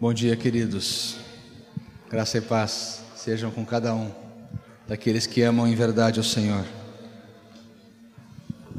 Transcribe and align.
Bom 0.00 0.14
dia, 0.14 0.36
queridos. 0.36 1.16
Graça 2.08 2.38
e 2.38 2.40
paz 2.40 3.00
sejam 3.16 3.50
com 3.50 3.66
cada 3.66 3.92
um 3.92 4.12
daqueles 4.86 5.26
que 5.26 5.42
amam 5.42 5.66
em 5.66 5.74
verdade 5.74 6.20
o 6.20 6.22
Senhor. 6.22 6.64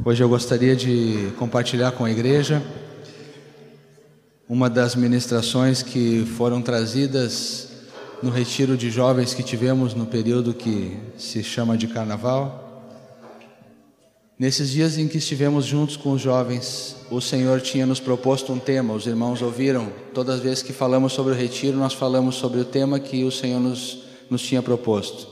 Hoje 0.05 0.23
eu 0.23 0.29
gostaria 0.29 0.77
de 0.77 1.33
compartilhar 1.37 1.91
com 1.91 2.05
a 2.05 2.09
igreja 2.09 2.63
uma 4.47 4.69
das 4.69 4.95
ministrações 4.95 5.83
que 5.83 6.25
foram 6.37 6.61
trazidas 6.61 7.67
no 8.23 8.29
retiro 8.29 8.77
de 8.77 8.89
jovens 8.89 9.33
que 9.33 9.43
tivemos 9.43 9.93
no 9.93 10.05
período 10.05 10.53
que 10.53 10.97
se 11.17 11.43
chama 11.43 11.77
de 11.77 11.89
carnaval. 11.89 12.68
Nesses 14.39 14.69
dias 14.69 14.97
em 14.97 15.05
que 15.05 15.17
estivemos 15.17 15.65
juntos 15.65 15.97
com 15.97 16.13
os 16.13 16.21
jovens, 16.21 16.95
o 17.11 17.19
Senhor 17.19 17.59
tinha 17.59 17.85
nos 17.85 17.99
proposto 17.99 18.53
um 18.53 18.57
tema, 18.57 18.93
os 18.93 19.05
irmãos 19.05 19.41
ouviram. 19.41 19.91
Todas 20.13 20.35
as 20.35 20.41
vezes 20.41 20.63
que 20.63 20.71
falamos 20.71 21.11
sobre 21.11 21.33
o 21.33 21.35
retiro, 21.35 21.75
nós 21.75 21.93
falamos 21.93 22.35
sobre 22.35 22.61
o 22.61 22.63
tema 22.63 23.01
que 23.01 23.25
o 23.25 23.31
Senhor 23.33 23.59
nos, 23.59 24.05
nos 24.29 24.41
tinha 24.41 24.61
proposto. 24.61 25.27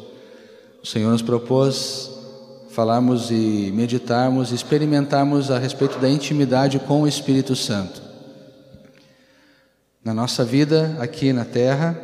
O 0.84 0.86
Senhor 0.86 1.10
nos 1.10 1.22
propôs 1.22 2.12
falarmos 2.72 3.32
e 3.32 3.72
meditarmos, 3.74 4.52
experimentarmos 4.52 5.50
a 5.52 5.58
respeito 5.58 5.98
da 6.00 6.10
intimidade 6.10 6.78
com 6.78 7.04
o 7.04 7.08
Espírito 7.08 7.56
Santo. 7.56 8.02
Na 10.04 10.14
nossa 10.14 10.44
vida 10.44 10.98
aqui 11.00 11.32
na 11.32 11.46
terra, 11.46 11.98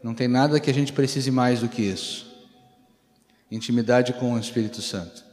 não 0.00 0.14
tem 0.14 0.28
nada 0.28 0.60
que 0.60 0.70
a 0.70 0.74
gente 0.74 0.92
precise 0.92 1.32
mais 1.32 1.58
do 1.58 1.68
que 1.68 1.82
isso. 1.82 2.24
Intimidade 3.50 4.12
com 4.12 4.34
o 4.34 4.38
Espírito 4.38 4.80
Santo. 4.80 5.31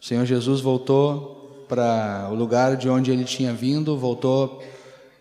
O 0.00 0.04
Senhor 0.04 0.24
Jesus 0.24 0.60
voltou 0.60 1.64
para 1.68 2.28
o 2.30 2.34
lugar 2.34 2.76
de 2.76 2.88
onde 2.88 3.10
ele 3.10 3.24
tinha 3.24 3.52
vindo, 3.52 3.96
voltou 3.96 4.62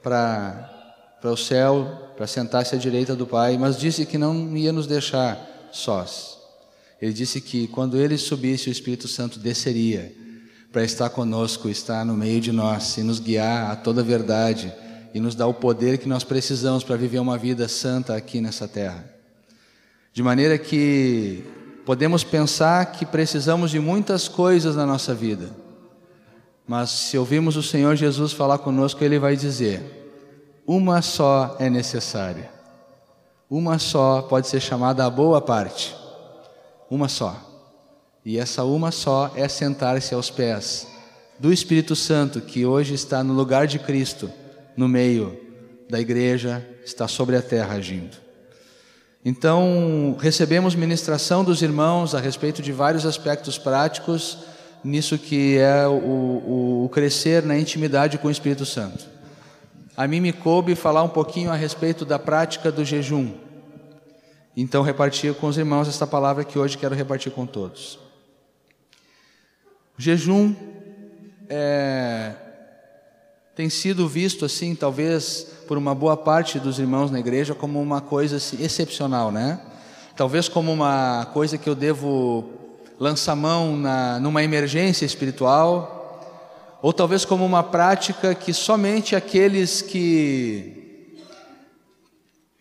para 0.02 0.73
para 1.22 1.31
o 1.31 1.38
céu, 1.38 2.13
para 2.16 2.27
sentar-se 2.27 2.76
à 2.76 2.77
direita 2.77 3.16
do 3.16 3.26
Pai, 3.26 3.58
mas 3.58 3.77
disse 3.77 4.05
que 4.05 4.17
não 4.17 4.56
ia 4.56 4.72
nos 4.72 4.88
deixar 4.88 5.69
sós. 5.72 6.38
Ele 7.02 7.14
disse 7.14 7.42
que 7.42 7.67
quando 7.67 7.97
ele 7.97 8.17
subisse, 8.17 8.69
o 8.69 8.72
Espírito 8.72 9.08
Santo 9.08 9.39
desceria 9.39 10.14
para 10.72 10.84
estar 10.84 11.09
conosco, 11.09 11.69
estar 11.69 12.06
no 12.06 12.16
meio 12.16 12.39
de 12.39 12.52
nós 12.52 12.97
e 12.97 13.03
nos 13.03 13.19
guiar 13.19 13.72
a 13.72 13.75
toda 13.75 14.02
a 14.02 14.03
verdade 14.03 14.73
e 15.14 15.19
nos 15.19 15.36
dar 15.36 15.47
o 15.47 15.53
poder 15.53 15.97
que 15.97 16.08
nós 16.08 16.23
precisamos 16.23 16.84
para 16.84 16.95
viver 16.95 17.19
uma 17.19 17.38
vida 17.38 17.67
santa 17.67 18.16
aqui 18.16 18.41
nessa 18.41 18.67
terra. 18.67 19.03
De 20.14 20.22
maneira 20.22 20.58
que 20.58 21.44
Podemos 21.88 22.22
pensar 22.22 22.92
que 22.92 23.06
precisamos 23.06 23.72
de 23.72 23.80
muitas 23.80 24.28
coisas 24.28 24.76
na 24.76 24.86
nossa 24.86 25.16
vida, 25.16 25.50
mas 26.68 26.90
se 26.90 27.18
ouvirmos 27.18 27.56
o 27.56 27.64
Senhor 27.64 27.96
Jesus 27.96 28.34
falar 28.34 28.58
conosco, 28.58 29.02
Ele 29.02 29.18
vai 29.18 29.38
dizer: 29.38 30.12
uma 30.68 31.02
só 31.02 31.56
é 31.58 31.70
necessária, 31.70 32.52
uma 33.50 33.80
só 33.80 34.22
pode 34.22 34.50
ser 34.50 34.60
chamada 34.60 35.06
a 35.06 35.10
boa 35.10 35.40
parte, 35.40 35.96
uma 36.92 37.08
só. 37.08 37.38
E 38.26 38.38
essa 38.38 38.66
uma 38.66 38.92
só 38.92 39.32
é 39.34 39.48
sentar-se 39.48 40.14
aos 40.14 40.30
pés 40.30 40.90
do 41.40 41.54
Espírito 41.54 41.96
Santo, 41.96 42.42
que 42.42 42.66
hoje 42.66 42.96
está 42.96 43.24
no 43.24 43.34
lugar 43.34 43.66
de 43.66 43.80
Cristo, 43.80 44.30
no 44.76 44.90
meio 44.90 45.40
da 45.90 46.02
igreja, 46.02 46.68
está 46.84 47.08
sobre 47.08 47.38
a 47.38 47.42
terra 47.42 47.76
agindo. 47.76 48.27
Então, 49.30 50.16
recebemos 50.22 50.73
ministração 50.73 51.44
dos 51.44 51.61
irmãos 51.61 52.16
a 52.16 52.20
respeito 52.22 52.61
de 52.61 52.72
vários 52.72 53.06
aspectos 53.06 53.58
práticos 53.58 54.38
nisso 54.81 55.17
que 55.17 55.58
é 55.58 55.86
o, 55.86 56.86
o, 56.86 56.89
crescer 56.94 57.44
na 57.44 57.59
intimidade 57.59 58.17
com 58.17 58.30
o 58.30 58.31
Espírito 58.31 58.66
Santo. 58.66 59.06
A 59.97 60.08
mim 60.08 60.22
me 60.22 60.31
coube 60.31 60.75
falar 60.75 61.03
um 61.03 61.09
pouquinho 61.09 61.52
a 61.52 61.58
respeito 61.58 62.06
da 62.06 62.17
prática 62.17 62.72
do 62.72 62.86
jejum. 62.86 63.34
Então, 64.56 64.81
repartir 64.81 65.34
com 65.34 65.47
os 65.47 65.58
irmãos 65.58 65.89
esta 65.89 66.08
palavra 66.08 66.45
que 66.45 66.58
hoje 66.58 66.78
quero 66.78 66.95
repartir 66.95 67.34
com 67.34 67.45
todos. 67.45 68.00
O 70.00 70.02
jejum 70.02 70.56
é, 71.50 72.31
tem 73.57 73.72
sido 73.72 74.07
visto 74.07 74.45
assim, 74.45 74.75
talvez 74.75 75.47
por 75.68 75.79
uma 75.79 75.95
boa 75.95 76.16
parte 76.16 76.59
dos 76.59 76.78
irmãos 76.78 77.09
na 77.09 77.19
igreja, 77.19 77.56
como 77.56 77.81
uma 77.81 78.00
coisa 78.00 78.38
assim, 78.38 78.63
excepcional, 78.63 79.31
né? 79.31 79.59
Talvez 80.16 80.47
como 80.47 80.72
uma 80.72 81.28
coisa 81.34 81.57
que 81.57 81.67
eu 81.67 81.73
devo 81.73 82.51
lançar 83.00 83.35
mão 83.35 83.75
na, 83.75 84.19
numa 84.19 84.44
emergência 84.44 85.06
espiritual, 85.06 86.78
ou 86.84 86.94
talvez 86.94 87.25
como 87.25 87.44
uma 87.44 87.63
prática 87.63 88.35
que 88.35 88.53
somente 88.53 89.16
aqueles 89.16 89.81
que 89.81 91.17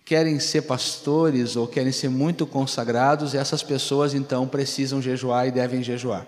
querem 0.02 0.40
ser 0.40 0.62
pastores 0.62 1.56
ou 1.56 1.68
querem 1.68 1.92
ser 1.92 2.08
muito 2.08 2.46
consagrados, 2.46 3.34
essas 3.34 3.62
pessoas 3.62 4.14
então 4.14 4.48
precisam 4.48 5.02
jejuar 5.02 5.46
e 5.46 5.50
devem 5.50 5.82
jejuar. 5.82 6.26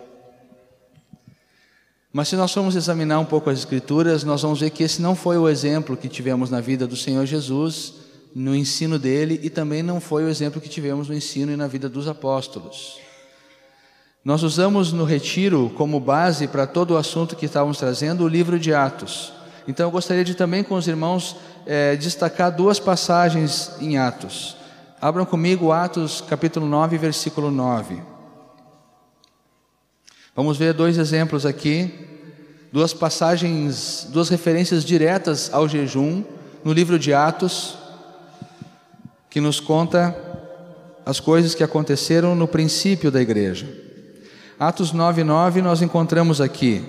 Mas 2.12 2.28
se 2.28 2.36
nós 2.36 2.52
formos 2.52 2.74
examinar 2.74 3.18
um 3.18 3.24
pouco 3.24 3.50
as 3.50 3.58
Escrituras, 3.58 4.24
nós 4.24 4.42
vamos 4.42 4.60
ver 4.60 4.70
que 4.70 4.82
esse 4.82 5.02
não 5.02 5.14
foi 5.14 5.36
o 5.36 5.48
exemplo 5.48 5.96
que 5.96 6.08
tivemos 6.08 6.50
na 6.50 6.60
vida 6.60 6.86
do 6.86 6.96
Senhor 6.96 7.26
Jesus, 7.26 7.94
no 8.34 8.54
ensino 8.54 8.98
dele, 8.98 9.38
e 9.42 9.50
também 9.50 9.82
não 9.82 10.00
foi 10.00 10.24
o 10.24 10.28
exemplo 10.28 10.60
que 10.60 10.68
tivemos 10.68 11.08
no 11.08 11.14
ensino 11.14 11.52
e 11.52 11.56
na 11.56 11.66
vida 11.66 11.88
dos 11.88 12.08
apóstolos. 12.08 12.98
Nós 14.24 14.42
usamos 14.42 14.92
no 14.92 15.04
retiro 15.04 15.70
como 15.76 16.00
base 16.00 16.48
para 16.48 16.66
todo 16.66 16.92
o 16.92 16.96
assunto 16.96 17.36
que 17.36 17.46
estávamos 17.46 17.78
trazendo 17.78 18.24
o 18.24 18.28
livro 18.28 18.58
de 18.58 18.74
Atos. 18.74 19.32
Então 19.66 19.86
eu 19.86 19.90
gostaria 19.90 20.24
de 20.24 20.34
também 20.34 20.64
com 20.64 20.74
os 20.74 20.88
irmãos 20.88 21.36
é, 21.66 21.94
destacar 21.94 22.54
duas 22.54 22.80
passagens 22.80 23.72
em 23.80 23.98
Atos. 23.98 24.56
Abram 25.00 25.26
comigo 25.26 25.72
Atos 25.72 26.22
capítulo 26.22 26.66
9, 26.66 26.96
versículo 26.98 27.50
9. 27.50 28.17
Vamos 30.38 30.56
ver 30.56 30.72
dois 30.72 30.96
exemplos 30.98 31.44
aqui, 31.44 31.92
duas 32.70 32.94
passagens, 32.94 34.06
duas 34.12 34.28
referências 34.28 34.84
diretas 34.84 35.52
ao 35.52 35.68
jejum 35.68 36.22
no 36.62 36.72
livro 36.72 36.96
de 36.96 37.12
Atos, 37.12 37.76
que 39.28 39.40
nos 39.40 39.58
conta 39.58 40.16
as 41.04 41.18
coisas 41.18 41.56
que 41.56 41.64
aconteceram 41.64 42.36
no 42.36 42.46
princípio 42.46 43.10
da 43.10 43.20
igreja. 43.20 43.66
Atos 44.60 44.92
9:9 44.92 45.60
nós 45.60 45.82
encontramos 45.82 46.40
aqui. 46.40 46.84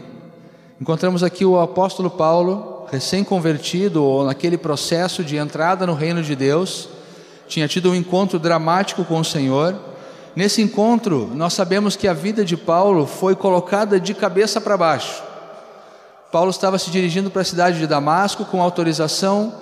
Encontramos 0.80 1.24
aqui 1.24 1.44
o 1.44 1.60
apóstolo 1.60 2.12
Paulo, 2.12 2.86
recém-convertido 2.92 4.04
ou 4.04 4.26
naquele 4.26 4.60
processo 4.60 5.24
de 5.24 5.38
entrada 5.38 5.88
no 5.88 5.96
reino 5.96 6.22
de 6.22 6.36
Deus, 6.36 6.88
tinha 7.48 7.68
tido 7.68 7.90
um 7.90 7.96
encontro 7.96 8.38
dramático 8.38 9.04
com 9.04 9.20
o 9.20 9.26
Senhor 9.26 9.88
Nesse 10.39 10.61
encontro, 10.61 11.29
nós 11.35 11.51
sabemos 11.51 11.97
que 11.97 12.07
a 12.07 12.13
vida 12.13 12.45
de 12.45 12.55
Paulo 12.55 13.05
foi 13.05 13.35
colocada 13.35 14.00
de 14.00 14.13
cabeça 14.13 14.61
para 14.61 14.77
baixo. 14.77 15.22
Paulo 16.31 16.50
estava 16.50 16.79
se 16.79 16.89
dirigindo 16.89 17.29
para 17.29 17.41
a 17.41 17.45
cidade 17.45 17.77
de 17.77 17.85
Damasco 17.85 18.45
com 18.45 18.61
autorização 18.61 19.53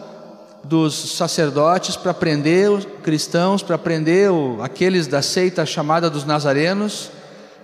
dos 0.63 1.17
sacerdotes 1.17 1.95
para 1.95 2.13
prender 2.13 2.69
os 2.69 2.85
cristãos, 3.01 3.63
para 3.63 3.75
prender 3.75 4.29
aqueles 4.61 5.07
da 5.07 5.19
seita 5.19 5.65
chamada 5.65 6.11
dos 6.11 6.25
nazarenos, 6.25 7.09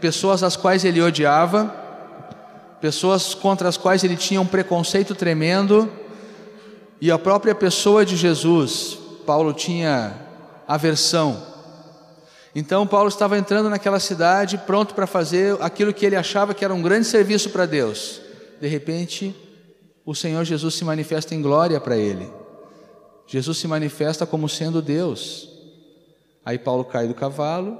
pessoas 0.01 0.41
as 0.41 0.55
quais 0.55 0.83
ele 0.83 0.99
odiava, 0.99 1.71
pessoas 2.81 3.35
contra 3.35 3.69
as 3.69 3.77
quais 3.77 4.03
ele 4.03 4.15
tinha 4.17 4.41
um 4.41 4.47
preconceito 4.47 5.13
tremendo, 5.13 5.87
e 6.99 7.11
a 7.11 7.19
própria 7.19 7.53
pessoa 7.53 8.03
de 8.03 8.17
Jesus, 8.17 8.97
Paulo 9.23 9.53
tinha 9.53 10.15
aversão 10.67 11.52
então 12.55 12.85
Paulo 12.85 13.09
estava 13.09 13.37
entrando 13.37 13.69
naquela 13.69 13.99
cidade 13.99 14.57
pronto 14.59 14.93
para 14.93 15.07
fazer 15.07 15.57
aquilo 15.59 15.93
que 15.93 16.05
ele 16.05 16.15
achava 16.15 16.53
que 16.53 16.63
era 16.63 16.73
um 16.73 16.81
grande 16.81 17.07
serviço 17.07 17.49
para 17.49 17.65
Deus. 17.65 18.21
De 18.61 18.67
repente, 18.67 19.35
o 20.05 20.13
Senhor 20.13 20.43
Jesus 20.43 20.75
se 20.75 20.85
manifesta 20.85 21.33
em 21.33 21.41
glória 21.41 21.79
para 21.79 21.97
ele. 21.97 22.31
Jesus 23.25 23.57
se 23.57 23.67
manifesta 23.67 24.25
como 24.25 24.47
sendo 24.47 24.81
Deus. 24.81 25.49
Aí 26.45 26.59
Paulo 26.59 26.85
cai 26.85 27.07
do 27.07 27.15
cavalo, 27.15 27.77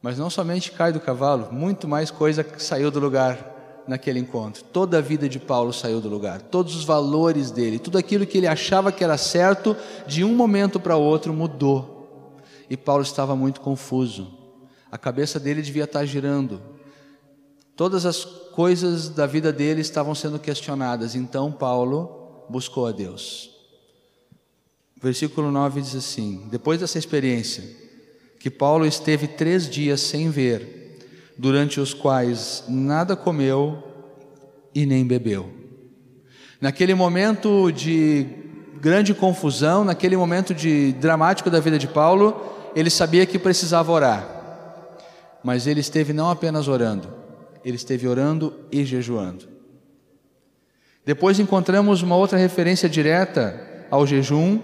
mas 0.00 0.16
não 0.16 0.30
somente 0.30 0.70
cai 0.72 0.92
do 0.92 1.00
cavalo, 1.00 1.52
muito 1.52 1.86
mais 1.86 2.10
coisa 2.10 2.46
saiu 2.56 2.90
do 2.90 3.00
lugar 3.00 3.84
naquele 3.86 4.18
encontro. 4.18 4.62
Toda 4.62 4.98
a 4.98 5.02
vida 5.02 5.28
de 5.28 5.38
Paulo 5.38 5.72
saiu 5.72 6.00
do 6.00 6.08
lugar, 6.08 6.40
todos 6.40 6.74
os 6.74 6.84
valores 6.84 7.50
dele, 7.50 7.78
tudo 7.78 7.98
aquilo 7.98 8.24
que 8.24 8.38
ele 8.38 8.46
achava 8.46 8.90
que 8.90 9.04
era 9.04 9.18
certo, 9.18 9.76
de 10.06 10.24
um 10.24 10.34
momento 10.34 10.80
para 10.80 10.96
outro 10.96 11.34
mudou 11.34 11.95
e 12.68 12.76
Paulo 12.76 13.02
estava 13.02 13.36
muito 13.36 13.60
confuso. 13.60 14.36
A 14.90 14.98
cabeça 14.98 15.38
dele 15.38 15.62
devia 15.62 15.84
estar 15.84 16.04
girando. 16.04 16.60
Todas 17.74 18.06
as 18.06 18.24
coisas 18.24 19.08
da 19.08 19.26
vida 19.26 19.52
dele 19.52 19.80
estavam 19.80 20.14
sendo 20.14 20.38
questionadas. 20.38 21.14
Então 21.14 21.52
Paulo 21.52 22.44
buscou 22.48 22.86
a 22.86 22.92
Deus. 22.92 23.50
Versículo 25.00 25.50
9 25.50 25.82
diz 25.82 25.94
assim: 25.94 26.48
Depois 26.50 26.80
dessa 26.80 26.98
experiência, 26.98 27.62
que 28.40 28.50
Paulo 28.50 28.86
esteve 28.86 29.26
três 29.26 29.68
dias 29.68 30.00
sem 30.00 30.30
ver, 30.30 30.98
durante 31.36 31.80
os 31.80 31.92
quais 31.92 32.64
nada 32.68 33.14
comeu 33.14 33.82
e 34.74 34.86
nem 34.86 35.06
bebeu. 35.06 35.52
Naquele 36.60 36.94
momento 36.94 37.70
de 37.70 38.26
grande 38.80 39.12
confusão, 39.12 39.84
naquele 39.84 40.16
momento 40.16 40.54
de 40.54 40.92
dramático 40.92 41.50
da 41.50 41.60
vida 41.60 41.78
de 41.78 41.88
Paulo, 41.88 42.55
ele 42.76 42.90
sabia 42.90 43.24
que 43.24 43.38
precisava 43.38 43.90
orar. 43.90 44.28
Mas 45.42 45.66
ele 45.66 45.80
esteve 45.80 46.12
não 46.12 46.30
apenas 46.30 46.68
orando, 46.68 47.08
ele 47.64 47.76
esteve 47.76 48.06
orando 48.06 48.66
e 48.70 48.84
jejuando. 48.84 49.48
Depois 51.02 51.40
encontramos 51.40 52.02
uma 52.02 52.16
outra 52.16 52.36
referência 52.36 52.86
direta 52.86 53.86
ao 53.90 54.06
jejum 54.06 54.60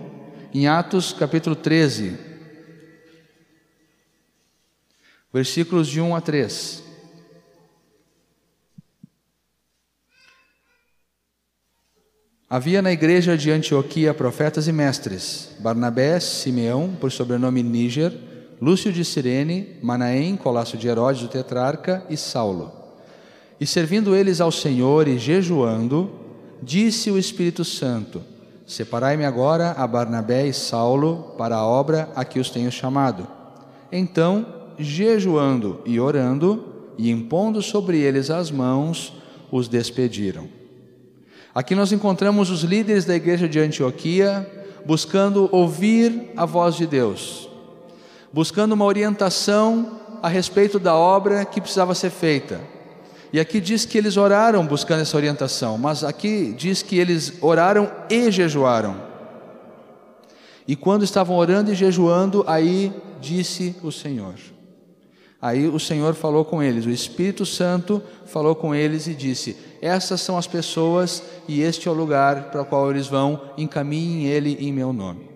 em 0.53 0.67
Atos 0.67 1.15
capítulo 1.15 1.57
13, 1.57 2.19
versículos 5.33 5.89
de 5.89 5.99
1 5.99 6.15
a 6.15 6.21
3. 6.21 6.82
Havia 12.53 12.83
na 12.83 12.93
igreja 12.93 13.35
de 13.35 13.51
Antioquia 13.51 14.13
profetas 14.13 14.69
e 14.69 14.73
mestres: 14.73 15.57
Barnabé, 15.59 16.21
Simeão, 16.21 16.91
por 17.01 17.11
sobrenome 17.11 17.63
Níger, 17.63 18.13
Lúcio 18.61 18.93
de 18.93 19.07
Cirene, 19.07 19.79
Manaém, 19.81 20.37
colasso 20.37 20.77
de 20.77 20.87
Herodes, 20.87 21.23
o 21.23 21.29
tetrarca, 21.29 22.05
e 22.11 22.17
Saulo. 22.19 22.71
E 23.59 23.67
servindo 23.67 24.15
eles 24.15 24.39
ao 24.39 24.53
Senhor 24.53 25.09
e 25.09 25.17
jejuando, 25.17 26.13
disse 26.63 27.11
o 27.11 27.19
Espírito 27.19 27.65
Santo: 27.65 28.21
Separai-me 28.67 29.25
agora 29.25 29.71
a 29.71 29.87
Barnabé 29.87 30.47
e 30.47 30.53
Saulo 30.53 31.35
para 31.39 31.57
a 31.57 31.67
obra 31.67 32.11
a 32.15 32.23
que 32.23 32.39
os 32.39 32.51
tenho 32.51 32.71
chamado. 32.71 33.27
Então, 33.91 34.45
jejuando 34.79 35.81
e 35.87 35.99
orando, 35.99 36.93
e 36.99 37.11
impondo 37.11 37.63
sobre 37.63 37.99
eles 37.99 38.29
as 38.29 38.51
mãos, 38.51 39.15
os 39.51 39.69
despediram. 39.69 40.62
Aqui 41.55 41.75
nós 41.75 41.93
encontramos 41.93 42.51
os 42.51 42.63
líderes 42.63 43.05
da 43.05 43.15
igreja 43.15 43.47
de 43.47 43.61
Antioquia 43.61 44.51
buscando 44.87 45.49
ouvir 45.53 46.33
a 46.35 46.47
voz 46.47 46.75
de 46.77 46.87
Deus, 46.87 47.49
buscando 48.33 48.73
uma 48.73 48.87
orientação 48.87 50.01
a 50.23 50.29
respeito 50.29 50.79
da 50.79 50.95
obra 50.95 51.45
que 51.45 51.61
precisava 51.61 51.95
ser 51.95 52.11
feita. 52.11 52.61
E 53.33 53.39
aqui 53.39 53.61
diz 53.61 53.85
que 53.85 53.99
eles 53.99 54.17
oraram 54.17 54.67
buscando 54.67 55.03
essa 55.03 55.17
orientação, 55.17 55.77
mas 55.77 56.03
aqui 56.03 56.55
diz 56.57 56.83
que 56.83 56.99
eles 56.99 57.35
oraram 57.43 57.91
e 58.09 58.31
jejuaram. 58.31 58.97
E 60.67 60.75
quando 60.75 61.05
estavam 61.05 61.37
orando 61.37 61.71
e 61.71 61.75
jejuando, 61.75 62.45
aí 62.47 62.93
disse 63.21 63.77
o 63.83 63.93
Senhor. 63.93 64.35
Aí 65.43 65.67
o 65.67 65.81
Senhor 65.81 66.15
falou 66.15 66.45
com 66.45 66.63
eles, 66.63 66.87
o 66.87 66.91
Espírito 66.91 67.45
Santo 67.45 68.01
falou 68.27 68.55
com 68.55 68.73
eles 68.73 69.09
e 69.09 69.15
disse: 69.15 69.57
Essas 69.83 70.21
são 70.21 70.39
as 70.39 70.47
pessoas 70.47 71.21
e 71.49 71.63
este 71.63 71.89
é 71.89 71.91
o 71.91 71.95
lugar 71.95 72.45
para 72.53 72.63
o 72.63 72.65
qual 72.65 72.89
eles 72.89 73.09
vão, 73.09 73.51
encaminhem 73.59 74.27
ele 74.27 74.57
em 74.61 74.73
meu 74.73 74.93
nome. 74.93 75.29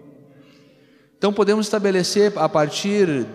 Então 1.19 1.32
podemos 1.32 1.67
estabelecer, 1.67 2.32
a 2.37 2.49
partir 2.49 3.26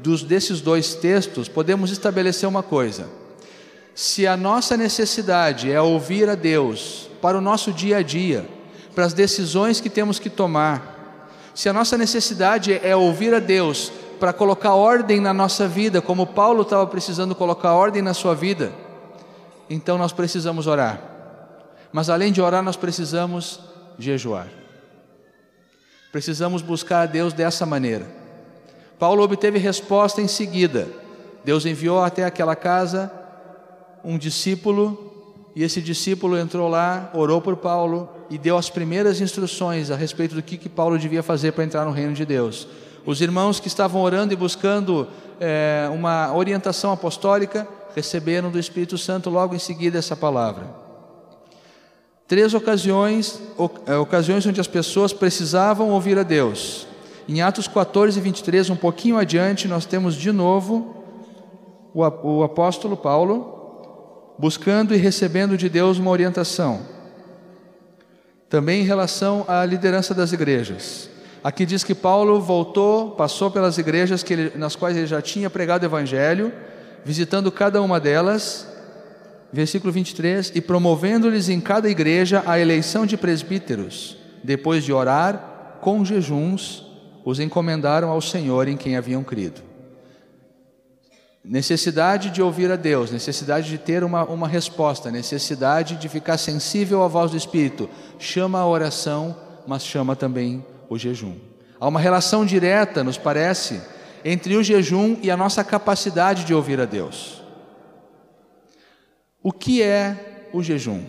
dos, 0.00 0.22
desses 0.22 0.60
dois 0.60 0.94
textos, 0.94 1.48
podemos 1.48 1.90
estabelecer 1.90 2.48
uma 2.48 2.62
coisa: 2.62 3.08
se 3.92 4.24
a 4.24 4.36
nossa 4.36 4.76
necessidade 4.76 5.68
é 5.68 5.80
ouvir 5.80 6.28
a 6.28 6.36
Deus 6.36 7.10
para 7.20 7.36
o 7.36 7.40
nosso 7.40 7.72
dia 7.72 7.96
a 7.96 8.02
dia, 8.02 8.48
para 8.94 9.04
as 9.04 9.12
decisões 9.12 9.80
que 9.80 9.90
temos 9.90 10.20
que 10.20 10.30
tomar, 10.30 11.50
se 11.56 11.68
a 11.68 11.72
nossa 11.72 11.98
necessidade 11.98 12.72
é 12.72 12.94
ouvir 12.94 13.34
a 13.34 13.40
Deus 13.40 13.90
para 14.20 14.34
colocar 14.34 14.74
ordem 14.74 15.18
na 15.18 15.32
nossa 15.32 15.66
vida, 15.66 16.02
como 16.02 16.26
Paulo 16.26 16.62
estava 16.62 16.86
precisando 16.86 17.34
colocar 17.34 17.72
ordem 17.72 18.02
na 18.02 18.12
sua 18.12 18.34
vida, 18.34 18.70
então 19.68 19.96
nós 19.96 20.12
precisamos 20.12 20.66
orar. 20.66 21.00
Mas 21.90 22.10
além 22.10 22.30
de 22.30 22.42
orar, 22.42 22.62
nós 22.62 22.76
precisamos 22.76 23.60
jejuar. 23.98 24.48
Precisamos 26.12 26.60
buscar 26.60 27.02
a 27.02 27.06
Deus 27.06 27.32
dessa 27.32 27.64
maneira. 27.64 28.06
Paulo 28.98 29.22
obteve 29.22 29.58
resposta 29.58 30.20
em 30.20 30.28
seguida. 30.28 30.86
Deus 31.42 31.64
enviou 31.64 32.02
até 32.04 32.24
aquela 32.24 32.54
casa 32.54 33.10
um 34.04 34.18
discípulo, 34.18 35.10
e 35.54 35.62
esse 35.62 35.80
discípulo 35.80 36.38
entrou 36.38 36.68
lá, 36.68 37.10
orou 37.14 37.40
por 37.40 37.56
Paulo 37.56 38.08
e 38.28 38.38
deu 38.38 38.56
as 38.56 38.70
primeiras 38.70 39.20
instruções 39.20 39.90
a 39.90 39.96
respeito 39.96 40.34
do 40.34 40.42
que, 40.42 40.56
que 40.56 40.68
Paulo 40.68 40.98
devia 40.98 41.22
fazer 41.22 41.52
para 41.52 41.64
entrar 41.64 41.84
no 41.84 41.90
reino 41.90 42.12
de 42.12 42.24
Deus. 42.24 42.68
Os 43.04 43.20
irmãos 43.20 43.58
que 43.58 43.68
estavam 43.68 44.02
orando 44.02 44.32
e 44.32 44.36
buscando 44.36 45.08
é, 45.40 45.88
uma 45.92 46.34
orientação 46.34 46.92
apostólica 46.92 47.66
receberam 47.94 48.50
do 48.50 48.58
Espírito 48.58 48.98
Santo 48.98 49.30
logo 49.30 49.54
em 49.54 49.58
seguida 49.58 49.98
essa 49.98 50.16
palavra. 50.16 50.66
Três 52.28 52.54
ocasiões, 52.54 53.40
é, 53.86 53.96
ocasiões 53.96 54.46
onde 54.46 54.60
as 54.60 54.68
pessoas 54.68 55.12
precisavam 55.12 55.90
ouvir 55.90 56.18
a 56.18 56.22
Deus. 56.22 56.86
Em 57.28 57.42
Atos 57.42 57.66
14, 57.66 58.20
23, 58.20 58.70
um 58.70 58.76
pouquinho 58.76 59.16
adiante, 59.16 59.66
nós 59.66 59.86
temos 59.86 60.14
de 60.14 60.30
novo 60.30 60.96
o 61.92 62.44
apóstolo 62.44 62.96
Paulo 62.96 64.34
buscando 64.38 64.94
e 64.94 64.96
recebendo 64.96 65.56
de 65.56 65.68
Deus 65.68 65.98
uma 65.98 66.10
orientação. 66.10 66.80
Também 68.48 68.82
em 68.82 68.84
relação 68.84 69.44
à 69.48 69.64
liderança 69.64 70.14
das 70.14 70.32
igrejas. 70.32 71.10
Aqui 71.42 71.64
diz 71.64 71.82
que 71.82 71.94
Paulo 71.94 72.38
voltou, 72.40 73.12
passou 73.12 73.50
pelas 73.50 73.78
igrejas 73.78 74.22
que 74.22 74.32
ele, 74.32 74.58
nas 74.58 74.76
quais 74.76 74.96
ele 74.96 75.06
já 75.06 75.22
tinha 75.22 75.48
pregado 75.48 75.82
o 75.82 75.86
evangelho, 75.86 76.52
visitando 77.02 77.50
cada 77.50 77.80
uma 77.80 77.98
delas, 77.98 78.68
versículo 79.50 79.90
23, 79.90 80.52
e 80.54 80.60
promovendo-lhes 80.60 81.48
em 81.48 81.58
cada 81.58 81.88
igreja 81.88 82.42
a 82.46 82.58
eleição 82.58 83.06
de 83.06 83.16
presbíteros. 83.16 84.18
Depois 84.44 84.84
de 84.84 84.92
orar, 84.92 85.78
com 85.80 86.04
jejuns, 86.04 86.84
os 87.24 87.40
encomendaram 87.40 88.10
ao 88.10 88.20
Senhor 88.20 88.68
em 88.68 88.76
quem 88.76 88.96
haviam 88.96 89.24
crido. 89.24 89.62
Necessidade 91.42 92.28
de 92.28 92.42
ouvir 92.42 92.70
a 92.70 92.76
Deus, 92.76 93.10
necessidade 93.10 93.70
de 93.70 93.78
ter 93.78 94.04
uma, 94.04 94.24
uma 94.24 94.46
resposta, 94.46 95.10
necessidade 95.10 95.96
de 95.96 96.06
ficar 96.06 96.36
sensível 96.36 97.02
à 97.02 97.08
voz 97.08 97.30
do 97.30 97.36
Espírito. 97.36 97.88
Chama 98.18 98.58
a 98.58 98.66
oração, 98.66 99.34
mas 99.66 99.82
chama 99.82 100.14
também 100.14 100.62
o 100.90 100.98
jejum. 100.98 101.36
Há 101.78 101.86
uma 101.86 102.00
relação 102.00 102.44
direta, 102.44 103.04
nos 103.04 103.16
parece, 103.16 103.80
entre 104.24 104.56
o 104.56 104.62
jejum 104.62 105.16
e 105.22 105.30
a 105.30 105.36
nossa 105.36 105.62
capacidade 105.62 106.44
de 106.44 106.52
ouvir 106.52 106.80
a 106.80 106.84
Deus. 106.84 107.42
O 109.40 109.52
que 109.52 109.82
é 109.82 110.48
o 110.52 110.62
jejum? 110.62 111.06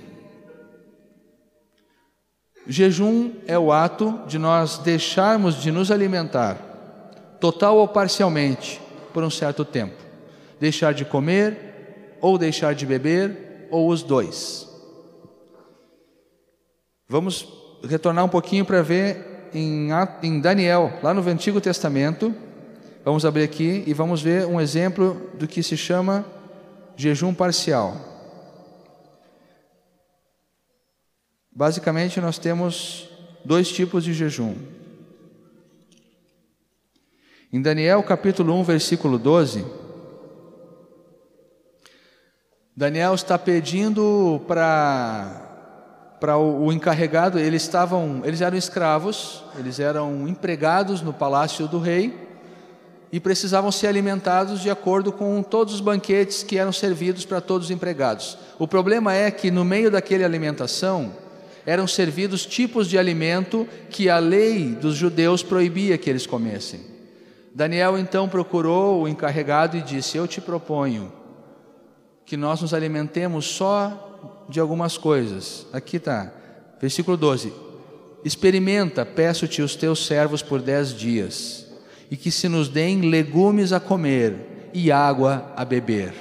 O 2.66 2.72
jejum 2.72 3.34
é 3.48 3.58
o 3.58 3.72
ato 3.72 4.22
de 4.28 4.38
nós 4.38 4.78
deixarmos 4.78 5.56
de 5.56 5.72
nos 5.72 5.90
alimentar, 5.90 6.56
total 7.40 7.78
ou 7.78 7.88
parcialmente, 7.88 8.80
por 9.12 9.24
um 9.24 9.32
certo 9.32 9.66
tempo. 9.66 9.98
Deixar 10.60 10.94
de 10.94 11.04
comer, 11.04 12.18
ou 12.22 12.38
deixar 12.38 12.76
de 12.76 12.86
beber, 12.86 13.68
ou 13.72 13.90
os 13.90 14.04
dois. 14.04 14.70
Vamos 17.10 17.48
retornar 17.84 18.24
um 18.24 18.30
pouquinho 18.30 18.64
para 18.64 18.84
ver 18.84 19.31
em, 19.54 20.40
Daniel, 20.40 21.00
lá 21.02 21.14
no 21.14 21.28
Antigo 21.28 21.60
Testamento. 21.60 22.34
Vamos 23.04 23.26
abrir 23.26 23.44
aqui 23.44 23.84
e 23.88 23.94
vamos 23.94 24.22
ver 24.22 24.46
um 24.46 24.62
exemplo 24.62 25.30
do 25.34 25.48
que 25.48 25.64
se 25.64 25.76
chama 25.76 26.26
jejum 26.96 27.34
parcial. 27.34 27.96
Basicamente, 31.52 32.22
nós 32.22 32.38
temos 32.38 33.10
dois 33.44 33.72
tipos 33.72 34.04
de 34.04 34.14
jejum. 34.14 34.56
Em 37.52 37.62
Daniel 37.62 38.02
capítulo 38.04 38.54
1, 38.60 38.64
versículo 38.64 39.18
12, 39.20 39.66
Daniel 42.76 43.14
está 43.14 43.38
pedindo 43.38 44.42
para 44.48 45.41
para 46.22 46.38
o, 46.38 46.72
encarregado, 46.72 47.40
eles 47.40 47.64
estavam, 47.64 48.22
eles 48.24 48.42
eram 48.42 48.56
escravos, 48.56 49.44
eles 49.58 49.80
eram 49.80 50.28
empregados 50.28 51.02
no 51.02 51.12
palácio 51.12 51.68
do 51.68 51.80
rei 51.80 52.16
e 53.12 53.20
precisavam 53.20 53.72
ser 53.72 53.88
alimentados 53.88 54.62
de 54.62 54.70
acordo 54.70 55.12
com 55.12 55.42
todos 55.42 55.74
os 55.74 55.82
banquetes 55.82 56.44
que 56.44 56.60
eram 56.60 56.72
servidos 56.72 57.26
para 57.26 57.42
todos 57.42 57.66
os 57.66 57.72
empregados. 57.72 58.38
O 58.60 58.68
problema 58.68 59.16
é 59.16 59.32
que 59.32 59.50
no 59.50 59.66
meio 59.66 59.90
daquela 59.90 60.24
alimentação 60.24 61.12
eram 61.66 61.88
servidos 61.88 62.46
tipos 62.46 62.88
de 62.88 63.00
alimento 63.00 63.68
que 63.90 64.08
a 64.08 64.20
lei 64.20 64.76
dos 64.76 64.94
judeus 64.94 65.42
proibia 65.42 65.98
que 65.98 66.08
eles 66.08 66.28
comessem. 66.28 66.82
Daniel 67.52 67.98
então 67.98 68.30
procurou 68.30 69.02
o 69.02 69.08
encarregado 69.08 69.76
e 69.76 69.82
disse: 69.82 70.18
Eu 70.18 70.28
te 70.28 70.40
proponho 70.40 71.12
que 72.28 72.38
nós 72.38 72.62
nos 72.62 72.76
alimentemos 72.76 73.48
só 73.48 74.11
de 74.52 74.60
algumas 74.60 74.98
coisas. 74.98 75.66
Aqui 75.74 75.98
está, 75.98 76.32
versículo 76.80 77.18
12: 77.18 77.52
Experimenta, 78.24 79.06
peço-te, 79.06 79.62
os 79.62 79.76
teus 79.76 80.06
servos 80.06 80.44
por 80.44 80.62
dez 80.62 80.94
dias, 80.94 81.66
e 82.12 82.18
que 82.18 82.30
se 82.30 82.48
nos 82.48 82.68
deem 82.68 83.02
legumes 83.02 83.72
a 83.72 83.80
comer 83.80 84.70
e 84.74 84.92
água 84.92 85.52
a 85.56 85.66
beber. 85.66 86.14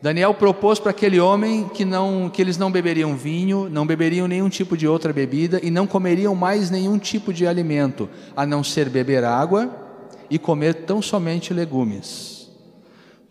Daniel 0.00 0.34
propôs 0.34 0.78
para 0.78 0.90
aquele 0.90 1.18
homem 1.18 1.66
que, 1.72 1.82
não, 1.82 2.28
que 2.28 2.42
eles 2.42 2.58
não 2.58 2.70
beberiam 2.70 3.16
vinho, 3.16 3.70
não 3.70 3.86
beberiam 3.86 4.28
nenhum 4.28 4.50
tipo 4.50 4.76
de 4.76 4.86
outra 4.86 5.14
bebida 5.14 5.58
e 5.62 5.70
não 5.70 5.86
comeriam 5.86 6.34
mais 6.34 6.70
nenhum 6.70 6.98
tipo 6.98 7.32
de 7.32 7.46
alimento, 7.46 8.06
a 8.36 8.44
não 8.44 8.62
ser 8.62 8.90
beber 8.90 9.24
água 9.24 9.74
e 10.28 10.38
comer 10.38 10.74
tão 10.74 11.00
somente 11.00 11.54
legumes. 11.54 12.33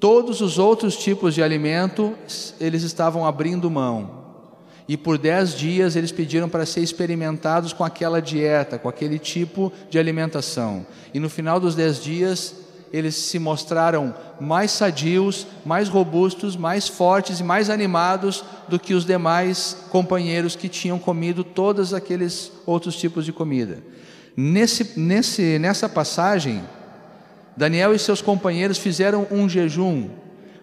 Todos 0.04 0.42
os 0.42 0.60
outros 0.60 0.98
tipos 0.98 1.34
de 1.34 1.42
alimento 1.42 2.14
eles 2.60 2.84
estavam 2.84 3.26
abrindo 3.26 3.72
mão. 3.72 4.26
E 4.86 4.98
por 4.98 5.18
dez 5.18 5.56
dias 5.56 5.96
eles 5.96 6.12
pediram 6.12 6.50
para 6.50 6.66
ser 6.66 6.82
experimentados 6.82 7.72
com 7.72 7.86
aquela 7.86 8.22
dieta, 8.22 8.78
com 8.78 8.90
aquele 8.90 9.18
tipo 9.18 9.72
de 9.90 9.98
alimentação. 9.98 10.86
E 11.14 11.22
no 11.22 11.30
final 11.30 11.58
dos 11.58 11.74
dez 11.74 12.04
dias 12.04 12.54
eles 12.92 13.16
se 13.16 13.40
mostraram 13.40 14.14
mais 14.42 14.72
sadios, 14.72 15.48
mais 15.66 15.88
robustos, 15.88 16.58
mais 16.58 16.86
fortes 16.86 17.40
e 17.40 17.44
mais 17.44 17.70
animados 17.70 18.44
do 18.68 18.78
que 18.78 18.94
os 18.94 19.06
demais 19.06 19.86
companheiros 19.90 20.54
que 20.54 20.68
tinham 20.68 21.00
comido 21.00 21.46
todos 21.46 21.94
aqueles 21.94 22.52
outros 22.66 22.98
tipos 22.98 23.24
de 23.24 23.32
comida. 23.32 23.82
Nesse, 24.36 25.00
nesse, 25.00 25.58
nessa 25.60 25.88
passagem, 25.88 26.62
Daniel 27.56 27.94
e 27.94 28.00
seus 28.00 28.22
companheiros 28.22 28.78
fizeram 28.78 29.28
um 29.30 29.48
jejum, 29.48 30.10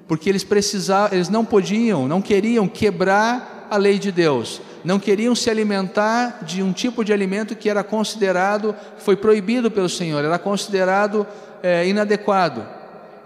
porque 0.08 0.28
eles 0.28 0.42
precisavam, 0.42 1.14
eles 1.14 1.28
não 1.28 1.44
podiam, 1.44 2.08
não 2.08 2.20
queriam 2.20 2.66
quebrar 2.66 3.68
a 3.70 3.76
lei 3.76 3.98
de 3.98 4.10
Deus, 4.10 4.60
não 4.84 4.98
queriam 4.98 5.34
se 5.34 5.48
alimentar 5.48 6.44
de 6.44 6.62
um 6.62 6.72
tipo 6.72 7.04
de 7.04 7.12
alimento 7.12 7.54
que 7.54 7.70
era 7.70 7.84
considerado, 7.84 8.74
foi 8.98 9.16
proibido 9.16 9.70
pelo 9.70 9.88
Senhor, 9.88 10.24
era 10.24 10.38
considerado 10.38 11.26
é, 11.62 11.86
inadequado. 11.86 12.66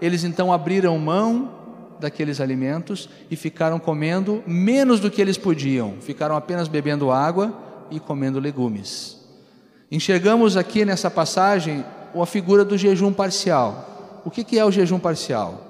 Eles 0.01 0.23
então 0.23 0.53
abriram 0.53 0.97
mão 0.99 1.51
daqueles 1.99 2.39
alimentos 2.41 3.09
e 3.31 3.35
ficaram 3.35 3.79
comendo 3.79 4.43
menos 4.45 4.99
do 4.99 5.09
que 5.09 5.21
eles 5.21 5.37
podiam, 5.37 5.95
ficaram 6.01 6.35
apenas 6.35 6.67
bebendo 6.67 7.11
água 7.11 7.53
e 7.89 7.99
comendo 7.99 8.39
legumes. 8.39 9.17
Enxergamos 9.91 10.57
aqui 10.57 10.83
nessa 10.83 11.09
passagem 11.09 11.85
a 12.21 12.25
figura 12.25 12.65
do 12.65 12.77
jejum 12.77 13.11
parcial. 13.13 14.21
O 14.25 14.31
que 14.31 14.57
é 14.57 14.65
o 14.65 14.71
jejum 14.71 14.99
parcial? 14.99 15.61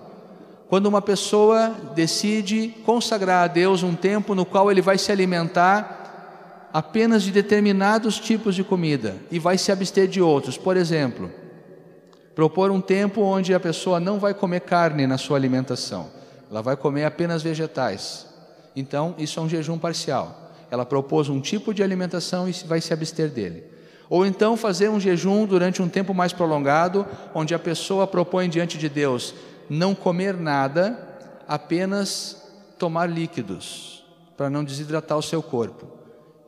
Quando 0.70 0.88
uma 0.88 1.02
pessoa 1.02 1.74
decide 1.94 2.74
consagrar 2.86 3.44
a 3.44 3.48
Deus 3.48 3.84
um 3.84 3.96
tempo 3.96 4.34
no 4.34 4.46
qual 4.46 4.72
ele 4.72 4.82
vai 4.82 4.98
se 4.98 5.12
alimentar 5.12 6.70
apenas 6.74 7.24
de 7.24 7.32
determinados 7.32 8.20
tipos 8.20 8.54
de 8.54 8.62
comida 8.62 9.16
e 9.32 9.40
vai 9.40 9.58
se 9.58 9.72
abster 9.72 10.10
de 10.10 10.22
outros. 10.22 10.58
Por 10.58 10.76
exemplo, 10.76 11.32
propor 12.36 12.70
um 12.70 12.82
tempo 12.82 13.22
onde 13.22 13.54
a 13.54 13.60
pessoa 13.62 13.98
não 13.98 14.20
vai 14.20 14.34
comer 14.34 14.60
carne 14.60 15.08
na 15.08 15.18
sua 15.18 15.38
alimentação, 15.38 16.08
ela 16.52 16.62
vai 16.62 16.76
comer 16.76 17.06
apenas 17.06 17.42
vegetais. 17.42 18.28
Então, 18.76 19.16
isso 19.18 19.40
é 19.40 19.44
um 19.44 19.48
jejum 19.48 19.78
parcial. 19.78 20.52
Ela 20.70 20.86
propôs 20.86 21.30
um 21.30 21.40
tipo 21.40 21.74
de 21.74 21.82
alimentação 21.82 22.50
e 22.50 22.52
vai 22.66 22.82
se 22.82 22.92
abster 22.92 23.30
dele. 23.30 23.64
Ou 24.10 24.26
então 24.26 24.56
fazer 24.56 24.90
um 24.90 25.00
jejum 25.00 25.46
durante 25.46 25.82
um 25.82 25.90
tempo 25.90 26.14
mais 26.14 26.32
prolongado, 26.32 27.06
onde 27.34 27.54
a 27.54 27.60
pessoa 27.60 28.06
propõe 28.06 28.50
diante 28.50 28.78
de 28.78 28.90
Deus 28.90 29.34
não 29.70 29.96
comer 29.96 30.36
nada, 30.36 31.18
apenas 31.48 32.48
tomar 32.78 33.08
líquidos, 33.08 34.06
para 34.38 34.50
não 34.50 34.64
desidratar 34.64 35.18
o 35.18 35.24
seu 35.24 35.42
corpo. 35.42 35.88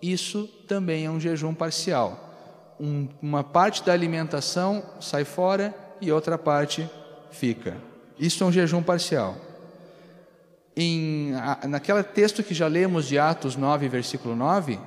Isso 0.02 0.48
também 0.68 1.06
é 1.06 1.10
um 1.10 1.20
jejum 1.20 1.54
parcial 1.54 2.28
um, 2.80 3.08
uma 3.22 3.44
parte 3.44 3.84
da 3.84 3.94
alimentação 3.94 4.84
sai 5.00 5.24
fora 5.24 5.76
e 6.00 6.12
outra 6.12 6.38
parte 6.38 6.90
fica. 7.32 7.76
Isso 8.20 8.44
é 8.44 8.48
um 8.48 8.52
jejum 8.52 8.82
parcial. 8.82 9.36
Em, 10.76 11.32
naquele 11.68 12.04
texto 12.04 12.44
que 12.44 12.54
já 12.54 12.68
lemos 12.68 13.08
de 13.08 13.18
Atos 13.18 13.56
9, 13.56 13.90
versículo 13.90 14.36
9, 14.36 14.80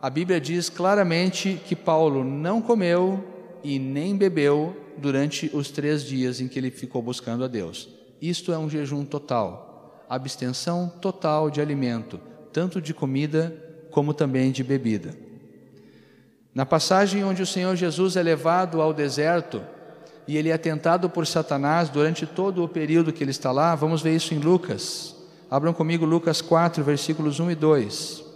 a 0.00 0.08
Bíblia 0.08 0.40
diz 0.40 0.70
claramente 0.70 1.60
que 1.66 1.74
Paulo 1.74 2.22
não 2.22 2.62
comeu 2.62 3.24
e 3.64 3.78
nem 3.78 4.16
bebeu 4.16 4.76
durante 4.96 5.50
os 5.52 5.70
três 5.70 6.04
dias 6.04 6.40
em 6.40 6.46
que 6.46 6.58
ele 6.58 6.70
ficou 6.70 7.02
buscando 7.02 7.44
a 7.44 7.48
Deus. 7.48 7.88
Isto 8.22 8.52
é 8.52 8.58
um 8.58 8.70
jejum 8.70 9.04
total, 9.04 10.04
abstenção 10.08 10.92
total 11.00 11.50
de 11.50 11.60
alimento, 11.60 12.20
tanto 12.52 12.80
de 12.80 12.94
comida 12.94 13.54
como 13.90 14.14
também 14.14 14.52
de 14.52 14.62
bebida. 14.62 15.14
Na 16.54 16.64
passagem 16.64 17.24
onde 17.24 17.42
o 17.42 17.46
Senhor 17.46 17.74
Jesus 17.74 18.16
é 18.16 18.22
levado 18.22 18.80
ao 18.80 18.92
deserto 18.92 19.62
e 20.26 20.36
ele 20.36 20.50
é 20.50 20.58
tentado 20.58 21.10
por 21.10 21.26
Satanás 21.26 21.88
durante 21.88 22.26
todo 22.26 22.62
o 22.62 22.68
período 22.68 23.12
que 23.12 23.24
ele 23.24 23.30
está 23.30 23.50
lá, 23.50 23.74
vamos 23.74 24.02
ver 24.02 24.14
isso 24.14 24.32
em 24.32 24.38
Lucas. 24.38 25.16
Abram 25.50 25.72
comigo 25.72 26.04
Lucas 26.04 26.40
4, 26.40 26.84
versículos 26.84 27.40
1 27.40 27.50
e 27.50 27.54
2. 27.54 28.27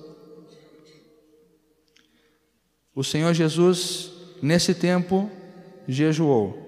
O 2.94 3.02
Senhor 3.02 3.32
Jesus, 3.32 4.10
nesse 4.42 4.74
tempo, 4.74 5.30
jejuou. 5.88 6.62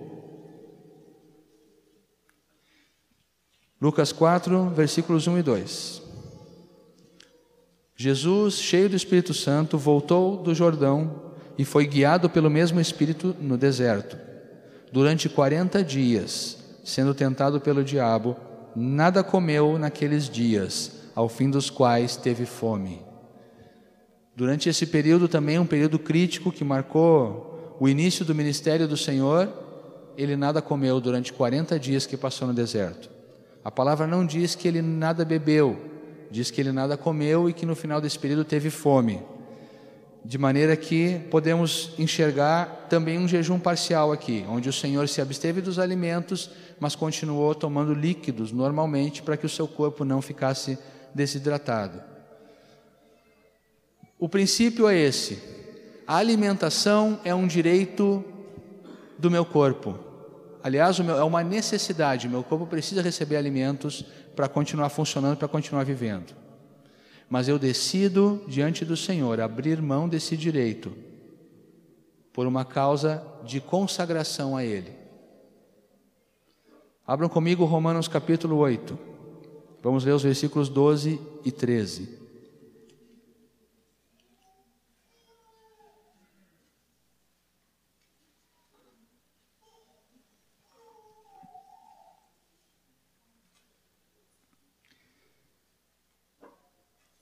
Lucas 3.80 4.12
4, 4.12 4.70
versículos 4.70 5.26
1 5.26 5.38
e 5.38 5.42
2. 5.42 6.02
Jesus, 7.94 8.54
cheio 8.54 8.88
do 8.88 8.96
Espírito 8.96 9.34
Santo, 9.34 9.76
voltou 9.76 10.42
do 10.42 10.54
Jordão 10.54 11.32
e 11.58 11.64
foi 11.64 11.86
guiado 11.86 12.30
pelo 12.30 12.48
mesmo 12.48 12.80
Espírito 12.80 13.36
no 13.38 13.58
deserto. 13.58 14.18
Durante 14.90 15.28
quarenta 15.28 15.84
dias, 15.84 16.56
sendo 16.82 17.14
tentado 17.14 17.60
pelo 17.60 17.84
diabo, 17.84 18.36
nada 18.74 19.22
comeu 19.22 19.78
naqueles 19.78 20.28
dias, 20.28 20.92
ao 21.14 21.28
fim 21.28 21.50
dos 21.50 21.68
quais 21.68 22.16
teve 22.16 22.46
fome. 22.46 23.02
Durante 24.36 24.68
esse 24.68 24.86
período 24.86 25.28
também, 25.28 25.58
um 25.58 25.66
período 25.66 25.98
crítico 25.98 26.50
que 26.50 26.64
marcou 26.64 27.76
o 27.78 27.88
início 27.88 28.24
do 28.24 28.34
ministério 28.34 28.88
do 28.88 28.96
Senhor, 28.96 29.48
ele 30.16 30.36
nada 30.36 30.60
comeu 30.60 31.00
durante 31.00 31.32
40 31.32 31.78
dias 31.78 32.06
que 32.06 32.16
passou 32.16 32.48
no 32.48 32.54
deserto. 32.54 33.10
A 33.64 33.70
palavra 33.70 34.06
não 34.06 34.26
diz 34.26 34.54
que 34.54 34.68
ele 34.68 34.82
nada 34.82 35.24
bebeu, 35.24 35.78
diz 36.30 36.50
que 36.50 36.60
ele 36.60 36.72
nada 36.72 36.96
comeu 36.96 37.48
e 37.48 37.52
que 37.52 37.64
no 37.64 37.74
final 37.74 38.00
desse 38.00 38.18
período 38.18 38.44
teve 38.44 38.70
fome 38.70 39.22
de 40.24 40.38
maneira 40.38 40.74
que 40.74 41.20
podemos 41.30 41.90
enxergar 41.98 42.86
também 42.88 43.18
um 43.18 43.28
jejum 43.28 43.58
parcial 43.58 44.10
aqui, 44.10 44.44
onde 44.48 44.68
o 44.68 44.72
Senhor 44.72 45.06
se 45.06 45.20
absteve 45.20 45.60
dos 45.60 45.78
alimentos, 45.78 46.50
mas 46.80 46.96
continuou 46.96 47.54
tomando 47.54 47.92
líquidos 47.92 48.50
normalmente 48.50 49.22
para 49.22 49.36
que 49.36 49.44
o 49.44 49.50
seu 49.50 49.68
corpo 49.68 50.04
não 50.04 50.22
ficasse 50.22 50.78
desidratado. 51.14 52.00
O 54.18 54.28
princípio 54.28 54.88
é 54.88 54.96
esse: 54.96 55.38
a 56.06 56.16
alimentação 56.16 57.20
é 57.24 57.34
um 57.34 57.46
direito 57.46 58.24
do 59.18 59.30
meu 59.30 59.44
corpo. 59.44 59.98
Aliás, 60.62 60.98
é 60.98 61.22
uma 61.22 61.44
necessidade, 61.44 62.28
meu 62.28 62.42
corpo 62.42 62.66
precisa 62.66 63.02
receber 63.02 63.36
alimentos 63.36 64.04
para 64.34 64.48
continuar 64.48 64.88
funcionando, 64.88 65.36
para 65.36 65.46
continuar 65.46 65.84
vivendo 65.84 66.44
mas 67.28 67.48
eu 67.48 67.58
decido 67.58 68.44
diante 68.46 68.84
do 68.84 68.96
Senhor 68.96 69.40
abrir 69.40 69.80
mão 69.80 70.08
desse 70.08 70.36
direito 70.36 70.92
por 72.32 72.46
uma 72.46 72.64
causa 72.64 73.26
de 73.44 73.60
consagração 73.60 74.56
a 74.56 74.64
Ele. 74.64 74.92
Abram 77.06 77.28
comigo 77.28 77.64
Romanos 77.64 78.08
capítulo 78.08 78.56
8. 78.56 78.98
Vamos 79.82 80.04
ler 80.04 80.12
os 80.12 80.22
versículos 80.22 80.68
12 80.68 81.20
e 81.44 81.52
13. 81.52 82.23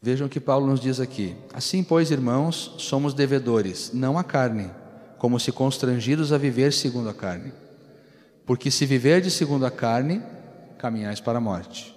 Vejam 0.04 0.26
o 0.26 0.30
que 0.30 0.40
Paulo 0.40 0.66
nos 0.66 0.80
diz 0.80 0.98
aqui. 0.98 1.36
Assim, 1.54 1.84
pois, 1.84 2.10
irmãos, 2.10 2.74
somos 2.78 3.14
devedores, 3.14 3.92
não 3.94 4.18
à 4.18 4.24
carne, 4.24 4.68
como 5.16 5.38
se 5.38 5.52
constrangidos 5.52 6.32
a 6.32 6.38
viver 6.38 6.72
segundo 6.72 7.08
a 7.08 7.14
carne. 7.14 7.52
Porque 8.44 8.68
se 8.68 8.84
viverdes 8.84 9.34
segundo 9.34 9.64
a 9.64 9.70
carne, 9.70 10.20
caminhais 10.76 11.20
para 11.20 11.38
a 11.38 11.40
morte. 11.40 11.96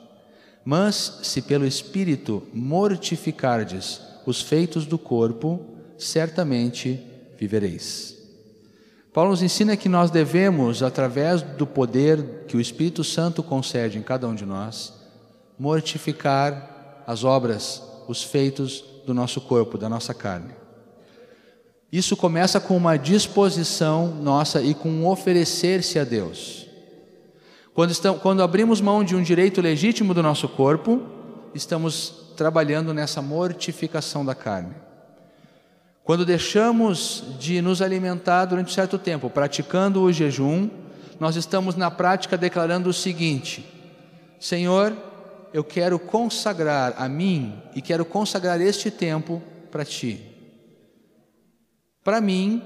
Mas 0.63 1.19
se 1.23 1.41
pelo 1.41 1.65
Espírito 1.65 2.43
mortificardes 2.53 3.99
os 4.23 4.39
feitos 4.39 4.85
do 4.85 4.99
corpo, 4.99 5.65
certamente 5.97 7.03
vivereis. 7.39 8.15
Paulo 9.11 9.31
nos 9.31 9.41
ensina 9.41 9.75
que 9.75 9.89
nós 9.89 10.11
devemos, 10.11 10.83
através 10.83 11.41
do 11.41 11.65
poder 11.65 12.43
que 12.47 12.55
o 12.55 12.61
Espírito 12.61 13.03
Santo 13.03 13.41
concede 13.41 13.97
em 13.97 14.03
cada 14.03 14.27
um 14.27 14.35
de 14.35 14.45
nós, 14.45 14.93
mortificar 15.57 17.03
as 17.07 17.23
obras 17.23 17.94
os 18.07 18.23
feitos 18.23 18.83
do 19.05 19.13
nosso 19.13 19.41
corpo, 19.41 19.77
da 19.77 19.89
nossa 19.89 20.13
carne. 20.13 20.53
Isso 21.91 22.17
começa 22.17 22.59
com 22.59 22.75
uma 22.75 22.97
disposição 22.97 24.07
nossa 24.07 24.61
e 24.61 24.73
com 24.73 24.89
um 24.89 25.07
oferecer-se 25.07 25.97
a 25.97 26.03
Deus. 26.03 26.67
Quando, 27.73 27.91
estamos, 27.91 28.21
quando 28.21 28.41
abrimos 28.41 28.81
mão 28.81 29.03
de 29.03 29.15
um 29.15 29.21
direito 29.21 29.61
legítimo 29.61 30.13
do 30.13 30.23
nosso 30.23 30.47
corpo, 30.47 31.01
estamos 31.53 32.33
trabalhando 32.35 32.93
nessa 32.93 33.21
mortificação 33.21 34.25
da 34.25 34.35
carne. 34.35 34.75
Quando 36.03 36.25
deixamos 36.25 37.23
de 37.39 37.61
nos 37.61 37.81
alimentar 37.81 38.45
durante 38.45 38.71
um 38.71 38.73
certo 38.73 38.97
tempo, 38.97 39.29
praticando 39.29 40.01
o 40.01 40.11
jejum, 40.11 40.69
nós 41.19 41.35
estamos 41.35 41.75
na 41.75 41.89
prática 41.89 42.37
declarando 42.37 42.89
o 42.89 42.93
seguinte: 42.93 43.65
Senhor, 44.39 44.95
eu 45.55 45.63
quero 45.63 45.97
consagrar 45.97 46.95
a 46.97 47.07
mim 47.07 47.63
e 47.73 47.81
quero 47.81 48.03
consagrar 48.03 48.59
este 48.59 48.91
tempo 48.91 49.41
para 49.71 49.85
ti. 49.85 50.19
Para 52.03 52.19
mim, 52.19 52.61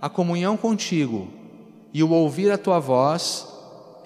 a 0.00 0.08
comunhão 0.08 0.56
contigo 0.56 1.30
e 1.92 2.02
o 2.02 2.08
ouvir 2.08 2.50
a 2.50 2.56
tua 2.56 2.78
voz 2.78 3.46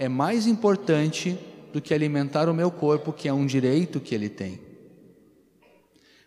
é 0.00 0.08
mais 0.08 0.48
importante 0.48 1.38
do 1.72 1.80
que 1.80 1.94
alimentar 1.94 2.48
o 2.48 2.54
meu 2.54 2.72
corpo, 2.72 3.12
que 3.12 3.28
é 3.28 3.32
um 3.32 3.46
direito 3.46 4.00
que 4.00 4.16
ele 4.16 4.28
tem. 4.28 4.58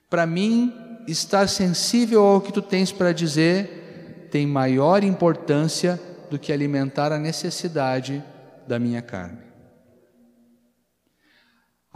Para 0.10 0.26
mim, 0.26 0.74
estar 1.10 1.50
sensível 1.50 2.26
ao 2.26 2.40
que 2.40 2.54
tu 2.54 2.62
tens 2.62 2.90
para 2.90 3.12
dizer 3.12 4.30
tem 4.32 4.48
maior 4.48 5.04
importância 5.04 6.00
do 6.32 6.40
que 6.40 6.54
alimentar 6.54 7.12
a 7.12 7.20
necessidade 7.20 8.24
da 8.66 8.80
minha 8.80 9.02
carne. 9.02 9.47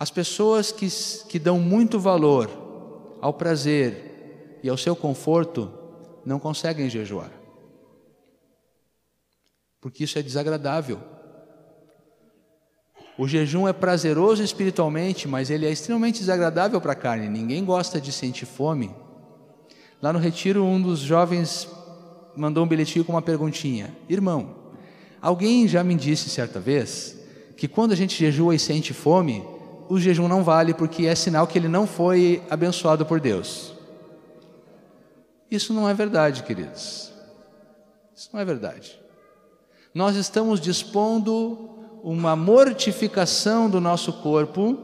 As 0.01 0.09
pessoas 0.09 0.71
que, 0.71 0.87
que 1.29 1.37
dão 1.37 1.59
muito 1.59 1.99
valor 1.99 2.49
ao 3.21 3.31
prazer 3.31 4.57
e 4.63 4.67
ao 4.67 4.75
seu 4.75 4.95
conforto 4.95 5.71
não 6.25 6.39
conseguem 6.39 6.89
jejuar, 6.89 7.31
porque 9.79 10.05
isso 10.05 10.17
é 10.17 10.23
desagradável. 10.23 10.99
O 13.15 13.27
jejum 13.27 13.67
é 13.67 13.73
prazeroso 13.73 14.41
espiritualmente, 14.41 15.27
mas 15.27 15.51
ele 15.51 15.67
é 15.67 15.71
extremamente 15.71 16.17
desagradável 16.17 16.81
para 16.81 16.93
a 16.93 16.95
carne. 16.95 17.29
Ninguém 17.29 17.63
gosta 17.63 18.01
de 18.01 18.11
sentir 18.11 18.47
fome. 18.47 18.89
Lá 20.01 20.11
no 20.11 20.17
retiro, 20.17 20.63
um 20.63 20.81
dos 20.81 20.97
jovens 21.01 21.69
mandou 22.35 22.65
um 22.65 22.67
bilhetinho 22.67 23.05
com 23.05 23.11
uma 23.11 23.21
perguntinha: 23.21 23.95
Irmão, 24.09 24.55
alguém 25.21 25.67
já 25.67 25.83
me 25.83 25.93
disse 25.93 26.27
certa 26.27 26.59
vez 26.59 27.19
que 27.55 27.67
quando 27.67 27.91
a 27.91 27.95
gente 27.95 28.17
jejua 28.17 28.55
e 28.55 28.59
sente 28.59 28.95
fome, 28.95 29.50
o 29.91 29.99
jejum 29.99 30.25
não 30.25 30.41
vale 30.41 30.73
porque 30.73 31.05
é 31.05 31.13
sinal 31.13 31.45
que 31.45 31.59
ele 31.59 31.67
não 31.67 31.85
foi 31.85 32.41
abençoado 32.49 33.05
por 33.05 33.19
Deus. 33.19 33.73
Isso 35.51 35.73
não 35.73 35.89
é 35.89 35.93
verdade, 35.93 36.43
queridos. 36.43 37.11
Isso 38.15 38.29
não 38.31 38.39
é 38.39 38.45
verdade. 38.45 38.97
Nós 39.93 40.15
estamos 40.15 40.61
dispondo 40.61 41.99
uma 42.01 42.37
mortificação 42.37 43.69
do 43.69 43.81
nosso 43.81 44.13
corpo, 44.13 44.79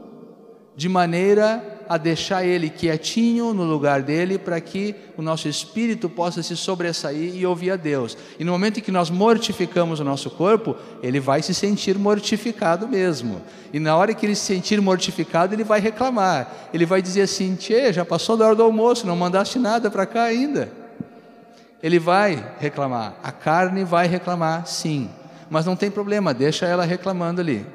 de 0.76 0.90
maneira 0.90 1.77
a 1.88 1.96
deixar 1.96 2.44
ele 2.44 2.68
quietinho 2.68 3.54
no 3.54 3.64
lugar 3.64 4.02
dele, 4.02 4.38
para 4.38 4.60
que 4.60 4.94
o 5.16 5.22
nosso 5.22 5.48
espírito 5.48 6.08
possa 6.08 6.42
se 6.42 6.56
sobressair 6.56 7.34
e 7.34 7.46
ouvir 7.46 7.70
a 7.70 7.76
Deus. 7.76 8.16
E 8.38 8.44
no 8.44 8.52
momento 8.52 8.78
em 8.78 8.82
que 8.82 8.90
nós 8.90 9.10
mortificamos 9.10 10.00
o 10.00 10.04
nosso 10.04 10.30
corpo, 10.30 10.76
ele 11.02 11.20
vai 11.20 11.42
se 11.42 11.54
sentir 11.54 11.98
mortificado 11.98 12.86
mesmo. 12.86 13.40
E 13.72 13.80
na 13.80 13.96
hora 13.96 14.14
que 14.14 14.26
ele 14.26 14.34
se 14.34 14.44
sentir 14.44 14.80
mortificado, 14.80 15.54
ele 15.54 15.64
vai 15.64 15.80
reclamar. 15.80 16.68
Ele 16.72 16.84
vai 16.84 17.00
dizer 17.00 17.22
assim: 17.22 17.54
Tchê, 17.54 17.92
já 17.92 18.04
passou 18.04 18.36
da 18.36 18.46
hora 18.46 18.54
do 18.54 18.62
almoço, 18.62 19.06
não 19.06 19.16
mandaste 19.16 19.58
nada 19.58 19.90
para 19.90 20.06
cá 20.06 20.24
ainda. 20.24 20.70
Ele 21.82 21.98
vai 21.98 22.54
reclamar, 22.58 23.16
a 23.22 23.30
carne 23.30 23.84
vai 23.84 24.08
reclamar, 24.08 24.66
sim 24.66 25.08
mas 25.50 25.64
não 25.64 25.76
tem 25.76 25.90
problema, 25.90 26.34
deixa 26.34 26.66
ela 26.66 26.84
reclamando 26.84 27.40
ali. 27.40 27.66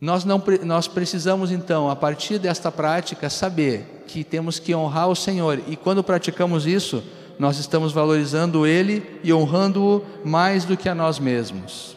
Nós, 0.00 0.24
não, 0.24 0.42
nós 0.64 0.88
precisamos 0.88 1.52
então, 1.52 1.90
a 1.90 1.94
partir 1.94 2.38
desta 2.38 2.72
prática, 2.72 3.28
saber 3.28 4.04
que 4.06 4.24
temos 4.24 4.58
que 4.58 4.74
honrar 4.74 5.08
o 5.08 5.14
Senhor, 5.14 5.60
e 5.68 5.76
quando 5.76 6.02
praticamos 6.02 6.66
isso, 6.66 7.02
nós 7.38 7.58
estamos 7.58 7.92
valorizando 7.92 8.66
Ele 8.66 9.20
e 9.22 9.32
honrando-o 9.32 10.02
mais 10.24 10.64
do 10.64 10.76
que 10.76 10.88
a 10.88 10.94
nós 10.94 11.18
mesmos. 11.18 11.96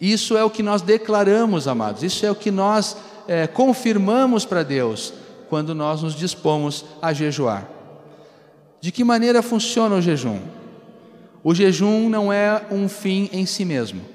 Isso 0.00 0.36
é 0.36 0.42
o 0.42 0.50
que 0.50 0.62
nós 0.62 0.80
declaramos, 0.80 1.68
amados, 1.68 2.02
isso 2.02 2.24
é 2.24 2.30
o 2.30 2.34
que 2.34 2.50
nós 2.50 2.96
é, 3.28 3.46
confirmamos 3.46 4.44
para 4.44 4.62
Deus 4.62 5.12
quando 5.48 5.74
nós 5.74 6.02
nos 6.02 6.14
dispomos 6.14 6.84
a 7.02 7.12
jejuar. 7.12 7.68
De 8.80 8.90
que 8.90 9.04
maneira 9.04 9.42
funciona 9.42 9.94
o 9.94 10.00
jejum? 10.00 10.40
O 11.42 11.54
jejum 11.54 12.08
não 12.08 12.32
é 12.32 12.62
um 12.70 12.88
fim 12.88 13.28
em 13.32 13.44
si 13.44 13.64
mesmo. 13.64 14.13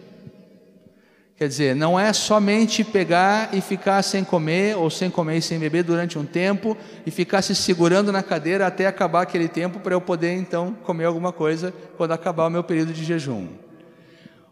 Quer 1.39 1.47
dizer, 1.47 1.73
não 1.73 1.97
é 1.97 2.11
somente 2.11 2.83
pegar 2.83 3.51
e 3.53 3.61
ficar 3.61 4.01
sem 4.01 4.25
comer, 4.25 4.75
ou 4.75 4.89
sem 4.89 5.09
comer 5.09 5.37
e 5.37 5.41
sem 5.41 5.57
beber 5.57 5.85
durante 5.85 6.19
um 6.19 6.25
tempo, 6.25 6.75
e 7.05 7.11
ficar 7.11 7.41
se 7.41 7.55
segurando 7.55 8.11
na 8.11 8.21
cadeira 8.21 8.67
até 8.67 8.85
acabar 8.85 9.21
aquele 9.21 9.47
tempo 9.47 9.79
para 9.79 9.95
eu 9.95 10.01
poder 10.01 10.33
então 10.33 10.75
comer 10.83 11.05
alguma 11.05 11.31
coisa 11.31 11.73
quando 11.95 12.11
acabar 12.11 12.47
o 12.47 12.49
meu 12.49 12.61
período 12.61 12.91
de 12.91 13.05
jejum. 13.05 13.47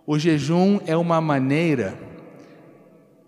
O 0.06 0.18
jejum 0.18 0.80
é 0.86 0.96
uma 0.96 1.20
maneira 1.20 1.94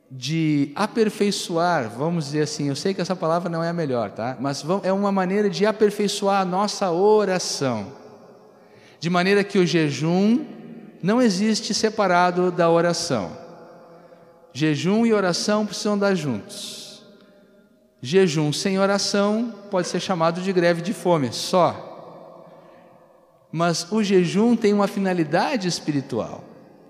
de 0.09 0.71
aperfeiçoar, 0.73 1.89
vamos 1.89 2.27
dizer 2.27 2.43
assim, 2.43 2.69
eu 2.69 2.77
sei 2.77 2.93
que 2.93 3.01
essa 3.01 3.13
palavra 3.13 3.49
não 3.49 3.61
é 3.61 3.67
a 3.67 3.73
melhor, 3.73 4.11
tá? 4.11 4.37
Mas 4.39 4.63
é 4.83 4.93
uma 4.93 5.11
maneira 5.11 5.49
de 5.49 5.65
aperfeiçoar 5.65 6.39
a 6.39 6.45
nossa 6.45 6.89
oração 6.91 7.91
de 9.01 9.09
maneira 9.09 9.43
que 9.43 9.59
o 9.59 9.65
jejum 9.65 10.45
não 11.03 11.21
existe 11.21 11.73
separado 11.73 12.51
da 12.51 12.69
oração. 12.69 13.48
Jejum 14.59 15.05
e 15.05 15.13
oração 15.13 15.65
precisam 15.65 15.97
dar 15.97 16.13
juntos. 16.15 17.01
Jejum 18.01 18.51
sem 18.51 18.77
oração 18.77 19.55
pode 19.71 19.87
ser 19.87 20.01
chamado 20.01 20.41
de 20.41 20.51
greve 20.51 20.81
de 20.81 20.93
fome, 20.93 21.31
só. 21.31 22.45
Mas 23.49 23.89
o 23.89 24.03
jejum 24.03 24.57
tem 24.57 24.73
uma 24.73 24.85
finalidade 24.85 25.65
espiritual. 25.65 26.43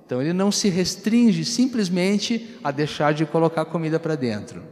Então 0.03 0.19
ele 0.19 0.34
não 0.34 0.51
se 0.51 0.67
restringe 0.67 1.45
simplesmente 1.45 2.58
a 2.63 2.71
deixar 2.71 3.13
de 3.13 3.23
colocar 3.23 3.65
comida 3.65 3.99
para 3.99 4.15
dentro. 4.15 4.63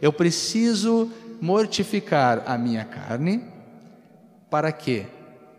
Eu 0.00 0.10
preciso 0.10 1.12
mortificar 1.42 2.44
a 2.46 2.56
minha 2.56 2.86
carne 2.86 3.44
para 4.48 4.72
quê? 4.72 5.04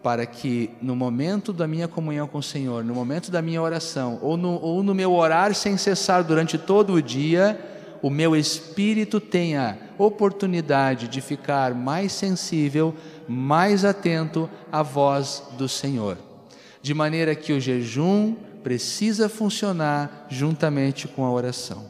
Para 0.10 0.26
que 0.26 0.72
no 0.82 0.96
momento 0.96 1.54
da 1.54 1.68
minha 1.68 1.88
comunhão 1.88 2.28
com 2.28 2.40
o 2.40 2.44
Senhor, 2.44 2.84
no 2.84 2.96
momento 2.96 3.30
da 3.30 3.44
minha 3.44 3.62
oração, 3.62 4.18
ou 4.24 4.36
no, 4.36 4.60
ou 4.60 4.82
no 4.82 4.96
meu 4.96 5.14
orar 5.14 5.54
sem 5.54 5.78
cessar 5.78 6.24
durante 6.24 6.58
todo 6.58 6.94
o 6.94 7.02
dia, 7.02 7.60
o 8.02 8.10
meu 8.10 8.36
espírito 8.36 9.20
tenha 9.20 9.78
oportunidade 10.00 11.08
de 11.08 11.22
ficar 11.22 11.76
mais 11.76 12.12
sensível, 12.12 12.96
mais 13.28 13.86
atento 13.86 14.50
à 14.72 14.82
voz 14.82 15.44
do 15.60 15.70
Senhor. 15.70 16.18
De 16.82 16.96
maneira 16.96 17.36
que 17.36 17.54
o 17.54 17.60
jejum 17.62 18.34
precisa 18.64 19.30
funcionar 19.30 20.26
juntamente 20.28 21.08
com 21.08 21.24
a 21.24 21.32
oração. 21.32 21.86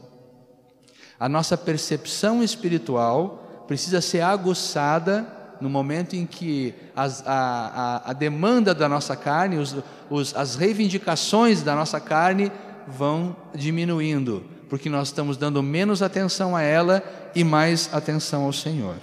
A 1.18 1.30
nossa 1.30 1.58
percepção 1.58 2.44
espiritual 2.44 3.64
precisa 3.66 4.02
ser 4.02 4.20
aguçada 4.20 5.39
no 5.62 5.70
momento 5.70 6.16
em 6.16 6.26
que 6.26 6.74
as, 6.96 7.26
a, 7.26 8.02
a, 8.06 8.12
a, 8.12 8.14
demanda 8.14 8.74
da 8.74 8.88
nossa 8.88 9.16
carne, 9.16 9.58
os, 9.58 9.76
os, 10.10 10.36
as 10.36 10.56
reivindicações 10.56 11.62
da 11.62 11.76
nossa 11.76 12.00
carne 12.00 12.52
vão 12.88 13.36
diminuindo, 13.54 14.44
porque 14.70 14.90
nós 14.90 15.10
estamos 15.10 15.38
dando 15.38 15.62
menos 15.62 16.02
atenção 16.02 16.56
a 16.56 16.62
ela 16.62 17.04
e 17.36 17.44
mais 17.44 17.90
atenção 17.94 18.44
ao 18.44 18.54
Senhor. 18.54 18.98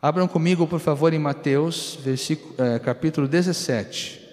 Abram 0.00 0.28
comigo, 0.28 0.66
por 0.66 0.78
favor, 0.78 1.12
em 1.12 1.18
Mateus, 1.18 1.98
versículo, 2.02 2.54
é, 2.56 2.78
capítulo 2.78 3.26
17. 3.26 4.27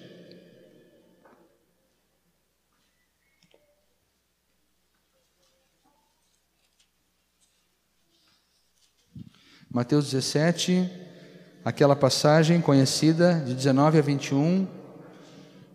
Mateus 9.75 10.09
17, 10.09 10.89
aquela 11.65 11.97
passagem 11.97 12.61
conhecida 12.61 13.43
de 13.45 13.53
19 13.53 13.99
a 13.99 14.01
21. 14.01 14.65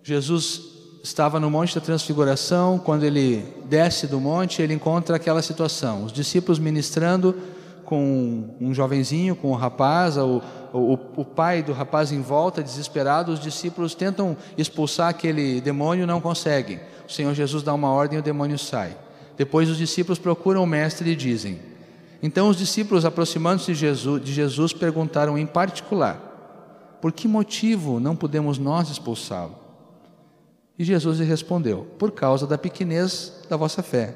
Jesus 0.02 0.62
estava 1.04 1.38
no 1.38 1.50
Monte 1.50 1.74
da 1.74 1.82
Transfiguração, 1.82 2.78
quando 2.78 3.04
ele 3.04 3.44
desce 3.66 4.06
do 4.06 4.18
monte, 4.18 4.62
ele 4.62 4.72
encontra 4.72 5.16
aquela 5.16 5.42
situação: 5.42 6.04
os 6.04 6.14
discípulos 6.14 6.58
ministrando 6.58 7.36
com 7.84 8.56
um 8.58 8.72
jovenzinho, 8.72 9.36
com 9.36 9.50
um 9.50 9.54
rapaz, 9.54 10.16
o, 10.16 10.40
o, 10.72 10.98
o 11.16 11.24
pai 11.26 11.62
do 11.62 11.74
rapaz 11.74 12.10
em 12.10 12.22
volta, 12.22 12.62
desesperado, 12.62 13.32
os 13.32 13.38
discípulos 13.38 13.94
tentam 13.94 14.34
expulsar 14.56 15.10
aquele 15.10 15.60
demônio, 15.60 16.06
não 16.06 16.22
conseguem. 16.22 16.80
O 17.06 17.12
Senhor 17.12 17.34
Jesus 17.34 17.62
dá 17.62 17.74
uma 17.74 17.90
ordem 17.90 18.16
e 18.16 18.20
o 18.20 18.24
demônio 18.24 18.58
sai. 18.58 18.96
Depois 19.36 19.68
os 19.68 19.76
discípulos 19.76 20.18
procuram 20.18 20.62
o 20.62 20.66
mestre 20.66 21.10
e 21.10 21.14
dizem: 21.14 21.69
então 22.22 22.48
os 22.48 22.56
discípulos, 22.56 23.04
aproximando-se 23.04 23.72
de 23.72 23.78
Jesus, 23.78 24.22
de 24.22 24.32
Jesus, 24.32 24.72
perguntaram 24.72 25.38
em 25.38 25.46
particular: 25.46 26.98
Por 27.00 27.12
que 27.12 27.26
motivo 27.26 27.98
não 27.98 28.14
podemos 28.14 28.58
nós 28.58 28.90
expulsá-lo? 28.90 29.58
E 30.78 30.84
Jesus 30.84 31.18
lhe 31.18 31.24
respondeu: 31.24 31.86
Por 31.98 32.12
causa 32.12 32.46
da 32.46 32.58
pequenez 32.58 33.32
da 33.48 33.56
vossa 33.56 33.82
fé. 33.82 34.14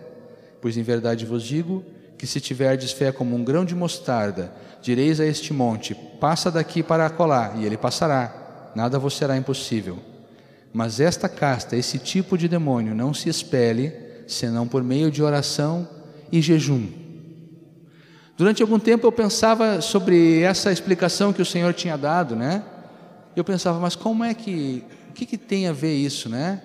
Pois 0.60 0.76
em 0.76 0.82
verdade 0.82 1.26
vos 1.26 1.42
digo 1.42 1.84
que 2.18 2.26
se 2.26 2.40
tiverdes 2.40 2.92
fé 2.92 3.12
como 3.12 3.36
um 3.36 3.44
grão 3.44 3.64
de 3.64 3.74
mostarda, 3.74 4.52
direis 4.82 5.18
a 5.18 5.24
este 5.24 5.52
monte: 5.52 5.94
Passa 6.20 6.50
daqui 6.50 6.82
para 6.82 7.06
acolá, 7.06 7.54
e 7.56 7.64
ele 7.64 7.76
passará. 7.76 8.72
Nada 8.74 8.98
vos 8.98 9.16
será 9.16 9.36
impossível. 9.36 9.98
Mas 10.72 11.00
esta 11.00 11.28
casta, 11.28 11.76
esse 11.76 11.98
tipo 11.98 12.36
de 12.36 12.48
demônio, 12.48 12.94
não 12.94 13.14
se 13.14 13.28
expele 13.28 13.92
senão 14.26 14.66
por 14.66 14.82
meio 14.82 15.10
de 15.10 15.22
oração 15.22 15.88
e 16.32 16.42
jejum. 16.42 17.03
Durante 18.36 18.62
algum 18.62 18.78
tempo 18.78 19.06
eu 19.06 19.12
pensava 19.12 19.80
sobre 19.80 20.40
essa 20.40 20.72
explicação 20.72 21.32
que 21.32 21.42
o 21.42 21.46
Senhor 21.46 21.72
tinha 21.72 21.96
dado, 21.96 22.34
né? 22.34 22.64
Eu 23.36 23.44
pensava, 23.44 23.78
mas 23.78 23.94
como 23.94 24.24
é 24.24 24.34
que, 24.34 24.84
o 25.10 25.12
que, 25.12 25.24
que 25.24 25.38
tem 25.38 25.68
a 25.68 25.72
ver 25.72 25.94
isso, 25.94 26.28
né? 26.28 26.62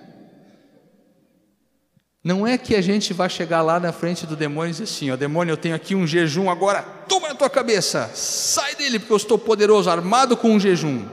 Não 2.22 2.46
é 2.46 2.58
que 2.58 2.74
a 2.74 2.82
gente 2.82 3.14
vai 3.14 3.30
chegar 3.30 3.62
lá 3.62 3.80
na 3.80 3.92
frente 3.92 4.26
do 4.26 4.36
demônio 4.36 4.70
e 4.70 4.72
dizer 4.72 4.84
assim: 4.84 5.10
ó, 5.10 5.16
demônio, 5.16 5.52
eu 5.52 5.56
tenho 5.56 5.74
aqui 5.74 5.94
um 5.94 6.06
jejum 6.06 6.50
agora, 6.50 6.82
toma 6.82 7.28
na 7.28 7.34
tua 7.34 7.48
cabeça, 7.48 8.10
sai 8.14 8.74
dele, 8.74 8.98
porque 8.98 9.12
eu 9.12 9.16
estou 9.16 9.38
poderoso, 9.38 9.88
armado 9.88 10.36
com 10.36 10.50
um 10.50 10.60
jejum. 10.60 11.06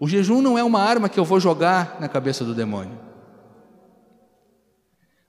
O 0.00 0.08
jejum 0.08 0.42
não 0.42 0.58
é 0.58 0.64
uma 0.64 0.80
arma 0.82 1.08
que 1.08 1.20
eu 1.20 1.24
vou 1.24 1.38
jogar 1.38 1.98
na 2.00 2.08
cabeça 2.08 2.44
do 2.44 2.54
demônio. 2.54 2.98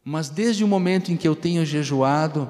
Mas 0.04 0.30
desde 0.30 0.63
o 0.63 0.67
momento 0.67 1.12
em 1.12 1.17
que 1.17 1.28
eu 1.28 1.36
tenho 1.36 1.65
jejuado 1.65 2.50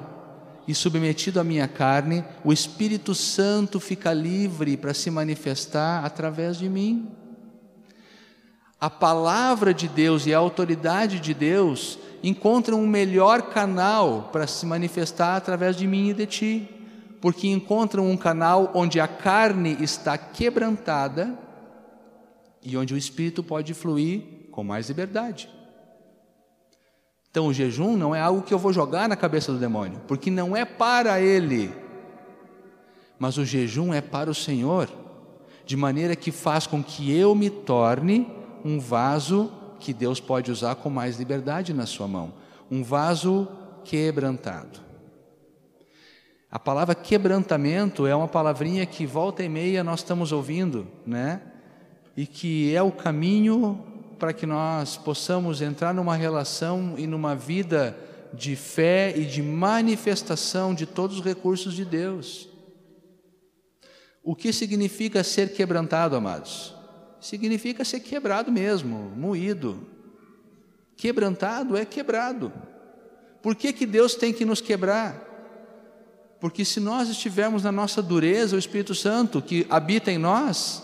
e 0.66 0.74
submetido 0.74 1.38
a 1.38 1.44
minha 1.44 1.68
carne, 1.68 2.24
o 2.44 2.52
Espírito 2.52 3.14
Santo 3.14 3.78
fica 3.78 4.12
livre 4.12 4.76
para 4.76 4.92
se 4.92 5.10
manifestar 5.10 6.04
através 6.04 6.58
de 6.58 6.68
mim. 6.68 7.08
A 8.80 8.90
palavra 8.90 9.72
de 9.72 9.88
Deus 9.88 10.26
e 10.26 10.34
a 10.34 10.38
autoridade 10.38 11.20
de 11.20 11.32
Deus 11.32 11.98
encontram 12.22 12.82
um 12.82 12.86
melhor 12.86 13.42
canal 13.42 14.28
para 14.32 14.46
se 14.46 14.66
manifestar 14.66 15.36
através 15.36 15.76
de 15.76 15.86
mim 15.86 16.10
e 16.10 16.14
de 16.14 16.26
ti, 16.26 16.68
porque 17.20 17.48
encontram 17.48 18.10
um 18.10 18.16
canal 18.16 18.70
onde 18.74 19.00
a 19.00 19.08
carne 19.08 19.76
está 19.80 20.18
quebrantada 20.18 21.38
e 22.62 22.76
onde 22.76 22.92
o 22.92 22.96
espírito 22.96 23.42
pode 23.42 23.72
fluir 23.72 24.48
com 24.50 24.64
mais 24.64 24.88
liberdade. 24.88 25.48
Então, 27.36 27.48
o 27.48 27.52
jejum 27.52 27.98
não 27.98 28.14
é 28.14 28.20
algo 28.22 28.40
que 28.40 28.54
eu 28.54 28.58
vou 28.58 28.72
jogar 28.72 29.10
na 29.10 29.14
cabeça 29.14 29.52
do 29.52 29.58
demônio, 29.58 30.00
porque 30.08 30.30
não 30.30 30.56
é 30.56 30.64
para 30.64 31.20
ele, 31.20 31.70
mas 33.18 33.36
o 33.36 33.44
jejum 33.44 33.92
é 33.92 34.00
para 34.00 34.30
o 34.30 34.34
Senhor, 34.34 34.88
de 35.66 35.76
maneira 35.76 36.16
que 36.16 36.32
faz 36.32 36.66
com 36.66 36.82
que 36.82 37.14
eu 37.14 37.34
me 37.34 37.50
torne 37.50 38.26
um 38.64 38.80
vaso 38.80 39.52
que 39.78 39.92
Deus 39.92 40.18
pode 40.18 40.50
usar 40.50 40.76
com 40.76 40.88
mais 40.88 41.18
liberdade 41.18 41.74
na 41.74 41.84
sua 41.84 42.08
mão, 42.08 42.32
um 42.70 42.82
vaso 42.82 43.46
quebrantado. 43.84 44.80
A 46.50 46.58
palavra 46.58 46.94
quebrantamento 46.94 48.06
é 48.06 48.16
uma 48.16 48.28
palavrinha 48.28 48.86
que 48.86 49.04
volta 49.04 49.42
e 49.42 49.48
meia 49.50 49.84
nós 49.84 50.00
estamos 50.00 50.32
ouvindo, 50.32 50.86
né? 51.04 51.42
E 52.16 52.26
que 52.26 52.74
é 52.74 52.80
o 52.80 52.90
caminho 52.90 53.95
para 54.18 54.32
que 54.32 54.46
nós 54.46 54.96
possamos 54.96 55.60
entrar 55.60 55.92
numa 55.92 56.16
relação 56.16 56.94
e 56.96 57.06
numa 57.06 57.34
vida 57.34 57.96
de 58.32 58.56
fé 58.56 59.14
e 59.16 59.24
de 59.24 59.42
manifestação 59.42 60.74
de 60.74 60.86
todos 60.86 61.18
os 61.18 61.24
recursos 61.24 61.74
de 61.74 61.84
Deus. 61.84 62.48
O 64.22 64.34
que 64.34 64.52
significa 64.52 65.22
ser 65.22 65.52
quebrantado, 65.52 66.16
amados? 66.16 66.74
Significa 67.20 67.84
ser 67.84 68.00
quebrado 68.00 68.50
mesmo, 68.50 69.12
moído. 69.16 69.86
Quebrantado 70.96 71.76
é 71.76 71.84
quebrado. 71.84 72.52
Por 73.42 73.54
que, 73.54 73.72
que 73.72 73.86
Deus 73.86 74.14
tem 74.14 74.32
que 74.32 74.44
nos 74.44 74.60
quebrar? 74.60 75.24
Porque 76.40 76.64
se 76.64 76.80
nós 76.80 77.08
estivermos 77.08 77.62
na 77.62 77.72
nossa 77.72 78.02
dureza, 78.02 78.56
o 78.56 78.58
Espírito 78.58 78.94
Santo 78.94 79.40
que 79.40 79.66
habita 79.70 80.10
em 80.10 80.18
nós, 80.18 80.82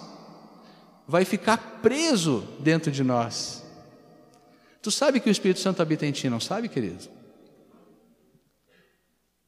vai 1.12 1.26
ficar 1.26 1.58
preso 1.82 2.42
dentro 2.58 2.90
de 2.90 3.04
nós. 3.04 3.62
Tu 4.80 4.90
sabe 4.90 5.20
que 5.20 5.28
o 5.28 5.30
Espírito 5.30 5.60
Santo 5.60 5.82
habita 5.82 6.06
em 6.06 6.10
ti, 6.10 6.30
não 6.30 6.40
sabe, 6.40 6.70
querido? 6.70 7.06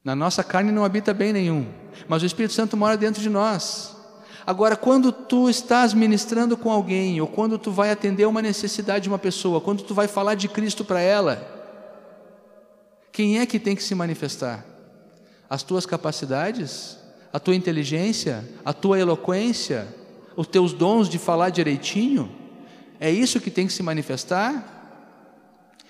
Na 0.05 0.15
nossa 0.15 0.45
carne 0.45 0.71
não 0.71 0.85
habita 0.85 1.15
bem 1.15 1.33
nenhum, 1.33 1.67
mas 2.07 2.23
o 2.23 2.27
Espírito 2.27 2.53
Santo 2.53 2.77
mora 2.77 2.99
dentro 2.99 3.23
de 3.23 3.31
nós. 3.31 3.97
Agora, 4.47 4.77
quando 4.77 5.11
tu 5.11 5.49
estás 5.49 5.95
ministrando 5.95 6.55
com 6.55 6.71
alguém, 6.71 7.19
ou 7.19 7.27
quando 7.27 7.59
tu 7.59 7.71
vai 7.71 7.91
atender 7.91 8.27
uma 8.27 8.43
necessidade 8.43 9.05
de 9.05 9.09
uma 9.09 9.19
pessoa, 9.19 9.59
quando 9.59 9.85
tu 9.85 9.95
vai 9.95 10.07
falar 10.07 10.35
de 10.35 10.49
Cristo 10.49 10.85
para 10.85 11.01
ela, 11.01 11.51
quem 13.11 13.39
é 13.39 13.47
que 13.47 13.59
tem 13.59 13.75
que 13.75 13.83
se 13.83 13.95
manifestar? 13.95 14.67
As 15.49 15.63
tuas 15.63 15.87
capacidades, 15.87 16.99
a 17.33 17.41
tua 17.41 17.55
inteligência, 17.55 18.47
a 18.63 18.75
tua 18.75 18.99
eloquência, 18.99 20.04
os 20.37 20.47
teus 20.47 20.73
dons 20.73 21.09
de 21.09 21.19
falar 21.19 21.51
direitinho? 21.51 22.31
É 23.01 23.11
isso 23.11 23.41
que 23.41 23.51
tem 23.51 23.67
que 23.67 23.73
se 23.73 23.83
manifestar? 23.83 24.73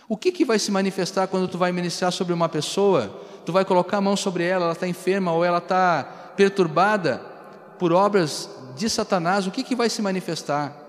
O 0.08 0.16
que, 0.16 0.30
que 0.30 0.44
vai 0.44 0.58
se 0.58 0.70
manifestar 0.70 1.26
quando 1.26 1.48
tu 1.48 1.56
vai 1.56 1.72
ministrar 1.72 2.12
sobre 2.12 2.32
uma 2.32 2.48
pessoa? 2.48 3.22
Tu 3.46 3.52
vai 3.52 3.64
colocar 3.64 3.98
a 3.98 4.00
mão 4.00 4.16
sobre 4.16 4.44
ela, 4.44 4.64
ela 4.64 4.72
está 4.72 4.86
enferma 4.86 5.32
ou 5.32 5.44
ela 5.44 5.58
está 5.58 6.04
perturbada 6.36 7.18
por 7.78 7.92
obras 7.92 8.48
de 8.76 8.88
Satanás, 8.88 9.46
o 9.46 9.50
que, 9.50 9.62
que 9.62 9.76
vai 9.76 9.88
se 9.88 10.02
manifestar? 10.02 10.84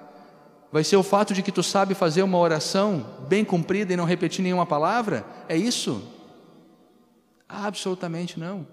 Vai 0.72 0.84
ser 0.84 0.98
o 0.98 1.04
fato 1.04 1.34
de 1.34 1.41
que 1.41 1.52
tu 1.52 1.63
sabe 1.63 1.94
fazer 1.94 2.24
uma 2.24 2.38
oração 2.38 3.06
bem 3.28 3.46
cumprida 3.46 3.94
e 3.94 3.98
não 3.98 4.06
repetir 4.06 4.44
nenhuma 4.44 4.65
palavra? 4.65 5.26
É 5.48 5.56
isso? 5.56 6.02
Absolutamente 7.48 8.39
não. 8.39 8.68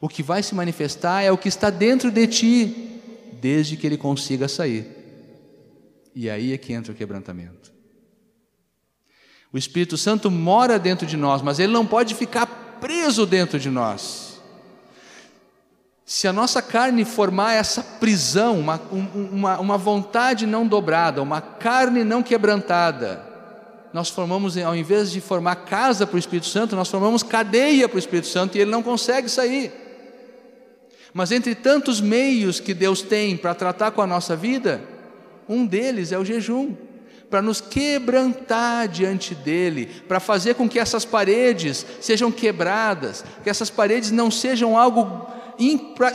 O 0.00 0.08
que 0.08 0.22
vai 0.22 0.42
se 0.42 0.54
manifestar 0.54 1.22
é 1.22 1.30
o 1.30 1.38
que 1.38 1.48
está 1.48 1.70
dentro 1.70 2.10
de 2.10 2.26
ti, 2.26 2.89
desde 3.40 3.76
que 3.76 3.86
ele 3.86 3.96
consiga 3.96 4.48
sair. 4.48 4.86
E 6.14 6.28
aí 6.28 6.52
é 6.52 6.58
que 6.58 6.72
entra 6.72 6.92
o 6.92 6.96
quebrantamento. 6.96 7.72
O 9.52 9.58
Espírito 9.58 9.96
Santo 9.96 10.30
mora 10.30 10.78
dentro 10.78 11.06
de 11.06 11.16
nós, 11.16 11.42
mas 11.42 11.58
ele 11.58 11.72
não 11.72 11.86
pode 11.86 12.14
ficar 12.14 12.46
preso 12.80 13.26
dentro 13.26 13.58
de 13.58 13.68
nós. 13.70 14.40
Se 16.04 16.26
a 16.26 16.32
nossa 16.32 16.60
carne 16.60 17.04
formar 17.04 17.54
essa 17.54 17.82
prisão, 17.82 18.58
uma, 18.58 18.80
uma, 18.90 19.60
uma 19.60 19.78
vontade 19.78 20.46
não 20.46 20.66
dobrada, 20.66 21.22
uma 21.22 21.40
carne 21.40 22.02
não 22.02 22.22
quebrantada, 22.22 23.24
nós 23.92 24.08
formamos, 24.08 24.56
ao 24.56 24.74
invés 24.74 25.10
de 25.10 25.20
formar 25.20 25.56
casa 25.56 26.06
para 26.06 26.16
o 26.16 26.18
Espírito 26.18 26.46
Santo, 26.46 26.76
nós 26.76 26.88
formamos 26.88 27.22
cadeia 27.22 27.88
para 27.88 27.96
o 27.96 27.98
Espírito 27.98 28.28
Santo 28.28 28.56
e 28.56 28.60
ele 28.60 28.70
não 28.70 28.82
consegue 28.82 29.28
sair. 29.28 29.89
Mas 31.12 31.32
entre 31.32 31.54
tantos 31.54 32.00
meios 32.00 32.60
que 32.60 32.74
Deus 32.74 33.02
tem 33.02 33.36
para 33.36 33.54
tratar 33.54 33.90
com 33.90 34.00
a 34.00 34.06
nossa 34.06 34.36
vida, 34.36 34.80
um 35.48 35.66
deles 35.66 36.12
é 36.12 36.18
o 36.18 36.24
jejum, 36.24 36.74
para 37.28 37.40
nos 37.40 37.60
quebrantar 37.60 38.88
diante 38.88 39.34
dele, 39.34 39.86
para 40.08 40.18
fazer 40.18 40.54
com 40.54 40.68
que 40.68 40.78
essas 40.78 41.04
paredes 41.04 41.86
sejam 42.00 42.30
quebradas, 42.30 43.24
que 43.42 43.50
essas 43.50 43.70
paredes 43.70 44.10
não 44.10 44.30
sejam 44.30 44.76
algo 44.76 45.28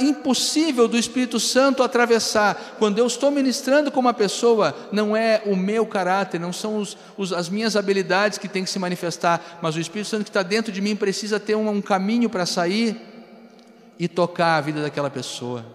impossível 0.01 0.87
do 0.87 0.97
Espírito 0.97 1.39
Santo 1.39 1.83
atravessar. 1.83 2.75
Quando 2.79 2.97
eu 2.97 3.05
estou 3.05 3.29
ministrando 3.29 3.91
com 3.91 3.99
uma 3.99 4.13
pessoa, 4.13 4.75
não 4.91 5.15
é 5.15 5.41
o 5.45 5.55
meu 5.55 5.85
caráter, 5.85 6.39
não 6.39 6.51
são 6.51 6.77
os, 6.77 6.97
os, 7.15 7.31
as 7.31 7.47
minhas 7.47 7.75
habilidades 7.75 8.37
que 8.37 8.47
têm 8.47 8.63
que 8.63 8.69
se 8.69 8.79
manifestar, 8.79 9.59
mas 9.61 9.75
o 9.75 9.79
Espírito 9.79 10.09
Santo 10.09 10.23
que 10.23 10.29
está 10.29 10.43
dentro 10.43 10.71
de 10.71 10.81
mim 10.81 10.95
precisa 10.95 11.39
ter 11.39 11.55
um, 11.55 11.69
um 11.69 11.81
caminho 11.81 12.29
para 12.29 12.45
sair 12.45 12.99
e 13.99 14.07
tocar 14.07 14.57
a 14.57 14.61
vida 14.61 14.81
daquela 14.81 15.09
pessoa. 15.09 15.65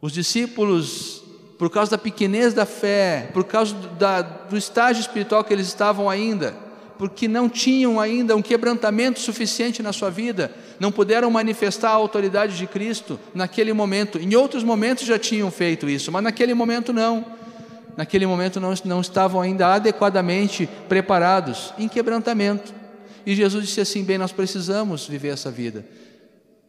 Os 0.00 0.12
discípulos, 0.12 1.22
por 1.58 1.70
causa 1.70 1.92
da 1.92 1.98
pequenez 1.98 2.54
da 2.54 2.64
fé, 2.64 3.30
por 3.32 3.44
causa 3.44 3.74
do, 3.74 3.88
da, 3.88 4.22
do 4.22 4.56
estágio 4.56 5.00
espiritual 5.00 5.44
que 5.44 5.52
eles 5.52 5.66
estavam 5.66 6.08
ainda, 6.08 6.54
porque 6.98 7.28
não 7.28 7.48
tinham 7.48 7.98
ainda 7.98 8.36
um 8.36 8.42
quebrantamento 8.42 9.20
suficiente 9.20 9.82
na 9.82 9.92
sua 9.92 10.10
vida, 10.10 10.54
não 10.78 10.92
puderam 10.92 11.30
manifestar 11.30 11.90
a 11.90 11.94
autoridade 11.94 12.56
de 12.56 12.66
Cristo 12.66 13.18
naquele 13.34 13.72
momento. 13.72 14.18
Em 14.18 14.34
outros 14.34 14.62
momentos 14.62 15.04
já 15.04 15.18
tinham 15.18 15.50
feito 15.50 15.88
isso, 15.88 16.10
mas 16.12 16.22
naquele 16.22 16.54
momento 16.54 16.92
não. 16.92 17.24
Naquele 17.96 18.26
momento 18.26 18.60
não, 18.60 18.72
não 18.84 19.00
estavam 19.00 19.40
ainda 19.40 19.66
adequadamente 19.74 20.68
preparados 20.88 21.74
em 21.78 21.88
quebrantamento. 21.88 22.72
E 23.26 23.34
Jesus 23.34 23.66
disse 23.66 23.80
assim: 23.80 24.02
bem, 24.02 24.16
nós 24.16 24.32
precisamos 24.32 25.06
viver 25.06 25.28
essa 25.28 25.50
vida 25.50 25.84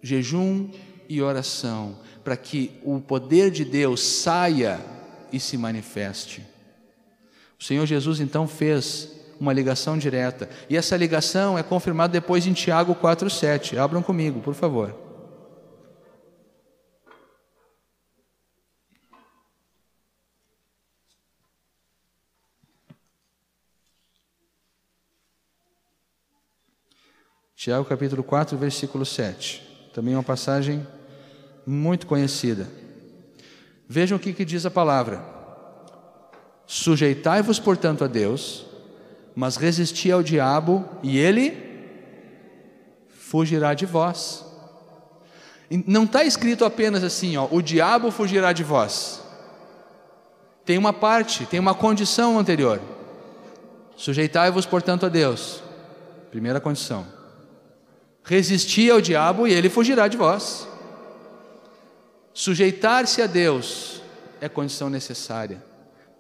jejum 0.02 0.70
e 1.08 1.22
oração, 1.22 2.00
para 2.24 2.38
que 2.38 2.80
o 2.84 3.00
poder 3.00 3.52
de 3.52 3.66
Deus 3.66 4.02
saia 4.02 4.80
e 5.32 5.40
se 5.40 5.58
manifeste. 5.58 6.46
O 7.60 7.64
Senhor 7.64 7.86
Jesus 7.86 8.20
então 8.20 8.48
fez 8.48 9.10
uma 9.40 9.54
ligação 9.54 9.98
direta, 9.98 10.50
e 10.70 10.78
essa 10.78 10.96
ligação 10.96 11.58
é 11.58 11.64
confirmada 11.64 12.14
depois 12.14 12.46
em 12.46 12.54
Tiago 12.54 12.96
4:7. 12.96 13.78
Abram 13.78 14.02
comigo, 14.04 14.40
por 14.40 14.54
favor. 14.54 14.96
Tiago 27.56 27.86
capítulo 27.86 28.24
4, 28.24 28.58
versículo 28.58 29.06
7. 29.06 29.71
Também 29.94 30.14
é 30.14 30.18
uma 30.18 30.24
passagem 30.24 30.86
muito 31.66 32.08
conhecida. 32.08 32.68
Vejam 33.88 34.18
o 34.18 34.20
que, 34.20 34.34
que 34.34 34.46
diz 34.46 34.66
a 34.66 34.72
palavra: 34.72 35.22
Sujeitai-vos, 36.66 37.60
portanto, 37.60 38.04
a 38.04 38.08
Deus, 38.08 38.66
mas 39.36 39.58
resisti 39.58 40.12
ao 40.12 40.24
diabo, 40.24 40.88
e 41.04 41.18
ele 41.18 41.72
fugirá 43.10 43.74
de 43.74 43.86
vós. 43.86 44.46
Não 45.88 46.04
está 46.04 46.24
escrito 46.24 46.66
apenas 46.66 47.04
assim, 47.04 47.38
ó, 47.38 47.48
o 47.50 47.62
diabo 47.62 48.12
fugirá 48.12 48.52
de 48.52 48.64
vós. 48.64 49.22
Tem 50.66 50.78
uma 50.78 50.92
parte, 50.92 51.46
tem 51.46 51.60
uma 51.60 51.74
condição 51.74 52.38
anterior. 52.38 52.80
Sujeitai-vos, 53.96 54.66
portanto, 54.66 55.06
a 55.06 55.10
Deus. 55.10 55.64
Primeira 56.30 56.60
condição. 56.60 57.21
Resistir 58.24 58.92
ao 58.92 59.02
diabo 59.02 59.48
e 59.48 59.54
ele 59.54 59.70
fugirá 59.70 60.08
de 60.08 60.18
vós. 60.18 60.68
Sujeitar-se 62.34 63.22
a 63.22 63.28
Deus 63.28 64.02
é 64.40 64.48
condição 64.48 64.90
necessária 64.90 65.64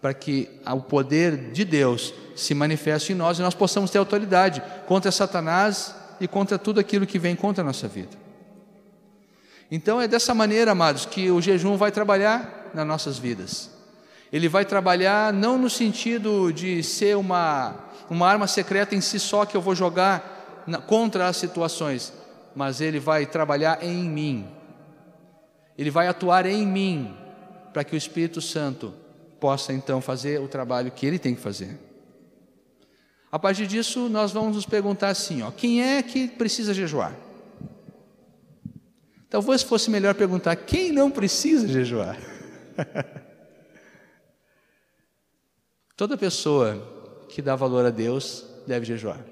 para 0.01 0.13
que 0.13 0.49
o 0.65 0.81
poder 0.81 1.51
de 1.51 1.63
Deus 1.63 2.13
se 2.35 2.55
manifeste 2.55 3.13
em 3.13 3.15
nós 3.15 3.37
e 3.37 3.41
nós 3.41 3.53
possamos 3.53 3.91
ter 3.91 3.99
autoridade 3.99 4.61
contra 4.87 5.11
Satanás 5.11 5.93
e 6.19 6.27
contra 6.27 6.57
tudo 6.57 6.79
aquilo 6.79 7.05
que 7.05 7.19
vem 7.19 7.35
contra 7.35 7.63
a 7.63 7.65
nossa 7.65 7.87
vida. 7.87 8.17
Então 9.69 10.01
é 10.01 10.07
dessa 10.07 10.33
maneira, 10.33 10.71
amados, 10.71 11.05
que 11.05 11.29
o 11.29 11.39
jejum 11.39 11.77
vai 11.77 11.91
trabalhar 11.91 12.71
nas 12.73 12.85
nossas 12.85 13.17
vidas. 13.17 13.69
Ele 14.33 14.49
vai 14.49 14.65
trabalhar 14.65 15.31
não 15.31 15.57
no 15.57 15.69
sentido 15.69 16.51
de 16.51 16.81
ser 16.83 17.15
uma, 17.15 17.75
uma 18.09 18.27
arma 18.27 18.47
secreta 18.47 18.95
em 18.95 19.01
si 19.01 19.19
só 19.19 19.45
que 19.45 19.55
eu 19.55 19.61
vou 19.61 19.75
jogar 19.75 20.40
contra 20.87 21.27
as 21.27 21.37
situações, 21.37 22.13
mas 22.55 22.81
ele 22.81 22.99
vai 22.99 23.25
trabalhar 23.25 23.83
em 23.83 24.03
mim. 24.03 24.47
Ele 25.77 25.89
vai 25.89 26.07
atuar 26.07 26.45
em 26.45 26.65
mim 26.65 27.15
para 27.73 27.83
que 27.83 27.95
o 27.95 27.97
Espírito 27.97 28.41
Santo 28.41 28.93
possa 29.39 29.73
então 29.73 30.01
fazer 30.01 30.39
o 30.39 30.47
trabalho 30.47 30.91
que 30.91 31.05
ele 31.05 31.17
tem 31.17 31.33
que 31.33 31.41
fazer. 31.41 31.79
A 33.31 33.39
partir 33.39 33.65
disso, 33.65 34.09
nós 34.09 34.31
vamos 34.31 34.55
nos 34.55 34.65
perguntar 34.65 35.09
assim: 35.09 35.41
ó, 35.41 35.51
quem 35.51 35.81
é 35.81 36.03
que 36.03 36.27
precisa 36.27 36.73
jejuar? 36.73 37.15
Talvez 39.29 39.63
fosse 39.63 39.89
melhor 39.89 40.13
perguntar 40.13 40.57
quem 40.57 40.91
não 40.91 41.09
precisa 41.09 41.65
jejuar. 41.67 42.17
Toda 45.95 46.17
pessoa 46.17 47.25
que 47.29 47.41
dá 47.41 47.55
valor 47.55 47.85
a 47.85 47.89
Deus 47.89 48.45
deve 48.67 48.85
jejuar. 48.85 49.23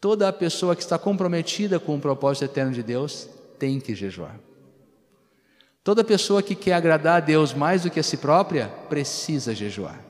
Toda 0.00 0.32
pessoa 0.32 0.76
que 0.76 0.82
está 0.82 0.98
comprometida 0.98 1.80
com 1.80 1.96
o 1.96 2.00
propósito 2.00 2.44
eterno 2.44 2.72
de 2.72 2.82
Deus 2.82 3.28
tem 3.58 3.80
que 3.80 3.94
jejuar. 3.94 4.38
Toda 5.82 6.04
pessoa 6.04 6.42
que 6.42 6.54
quer 6.54 6.74
agradar 6.74 7.16
a 7.16 7.24
Deus 7.24 7.54
mais 7.54 7.82
do 7.82 7.90
que 7.90 7.98
a 7.98 8.02
si 8.02 8.16
própria 8.16 8.68
precisa 8.88 9.54
jejuar. 9.54 10.04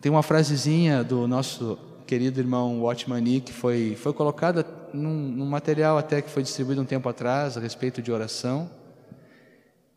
Tem 0.00 0.10
uma 0.10 0.22
frasezinha 0.22 1.04
do 1.04 1.28
nosso 1.28 1.78
querido 2.06 2.40
irmão 2.40 2.82
Watchman 2.82 3.40
que 3.40 3.52
foi, 3.52 3.94
foi 3.94 4.12
colocada 4.12 4.66
num, 4.92 5.14
num, 5.14 5.46
material 5.46 5.96
até 5.96 6.20
que 6.20 6.28
foi 6.28 6.42
distribuído 6.42 6.82
um 6.82 6.84
tempo 6.84 7.08
atrás 7.08 7.56
a 7.56 7.60
respeito 7.60 8.02
de 8.02 8.10
oração. 8.10 8.68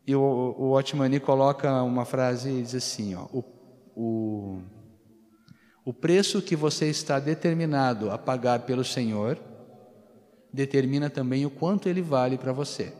E 0.06 0.14
o, 0.14 0.20
o 0.20 0.70
Watchman 0.70 1.18
coloca 1.18 1.82
uma 1.82 2.04
frase 2.04 2.50
e 2.50 2.62
diz 2.62 2.74
assim: 2.76 3.16
ó, 3.16 3.24
o, 3.32 3.44
o, 3.96 4.62
o 5.86 5.94
preço 5.94 6.42
que 6.42 6.56
você 6.56 6.90
está 6.90 7.20
determinado 7.20 8.10
a 8.10 8.18
pagar 8.18 8.66
pelo 8.66 8.84
Senhor 8.84 9.38
determina 10.52 11.08
também 11.08 11.46
o 11.46 11.50
quanto 11.50 11.88
ele 11.88 12.02
vale 12.02 12.36
para 12.36 12.52
você. 12.52 12.92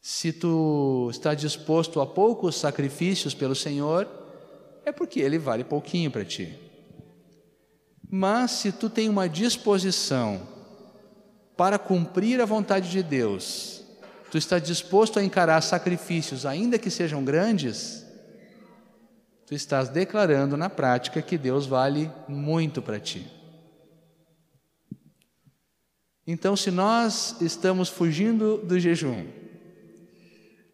Se 0.00 0.32
tu 0.32 1.08
está 1.10 1.34
disposto 1.34 2.00
a 2.00 2.06
poucos 2.06 2.56
sacrifícios 2.56 3.34
pelo 3.34 3.54
Senhor, 3.54 4.08
é 4.86 4.90
porque 4.90 5.20
ele 5.20 5.38
vale 5.38 5.64
pouquinho 5.64 6.10
para 6.10 6.24
ti. 6.24 6.58
Mas 8.10 8.52
se 8.52 8.72
tu 8.72 8.88
tem 8.88 9.10
uma 9.10 9.28
disposição 9.28 10.48
para 11.58 11.78
cumprir 11.78 12.40
a 12.40 12.46
vontade 12.46 12.90
de 12.90 13.02
Deus, 13.02 13.84
tu 14.30 14.38
está 14.38 14.58
disposto 14.58 15.18
a 15.18 15.22
encarar 15.22 15.60
sacrifícios, 15.60 16.46
ainda 16.46 16.78
que 16.78 16.88
sejam 16.88 17.22
grandes, 17.22 18.07
tu 19.48 19.54
estás 19.54 19.88
declarando 19.88 20.58
na 20.58 20.68
prática 20.68 21.22
que 21.22 21.38
Deus 21.38 21.64
vale 21.64 22.12
muito 22.28 22.82
para 22.82 23.00
ti. 23.00 23.26
Então, 26.26 26.54
se 26.54 26.70
nós 26.70 27.34
estamos 27.40 27.88
fugindo 27.88 28.58
do 28.58 28.78
jejum, 28.78 29.26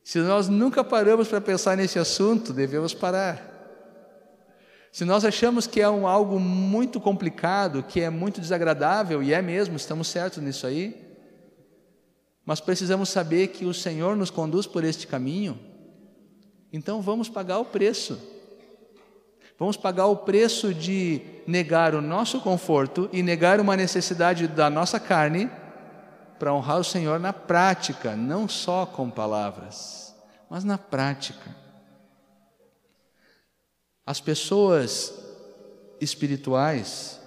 se 0.03 0.19
nós 0.19 0.49
nunca 0.49 0.83
paramos 0.83 1.29
para 1.29 1.41
pensar 1.41 1.77
nesse 1.77 2.01
assunto, 2.01 2.53
devemos 2.53 2.93
parar. 2.93 3.53
Se 4.91 5.05
nós 5.05 5.25
achamos 5.25 5.69
que 5.69 5.81
é 5.81 5.89
um, 5.89 6.09
algo 6.09 6.41
muito 6.41 7.01
complicado, 7.01 7.85
que 7.85 8.01
é 8.01 8.11
muito 8.11 8.41
desagradável, 8.41 9.23
e 9.23 9.33
é 9.33 9.41
mesmo, 9.41 9.77
estamos 9.77 10.09
certos 10.09 10.43
nisso 10.43 10.67
aí, 10.67 11.17
mas 12.45 12.61
precisamos 12.61 13.09
saber 13.09 13.49
que 13.49 13.67
o 13.67 13.73
Senhor 13.73 14.17
nos 14.17 14.31
conduz 14.31 14.67
por 14.67 14.83
este 14.83 15.07
caminho, 15.07 15.61
então 16.73 17.01
vamos 17.01 17.29
pagar 17.29 17.61
o 17.61 17.65
preço. 17.65 18.34
Vamos 19.59 19.77
pagar 19.77 20.07
o 20.07 20.17
preço 20.17 20.75
de 20.75 21.23
negar 21.47 21.95
o 21.95 22.01
nosso 22.01 22.41
conforto 22.41 23.09
e 23.13 23.23
negar 23.23 23.61
uma 23.61 23.77
necessidade 23.77 24.49
da 24.49 24.69
nossa 24.69 24.99
carne 24.99 25.51
para 26.39 26.53
honrar 26.53 26.81
o 26.81 26.85
Senhor 26.85 27.21
na 27.21 27.33
prática, 27.33 28.17
não 28.17 28.49
só 28.49 28.85
com 28.85 29.09
palavras, 29.09 30.15
mas 30.51 30.65
na 30.65 30.77
prática. 30.77 31.55
As 34.05 34.21
pessoas 34.21 35.15
espirituais 36.01 37.21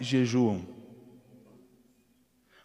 jejuam. 0.00 0.66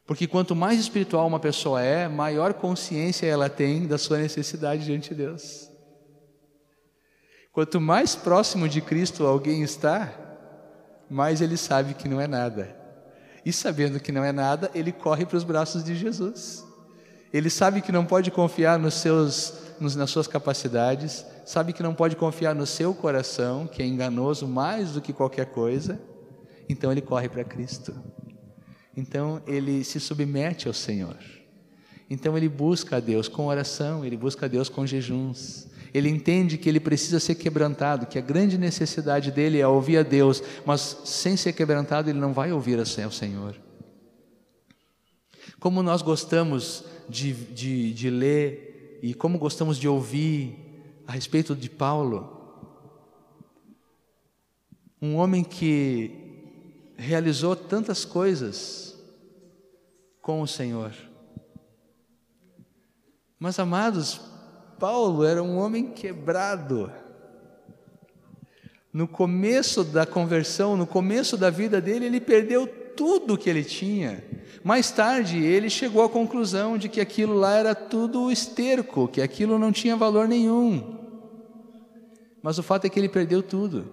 Porque 0.06 0.28
quanto 0.28 0.56
mais 0.56 0.80
espiritual 0.80 1.28
uma 1.28 1.40
pessoa 1.40 1.82
é, 1.82 2.08
maior 2.08 2.54
consciência 2.54 3.26
ela 3.26 3.50
tem 3.50 3.86
da 3.86 3.98
sua 3.98 4.18
necessidade 4.18 4.86
diante 4.86 5.10
de 5.10 5.16
Deus. 5.16 5.73
Quanto 7.54 7.80
mais 7.80 8.16
próximo 8.16 8.68
de 8.68 8.82
Cristo 8.82 9.28
alguém 9.28 9.62
está, 9.62 10.12
mais 11.08 11.40
ele 11.40 11.56
sabe 11.56 11.94
que 11.94 12.10
não 12.10 12.20
é 12.20 12.26
nada. 12.28 12.76
E 13.46 13.54
sabendo 13.54 14.00
que 14.00 14.12
não 14.12 14.24
é 14.24 14.32
nada, 14.32 14.72
ele 14.74 14.92
corre 14.92 15.24
para 15.24 15.38
os 15.38 15.44
braços 15.44 15.84
de 15.84 15.96
Jesus. 15.96 16.66
Ele 17.32 17.52
sabe 17.52 17.82
que 17.82 17.92
não 17.92 18.06
pode 18.06 18.32
confiar 18.32 18.80
nos 18.80 18.96
seus, 18.96 19.54
nos, 19.80 19.96
nas 19.96 20.10
suas 20.10 20.28
capacidades, 20.28 21.24
sabe 21.46 21.74
que 21.74 21.84
não 21.84 21.94
pode 21.94 22.16
confiar 22.16 22.56
no 22.56 22.66
seu 22.66 22.92
coração, 22.92 23.68
que 23.68 23.84
é 23.84 23.86
enganoso 23.86 24.48
mais 24.48 24.94
do 24.94 25.02
que 25.02 25.14
qualquer 25.14 25.46
coisa, 25.46 26.02
então 26.68 26.92
ele 26.92 27.02
corre 27.02 27.30
para 27.30 27.44
Cristo. 27.44 27.94
Então 28.98 29.44
ele 29.46 29.84
se 29.84 30.00
submete 30.00 30.68
ao 30.68 30.74
Senhor. 30.74 31.18
Então 32.10 32.36
ele 32.36 32.50
busca 32.50 32.98
a 32.98 33.00
Deus 33.00 33.28
com 33.28 33.46
oração, 33.46 34.04
ele 34.04 34.18
busca 34.18 34.48
a 34.48 34.50
Deus 34.50 34.70
com 34.70 34.88
jejuns, 34.88 35.68
ele 35.94 36.10
entende 36.10 36.58
que 36.58 36.68
ele 36.68 36.80
precisa 36.80 37.20
ser 37.20 37.36
quebrantado, 37.36 38.08
que 38.08 38.18
a 38.18 38.22
grande 38.22 38.58
necessidade 38.58 39.32
dele 39.32 39.60
é 39.60 39.68
ouvir 39.68 39.98
a 39.98 40.04
Deus, 40.04 40.42
mas 40.66 41.02
sem 41.06 41.38
ser 41.38 41.54
quebrantado 41.54 42.10
ele 42.10 42.20
não 42.20 42.34
vai 42.34 42.52
ouvir 42.52 42.80
ao 42.80 43.12
Senhor. 43.12 43.56
Como 45.60 45.84
nós 45.84 46.02
gostamos 46.02 46.84
de, 47.08 47.34
de, 47.34 47.94
de 47.94 48.10
ler 48.10 49.00
e 49.04 49.14
como 49.14 49.38
gostamos 49.38 49.78
de 49.78 49.88
ouvir 49.88 50.58
a 51.06 51.12
respeito 51.12 51.56
de 51.56 51.70
Paulo, 51.70 52.42
um 55.02 55.16
homem 55.16 55.44
que 55.44 56.24
realizou 56.98 57.56
tantas 57.56 58.04
coisas 58.04 58.98
com 60.22 60.42
o 60.42 60.48
Senhor. 60.48 60.94
Mas 63.38 63.60
amados, 63.60 64.22
Paulo 64.80 65.24
era 65.24 65.42
um 65.42 65.58
homem 65.58 65.92
quebrado. 65.92 66.92
No 68.92 69.08
começo 69.08 69.84
da 69.84 70.06
conversão, 70.06 70.78
no 70.78 70.86
começo 70.86 71.36
da 71.36 71.50
vida 71.50 71.82
dele, 71.82 72.06
ele 72.06 72.22
perdeu 72.22 72.68
tudo 72.68 73.38
que 73.38 73.50
ele 73.50 73.64
tinha. 73.64 74.24
Mais 74.64 74.92
tarde, 74.92 75.44
ele 75.44 75.70
chegou 75.70 76.04
à 76.04 76.10
conclusão 76.10 76.78
de 76.78 76.88
que 76.88 77.02
aquilo 77.02 77.34
lá 77.34 77.56
era 77.56 77.76
tudo 77.76 78.32
esterco, 78.32 79.08
que 79.08 79.22
aquilo 79.22 79.58
não 79.58 79.72
tinha 79.72 79.96
valor 79.96 80.28
nenhum. 80.28 81.00
Mas 82.42 82.58
o 82.58 82.64
fato 82.64 82.86
é 82.86 82.90
que 82.90 83.00
ele 83.00 83.10
perdeu 83.10 83.42
tudo. 83.42 83.90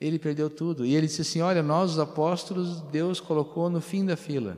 Ele 0.00 0.18
perdeu 0.18 0.48
tudo. 0.48 0.86
E 0.86 0.94
ele 0.94 1.06
disse 1.06 1.22
assim: 1.22 1.40
Olha, 1.40 1.62
nós, 1.62 1.92
os 1.92 1.98
apóstolos, 1.98 2.80
Deus 2.82 3.20
colocou 3.20 3.68
no 3.68 3.80
fim 3.80 4.04
da 4.04 4.16
fila. 4.16 4.56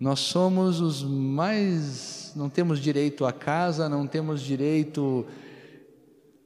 Nós 0.00 0.20
somos 0.20 0.80
os 0.80 1.02
mais. 1.02 2.21
Não 2.34 2.48
temos 2.48 2.80
direito 2.80 3.24
à 3.24 3.32
casa, 3.32 3.88
não 3.88 4.06
temos 4.06 4.40
direito 4.40 5.26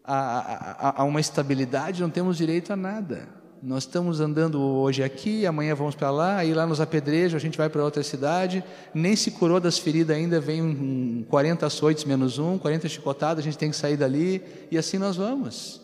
a, 0.04 0.88
a, 0.88 1.02
a 1.02 1.04
uma 1.04 1.20
estabilidade, 1.20 2.00
não 2.00 2.10
temos 2.10 2.36
direito 2.36 2.72
a 2.72 2.76
nada. 2.76 3.28
Nós 3.62 3.84
estamos 3.84 4.20
andando 4.20 4.60
hoje 4.60 5.02
aqui, 5.02 5.46
amanhã 5.46 5.74
vamos 5.74 5.94
para 5.94 6.10
lá, 6.10 6.36
aí 6.36 6.52
lá 6.54 6.66
nos 6.66 6.80
apedrejam, 6.80 7.36
a 7.36 7.40
gente 7.40 7.58
vai 7.58 7.68
para 7.68 7.82
outra 7.82 8.02
cidade, 8.02 8.62
nem 8.94 9.16
se 9.16 9.30
curou 9.30 9.58
das 9.58 9.78
feridas 9.78 10.16
ainda, 10.16 10.38
vem 10.38 10.62
um 10.62 11.24
40 11.28 11.66
açoites 11.66 12.04
menos 12.04 12.38
um, 12.38 12.58
40 12.58 12.88
chicotadas, 12.88 13.38
a 13.38 13.42
gente 13.42 13.58
tem 13.58 13.70
que 13.70 13.76
sair 13.76 13.96
dali, 13.96 14.42
e 14.70 14.78
assim 14.78 14.98
nós 14.98 15.16
vamos. 15.16 15.80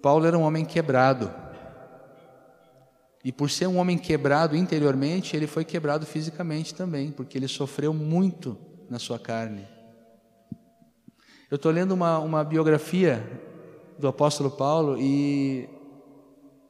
Paulo 0.00 0.26
era 0.26 0.38
um 0.38 0.42
homem 0.42 0.64
quebrado. 0.64 1.30
E 3.24 3.30
por 3.30 3.50
ser 3.50 3.68
um 3.68 3.76
homem 3.76 3.96
quebrado 3.96 4.56
interiormente, 4.56 5.36
ele 5.36 5.46
foi 5.46 5.64
quebrado 5.64 6.04
fisicamente 6.04 6.74
também, 6.74 7.12
porque 7.12 7.38
ele 7.38 7.46
sofreu 7.46 7.94
muito 7.94 8.58
na 8.90 8.98
sua 8.98 9.18
carne. 9.18 9.66
Eu 11.50 11.56
estou 11.56 11.70
lendo 11.70 11.92
uma, 11.92 12.18
uma 12.18 12.42
biografia 12.42 13.22
do 13.98 14.08
apóstolo 14.08 14.50
Paulo 14.50 14.96
e 14.98 15.68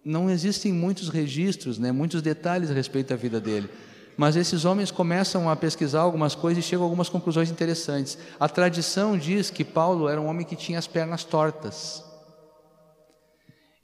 não 0.04 0.28
existem 0.28 0.72
muitos 0.72 1.08
registros, 1.08 1.78
né, 1.78 1.92
muitos 1.92 2.20
detalhes 2.20 2.70
a 2.70 2.74
respeito 2.74 3.08
da 3.08 3.16
vida 3.16 3.40
dele. 3.40 3.70
Mas 4.16 4.36
esses 4.36 4.64
homens 4.64 4.90
começam 4.90 5.48
a 5.48 5.56
pesquisar 5.56 6.00
algumas 6.00 6.34
coisas 6.34 6.62
e 6.62 6.68
chegam 6.68 6.84
a 6.84 6.86
algumas 6.86 7.08
conclusões 7.08 7.50
interessantes. 7.50 8.18
A 8.38 8.48
tradição 8.48 9.16
diz 9.16 9.48
que 9.48 9.64
Paulo 9.64 10.08
era 10.08 10.20
um 10.20 10.26
homem 10.26 10.44
que 10.44 10.56
tinha 10.56 10.78
as 10.78 10.86
pernas 10.86 11.24
tortas. 11.24 12.04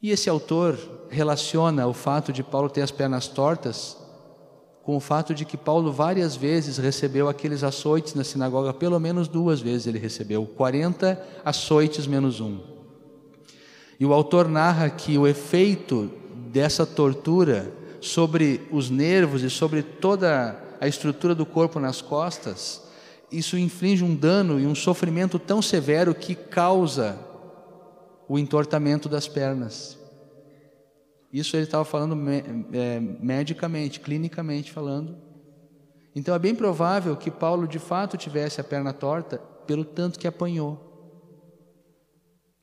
E 0.03 0.11
esse 0.11 0.31
autor 0.31 0.79
relaciona 1.11 1.87
o 1.87 1.93
fato 1.93 2.33
de 2.33 2.43
Paulo 2.43 2.71
ter 2.71 2.83
as 2.83 2.91
pernas 2.91 3.27
tortas 3.27 3.97
com 4.89 4.97
o 4.97 5.01
fato 5.01 5.35
de 5.35 5.45
que 5.45 5.57
Paulo 5.57 5.93
várias 5.93 6.35
vezes 6.35 6.79
recebeu 6.79 7.29
aqueles 7.29 7.63
açoites 7.63 8.15
na 8.15 8.25
sinagoga, 8.25 8.73
pelo 8.73 8.99
menos 8.99 9.29
duas 9.29 9.61
vezes 9.61 9.87
ele 9.87 9.99
recebeu, 9.99 10.47
40 10.47 11.23
açoites 11.45 12.07
menos 12.07 12.41
um. 12.41 12.59
E 14.01 14.07
o 14.07 14.15
autor 14.15 14.49
narra 14.49 14.89
que 14.89 15.19
o 15.19 15.27
efeito 15.27 16.11
dessa 16.51 16.87
tortura 16.87 17.71
sobre 18.01 18.67
os 18.71 18.89
nervos 18.89 19.43
e 19.43 19.51
sobre 19.51 19.83
toda 19.83 20.59
a 20.81 20.89
estrutura 20.89 21.35
do 21.35 21.45
corpo 21.45 21.79
nas 21.79 22.01
costas, 22.01 22.83
isso 23.31 23.59
inflige 23.59 24.03
um 24.03 24.15
dano 24.15 24.59
e 24.59 24.67
um 24.67 24.75
sofrimento 24.75 25.39
tão 25.39 25.61
severo 25.61 26.15
que 26.15 26.35
causa 26.35 27.19
o 28.29 28.39
entortamento 28.39 29.09
das 29.09 29.27
pernas. 29.27 29.99
Isso 31.33 31.57
ele 31.57 31.65
estava 31.65 31.85
falando 31.85 32.17
é, 32.73 33.01
medicamente, 33.01 34.01
clinicamente 34.01 34.71
falando. 34.71 35.17
Então 36.15 36.35
é 36.35 36.39
bem 36.39 36.55
provável 36.55 37.17
que 37.17 37.31
Paulo 37.31 37.67
de 37.67 37.79
fato 37.79 38.17
tivesse 38.17 38.61
a 38.61 38.65
perna 38.65 38.93
torta 38.93 39.39
pelo 39.67 39.85
tanto 39.85 40.19
que 40.19 40.27
apanhou. 40.27 40.85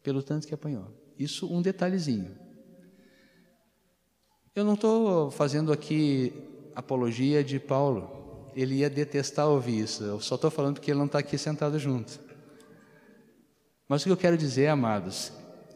Pelo 0.04 0.21
tanto 0.21 0.47
que 0.47 0.54
apanhou. 0.54 0.88
Isso 1.17 1.51
um 1.51 1.62
detalhezinho. 1.62 2.38
Eu 4.54 4.63
não 4.63 4.73
estou 4.73 5.32
fazendo 5.32 5.71
aqui 5.71 6.34
apologia 6.75 7.43
de 7.43 7.60
Paulo. 7.60 8.51
Ele 8.56 8.75
ia 8.75 8.89
detestar 8.89 9.47
ouvir 9.47 9.80
isso. 9.80 10.04
Eu 10.04 10.19
só 10.19 10.36
estou 10.36 10.49
falando 10.49 10.75
porque 10.75 10.91
ele 10.91 10.99
não 10.99 11.08
está 11.08 11.19
aqui 11.19 11.38
sentado 11.38 11.78
junto. 11.78 12.19
Mas 13.88 14.01
o 14.01 14.06
que 14.06 14.12
eu 14.12 14.17
quero 14.17 14.38
dizer, 14.38 14.67
amados, 14.67 15.32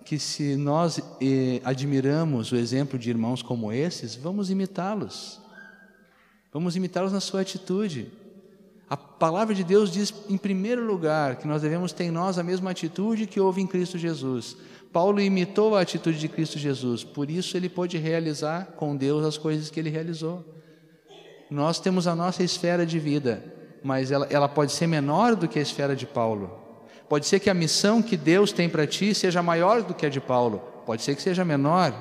que 0.06 0.18
se 0.18 0.56
nós 0.56 1.00
eh, 1.22 1.62
admiramos 1.64 2.52
o 2.52 2.56
exemplo 2.56 2.98
de 2.98 3.10
irmãos 3.10 3.42
como 3.42 3.72
esses, 3.72 4.16
vamos 4.16 4.50
imitá-los. 4.50 5.40
Vamos 6.52 6.76
imitá-los 6.76 7.14
na 7.14 7.20
sua 7.20 7.42
atitude. 7.42 8.12
A 8.90 8.98
palavra 8.98 9.54
de 9.54 9.64
Deus 9.64 9.92
diz, 9.92 10.14
em 10.28 10.38
primeiro 10.38 10.84
lugar, 10.84 11.36
que 11.36 11.48
nós 11.48 11.62
devemos 11.62 11.94
ter 11.94 12.06
em 12.06 12.12
nós 12.12 12.40
a 12.40 12.44
mesma 12.44 12.72
atitude 12.72 13.28
que 13.28 13.40
houve 13.40 13.62
em 13.62 13.68
Cristo 13.68 14.00
Jesus. 14.00 14.58
Paulo 14.92 15.22
imitou 15.22 15.76
a 15.76 15.82
atitude 15.82 16.18
de 16.18 16.28
Cristo 16.28 16.58
Jesus, 16.58 17.04
por 17.04 17.30
isso 17.30 17.56
ele 17.56 17.70
pôde 17.70 17.98
realizar 18.00 18.74
com 18.76 18.96
Deus 18.98 19.24
as 19.24 19.38
coisas 19.38 19.70
que 19.70 19.80
ele 19.80 19.92
realizou. 19.92 20.44
Nós 21.52 21.80
temos 21.80 22.08
a 22.08 22.16
nossa 22.16 22.44
esfera 22.44 22.84
de 22.86 22.98
vida, 22.98 23.44
mas 23.84 24.12
ela, 24.12 24.28
ela 24.32 24.50
pode 24.50 24.72
ser 24.72 24.88
menor 24.88 25.36
do 25.36 25.48
que 25.48 25.60
a 25.60 25.62
esfera 25.62 25.96
de 25.96 26.08
Paulo. 26.08 26.59
Pode 27.10 27.26
ser 27.26 27.40
que 27.40 27.50
a 27.50 27.56
missão 27.56 28.04
que 28.04 28.16
Deus 28.16 28.52
tem 28.52 28.70
para 28.70 28.86
ti 28.86 29.16
seja 29.16 29.42
maior 29.42 29.82
do 29.82 29.96
que 29.96 30.06
a 30.06 30.10
de 30.10 30.22
Paulo, 30.22 30.60
pode 30.86 31.02
ser 31.02 31.16
que 31.16 31.22
seja 31.24 31.44
menor, 31.44 31.92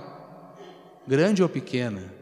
grande 1.06 1.42
ou 1.42 1.48
pequena. 1.48 2.12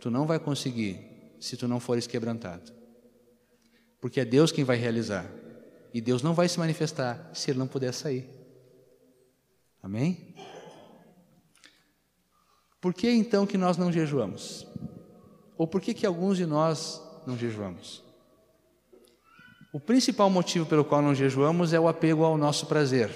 Tu 0.00 0.10
não 0.10 0.26
vai 0.26 0.38
conseguir 0.38 1.36
se 1.38 1.56
tu 1.56 1.68
não 1.68 1.78
fores 1.78 2.06
quebrantado. 2.06 2.72
Porque 4.00 4.20
é 4.20 4.24
Deus 4.24 4.50
quem 4.50 4.64
vai 4.64 4.76
realizar. 4.76 5.26
E 5.92 6.00
Deus 6.00 6.22
não 6.22 6.34
vai 6.34 6.48
se 6.48 6.58
manifestar 6.58 7.30
se 7.34 7.50
ele 7.50 7.58
não 7.58 7.66
puder 7.66 7.92
sair. 7.92 8.28
Amém? 9.82 10.34
Por 12.80 12.92
que 12.92 13.10
então 13.10 13.46
que 13.46 13.56
nós 13.56 13.78
não 13.78 13.90
jejuamos? 13.90 14.66
Ou 15.56 15.66
por 15.66 15.80
que 15.80 15.94
que 15.94 16.04
alguns 16.04 16.36
de 16.36 16.44
nós 16.44 17.00
não 17.26 17.36
jejuamos? 17.36 18.03
O 19.74 19.80
principal 19.80 20.30
motivo 20.30 20.64
pelo 20.64 20.84
qual 20.84 21.02
não 21.02 21.12
jejuamos 21.12 21.72
é 21.72 21.80
o 21.80 21.88
apego 21.88 22.22
ao 22.22 22.38
nosso 22.38 22.66
prazer, 22.66 23.10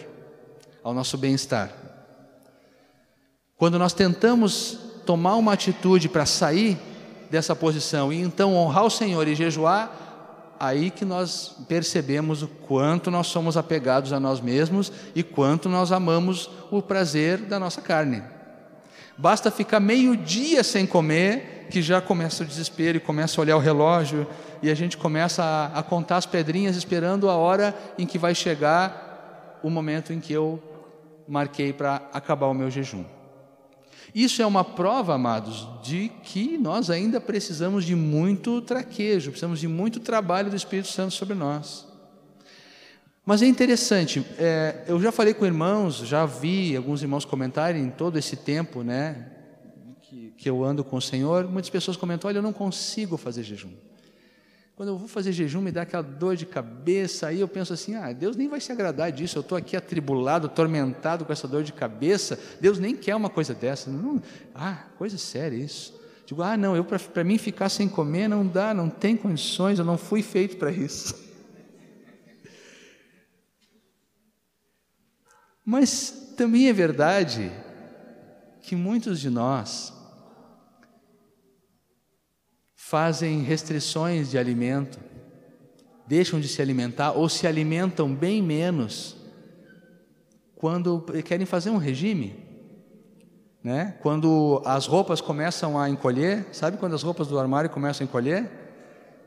ao 0.82 0.92
nosso 0.92 1.16
bem-estar. 1.16 1.70
Quando 3.56 3.78
nós 3.78 3.92
tentamos 3.92 4.76
tomar 5.06 5.36
uma 5.36 5.52
atitude 5.52 6.08
para 6.08 6.26
sair 6.26 6.76
dessa 7.30 7.54
posição 7.54 8.12
e 8.12 8.20
então 8.20 8.56
honrar 8.56 8.84
o 8.84 8.90
Senhor 8.90 9.28
e 9.28 9.36
jejuar, 9.36 10.56
aí 10.58 10.90
que 10.90 11.04
nós 11.04 11.54
percebemos 11.68 12.42
o 12.42 12.48
quanto 12.48 13.08
nós 13.08 13.28
somos 13.28 13.56
apegados 13.56 14.12
a 14.12 14.18
nós 14.18 14.40
mesmos 14.40 14.90
e 15.14 15.22
quanto 15.22 15.68
nós 15.68 15.92
amamos 15.92 16.50
o 16.72 16.82
prazer 16.82 17.38
da 17.38 17.60
nossa 17.60 17.80
carne. 17.80 18.20
Basta 19.16 19.52
ficar 19.52 19.78
meio 19.78 20.16
dia 20.16 20.64
sem 20.64 20.84
comer 20.88 21.68
que 21.70 21.80
já 21.80 22.00
começa 22.00 22.42
o 22.42 22.46
desespero 22.46 22.96
e 22.96 23.00
começa 23.00 23.40
a 23.40 23.42
olhar 23.42 23.56
o 23.56 23.60
relógio 23.60 24.26
e 24.62 24.70
a 24.70 24.74
gente 24.74 24.96
começa 24.96 25.42
a, 25.42 25.78
a 25.78 25.82
contar 25.82 26.16
as 26.16 26.26
pedrinhas 26.26 26.76
esperando 26.76 27.28
a 27.28 27.34
hora 27.34 27.76
em 27.98 28.06
que 28.06 28.18
vai 28.18 28.34
chegar 28.34 29.60
o 29.62 29.70
momento 29.70 30.12
em 30.12 30.20
que 30.20 30.32
eu 30.32 30.62
marquei 31.26 31.72
para 31.72 32.08
acabar 32.12 32.46
o 32.46 32.54
meu 32.54 32.70
jejum. 32.70 33.04
Isso 34.14 34.40
é 34.40 34.46
uma 34.46 34.64
prova, 34.64 35.14
amados, 35.14 35.68
de 35.82 36.10
que 36.22 36.56
nós 36.56 36.90
ainda 36.90 37.20
precisamos 37.20 37.84
de 37.84 37.94
muito 37.94 38.62
traquejo, 38.62 39.30
precisamos 39.30 39.60
de 39.60 39.68
muito 39.68 40.00
trabalho 40.00 40.50
do 40.50 40.56
Espírito 40.56 40.88
Santo 40.88 41.12
sobre 41.12 41.34
nós. 41.34 41.86
Mas 43.24 43.42
é 43.42 43.46
interessante, 43.46 44.24
é, 44.38 44.84
eu 44.88 44.98
já 44.98 45.12
falei 45.12 45.34
com 45.34 45.44
irmãos, 45.44 45.96
já 45.98 46.24
vi 46.24 46.74
alguns 46.74 47.02
irmãos 47.02 47.26
comentarem 47.26 47.90
todo 47.90 48.18
esse 48.18 48.36
tempo, 48.36 48.82
né, 48.82 49.26
que, 50.00 50.32
que 50.38 50.48
eu 50.48 50.64
ando 50.64 50.82
com 50.82 50.96
o 50.96 51.02
Senhor, 51.02 51.46
muitas 51.46 51.68
pessoas 51.68 51.94
comentam: 51.94 52.28
olha, 52.28 52.38
eu 52.38 52.42
não 52.42 52.54
consigo 52.54 53.18
fazer 53.18 53.42
jejum. 53.42 53.72
Quando 54.78 54.90
eu 54.90 54.96
vou 54.96 55.08
fazer 55.08 55.32
jejum, 55.32 55.60
me 55.60 55.72
dá 55.72 55.82
aquela 55.82 56.04
dor 56.04 56.36
de 56.36 56.46
cabeça, 56.46 57.26
aí 57.26 57.40
eu 57.40 57.48
penso 57.48 57.72
assim: 57.72 57.96
ah, 57.96 58.12
Deus 58.12 58.36
nem 58.36 58.46
vai 58.46 58.60
se 58.60 58.70
agradar 58.70 59.10
disso, 59.10 59.36
eu 59.36 59.40
estou 59.40 59.58
aqui 59.58 59.76
atribulado, 59.76 60.46
atormentado 60.46 61.24
com 61.24 61.32
essa 61.32 61.48
dor 61.48 61.64
de 61.64 61.72
cabeça, 61.72 62.38
Deus 62.60 62.78
nem 62.78 62.94
quer 62.94 63.16
uma 63.16 63.28
coisa 63.28 63.52
dessa. 63.54 63.90
Não, 63.90 64.22
ah, 64.54 64.84
coisa 64.96 65.18
séria 65.18 65.56
isso. 65.56 66.00
Digo, 66.24 66.42
ah, 66.42 66.56
não, 66.56 66.76
eu 66.76 66.84
para 66.84 67.24
mim 67.24 67.38
ficar 67.38 67.68
sem 67.70 67.88
comer 67.88 68.28
não 68.28 68.46
dá, 68.46 68.72
não 68.72 68.88
tem 68.88 69.16
condições, 69.16 69.80
eu 69.80 69.84
não 69.84 69.98
fui 69.98 70.22
feito 70.22 70.56
para 70.58 70.70
isso. 70.70 71.12
Mas 75.66 76.34
também 76.36 76.68
é 76.68 76.72
verdade 76.72 77.50
que 78.62 78.76
muitos 78.76 79.18
de 79.18 79.28
nós 79.28 79.97
fazem 82.88 83.42
restrições 83.42 84.30
de 84.30 84.38
alimento, 84.38 84.98
deixam 86.06 86.40
de 86.40 86.48
se 86.48 86.62
alimentar 86.62 87.12
ou 87.12 87.28
se 87.28 87.46
alimentam 87.46 88.14
bem 88.14 88.42
menos 88.42 89.14
quando 90.56 91.02
querem 91.22 91.44
fazer 91.44 91.68
um 91.68 91.76
regime. 91.76 92.34
Né? 93.62 93.94
Quando 94.00 94.62
as 94.64 94.86
roupas 94.86 95.20
começam 95.20 95.78
a 95.78 95.90
encolher, 95.90 96.46
sabe 96.50 96.78
quando 96.78 96.94
as 96.94 97.02
roupas 97.02 97.28
do 97.28 97.38
armário 97.38 97.68
começam 97.68 98.06
a 98.06 98.08
encolher? 98.08 98.50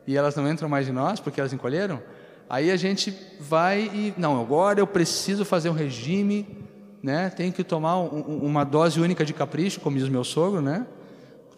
E 0.08 0.16
elas 0.16 0.34
não 0.34 0.50
entram 0.50 0.68
mais 0.68 0.84
de 0.84 0.90
nós 0.90 1.20
porque 1.20 1.38
elas 1.38 1.52
encolheram? 1.52 2.02
Aí 2.50 2.68
a 2.68 2.76
gente 2.76 3.16
vai 3.38 3.82
e, 3.94 4.12
não, 4.18 4.40
agora 4.40 4.80
eu 4.80 4.88
preciso 4.88 5.44
fazer 5.44 5.70
um 5.70 5.74
regime, 5.74 6.48
né? 7.00 7.30
tenho 7.30 7.52
que 7.52 7.62
tomar 7.62 8.00
um, 8.00 8.40
uma 8.42 8.64
dose 8.64 9.00
única 9.00 9.24
de 9.24 9.32
capricho, 9.32 9.78
como 9.78 9.96
diz 9.96 10.08
meu 10.08 10.24
sogro, 10.24 10.60
né? 10.60 10.84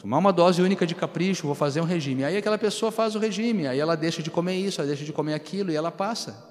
Tomar 0.04 0.18
uma 0.18 0.34
dose 0.34 0.60
única 0.60 0.86
de 0.86 0.94
capricho, 0.94 1.46
vou 1.46 1.54
fazer 1.54 1.80
um 1.80 1.84
regime. 1.84 2.24
Aí 2.24 2.36
aquela 2.36 2.58
pessoa 2.58 2.92
faz 2.92 3.16
o 3.16 3.18
regime, 3.18 3.66
aí 3.66 3.80
ela 3.80 3.96
deixa 3.96 4.22
de 4.22 4.30
comer 4.30 4.54
isso, 4.54 4.78
ela 4.78 4.88
deixa 4.88 5.02
de 5.02 5.14
comer 5.14 5.32
aquilo 5.32 5.72
e 5.72 5.76
ela 5.76 5.90
passa 5.90 6.46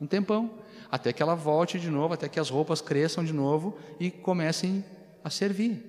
um 0.00 0.06
tempão, 0.06 0.48
até 0.88 1.12
que 1.12 1.20
ela 1.20 1.34
volte 1.34 1.80
de 1.80 1.90
novo, 1.90 2.14
até 2.14 2.28
que 2.28 2.38
as 2.38 2.48
roupas 2.48 2.80
cresçam 2.80 3.24
de 3.24 3.32
novo 3.32 3.76
e 3.98 4.08
comecem 4.08 4.84
a 5.24 5.28
servir. 5.28 5.84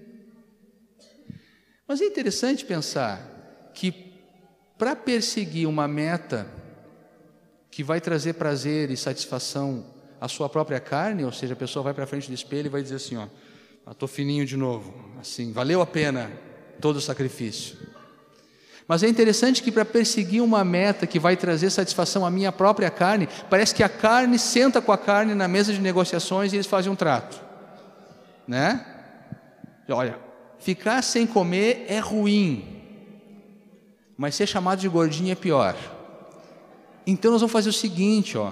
Mas 1.88 2.01
é 2.01 2.05
interessante 2.05 2.65
pensar 2.65 3.71
que 3.75 3.91
para 4.75 4.95
perseguir 4.95 5.67
uma 5.67 5.88
meta 5.88 6.47
que 7.69 7.84
vai 7.84 8.01
trazer 8.01 8.34
prazer 8.34 8.89
e 8.89 8.97
satisfação 8.97 9.86
a 10.19 10.27
sua 10.27 10.49
própria 10.49 10.79
carne, 10.79 11.23
ou 11.23 11.32
seja, 11.32 11.53
a 11.53 11.57
pessoa 11.57 11.84
vai 11.84 11.93
para 11.93 12.07
frente 12.07 12.27
do 12.27 12.34
espelho 12.34 12.65
e 12.65 12.69
vai 12.69 12.82
dizer 12.82 12.95
assim, 12.95 13.17
ó, 13.17 13.27
estou 13.91 14.07
ah, 14.07 14.09
fininho 14.09 14.47
de 14.47 14.57
novo, 14.57 14.95
assim, 15.19 15.51
valeu 15.51 15.79
a 15.79 15.86
pena 15.86 16.49
todo 16.82 16.97
o 16.97 17.01
sacrifício. 17.01 17.77
Mas 18.88 19.03
é 19.03 19.07
interessante 19.07 19.63
que 19.63 19.71
para 19.71 19.86
perseguir 19.86 20.41
uma 20.41 20.65
meta 20.65 21.07
que 21.07 21.17
vai 21.17 21.38
trazer 21.38 21.69
satisfação 21.69 22.25
à 22.25 22.29
minha 22.29 22.51
própria 22.51 22.89
carne, 22.89 23.29
parece 23.49 23.73
que 23.73 23.84
a 23.84 23.88
carne 23.88 24.38
senta 24.38 24.82
com 24.82 24.91
a 24.91 24.97
carne 24.97 25.34
na 25.34 25.47
mesa 25.47 25.71
de 25.71 25.79
negociações 25.79 26.51
e 26.51 26.57
eles 26.57 26.67
fazem 26.67 26.91
um 26.91 26.95
trato, 26.95 27.41
né? 28.45 28.86
Olha, 29.89 30.19
ficar 30.59 31.01
sem 31.01 31.25
comer 31.25 31.86
é 31.88 31.99
ruim, 31.99 32.82
mas 34.17 34.36
ser 34.36 34.45
chamado 34.45 34.79
de 34.79 34.89
gordinho 34.89 35.32
é 35.32 35.36
pior. 35.36 35.75
Então 37.07 37.32
nós 37.32 37.41
vamos 37.41 37.53
fazer 37.53 37.69
o 37.69 37.73
seguinte, 37.73 38.38
ó. 38.38 38.51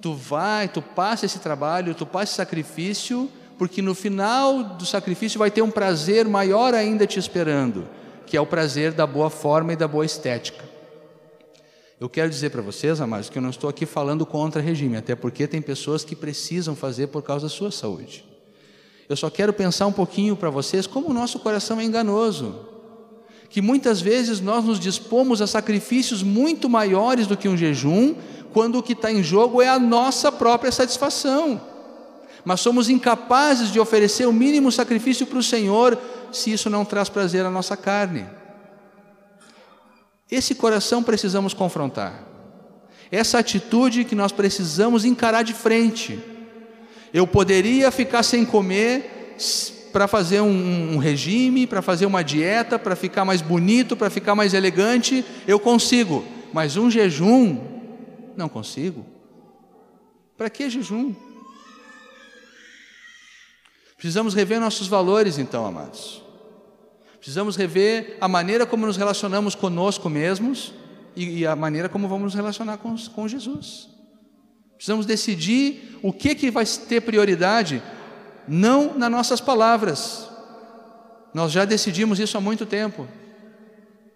Tu 0.00 0.14
vai, 0.14 0.68
tu 0.68 0.80
passa 0.80 1.26
esse 1.26 1.40
trabalho, 1.40 1.94
tu 1.94 2.06
passa 2.06 2.24
esse 2.24 2.34
sacrifício, 2.36 3.30
porque 3.58 3.82
no 3.82 3.94
final 3.94 4.62
do 4.62 4.86
sacrifício 4.86 5.38
vai 5.38 5.50
ter 5.50 5.62
um 5.62 5.70
prazer 5.70 6.26
maior 6.26 6.72
ainda 6.74 7.06
te 7.06 7.18
esperando, 7.18 7.86
que 8.24 8.36
é 8.36 8.40
o 8.40 8.46
prazer 8.46 8.92
da 8.92 9.06
boa 9.06 9.28
forma 9.28 9.72
e 9.72 9.76
da 9.76 9.88
boa 9.88 10.06
estética. 10.06 10.64
Eu 12.00 12.08
quero 12.08 12.30
dizer 12.30 12.50
para 12.50 12.62
vocês, 12.62 13.00
amados, 13.00 13.28
que 13.28 13.36
eu 13.36 13.42
não 13.42 13.50
estou 13.50 13.68
aqui 13.68 13.84
falando 13.84 14.24
contra 14.24 14.62
regime, 14.62 14.96
até 14.96 15.16
porque 15.16 15.48
tem 15.48 15.60
pessoas 15.60 16.04
que 16.04 16.14
precisam 16.14 16.76
fazer 16.76 17.08
por 17.08 17.22
causa 17.22 17.46
da 17.46 17.50
sua 17.50 17.72
saúde. 17.72 18.24
Eu 19.08 19.16
só 19.16 19.28
quero 19.28 19.52
pensar 19.52 19.86
um 19.86 19.92
pouquinho 19.92 20.36
para 20.36 20.48
vocês 20.48 20.86
como 20.86 21.10
o 21.10 21.14
nosso 21.14 21.40
coração 21.40 21.80
é 21.80 21.84
enganoso 21.84 22.68
que 23.48 23.62
muitas 23.62 24.00
vezes 24.00 24.40
nós 24.40 24.64
nos 24.64 24.78
dispomos 24.78 25.40
a 25.40 25.46
sacrifícios 25.46 26.22
muito 26.22 26.68
maiores 26.68 27.26
do 27.26 27.36
que 27.36 27.48
um 27.48 27.56
jejum, 27.56 28.14
quando 28.52 28.78
o 28.78 28.82
que 28.82 28.92
está 28.92 29.10
em 29.10 29.22
jogo 29.22 29.62
é 29.62 29.68
a 29.68 29.78
nossa 29.78 30.30
própria 30.30 30.70
satisfação. 30.70 31.60
Mas 32.44 32.60
somos 32.60 32.88
incapazes 32.88 33.70
de 33.70 33.80
oferecer 33.80 34.26
o 34.26 34.32
mínimo 34.32 34.70
sacrifício 34.70 35.26
para 35.26 35.38
o 35.38 35.42
Senhor 35.42 35.98
se 36.32 36.52
isso 36.52 36.70
não 36.70 36.84
traz 36.84 37.08
prazer 37.08 37.44
à 37.44 37.50
nossa 37.50 37.76
carne. 37.76 38.26
Esse 40.30 40.54
coração 40.54 41.02
precisamos 41.02 41.54
confrontar. 41.54 42.24
Essa 43.10 43.38
atitude 43.38 44.04
que 44.04 44.14
nós 44.14 44.32
precisamos 44.32 45.04
encarar 45.04 45.42
de 45.42 45.54
frente. 45.54 46.18
Eu 47.12 47.26
poderia 47.26 47.90
ficar 47.90 48.22
sem 48.22 48.44
comer 48.44 49.36
para 49.92 50.06
fazer 50.06 50.40
um, 50.40 50.94
um 50.94 50.98
regime, 50.98 51.66
para 51.66 51.80
fazer 51.80 52.04
uma 52.06 52.22
dieta, 52.22 52.78
para 52.78 52.94
ficar 52.94 53.24
mais 53.24 53.40
bonito, 53.40 53.96
para 53.96 54.10
ficar 54.10 54.34
mais 54.34 54.52
elegante, 54.52 55.24
eu 55.46 55.58
consigo, 55.58 56.24
mas 56.52 56.76
um 56.76 56.90
jejum, 56.90 57.58
não 58.36 58.48
consigo. 58.48 59.04
Para 60.36 60.50
que 60.50 60.68
jejum? 60.68 61.14
Precisamos 63.98 64.32
rever 64.32 64.60
nossos 64.60 64.86
valores, 64.86 65.38
então, 65.38 65.66
amados. 65.66 66.22
Precisamos 67.18 67.56
rever 67.56 68.16
a 68.20 68.28
maneira 68.28 68.64
como 68.64 68.86
nos 68.86 68.96
relacionamos 68.96 69.56
conosco 69.56 70.08
mesmos 70.08 70.72
e, 71.16 71.40
e 71.40 71.46
a 71.46 71.56
maneira 71.56 71.88
como 71.88 72.06
vamos 72.06 72.26
nos 72.26 72.34
relacionar 72.34 72.78
com, 72.78 72.96
com 72.96 73.26
Jesus. 73.26 73.88
Precisamos 74.76 75.04
decidir 75.04 75.98
o 76.00 76.12
que, 76.12 76.36
que 76.36 76.48
vai 76.48 76.64
ter 76.64 77.00
prioridade 77.00 77.82
não 78.46 78.96
nas 78.96 79.10
nossas 79.10 79.40
palavras. 79.40 80.30
Nós 81.34 81.50
já 81.50 81.64
decidimos 81.64 82.20
isso 82.20 82.38
há 82.38 82.40
muito 82.40 82.64
tempo. 82.64 83.08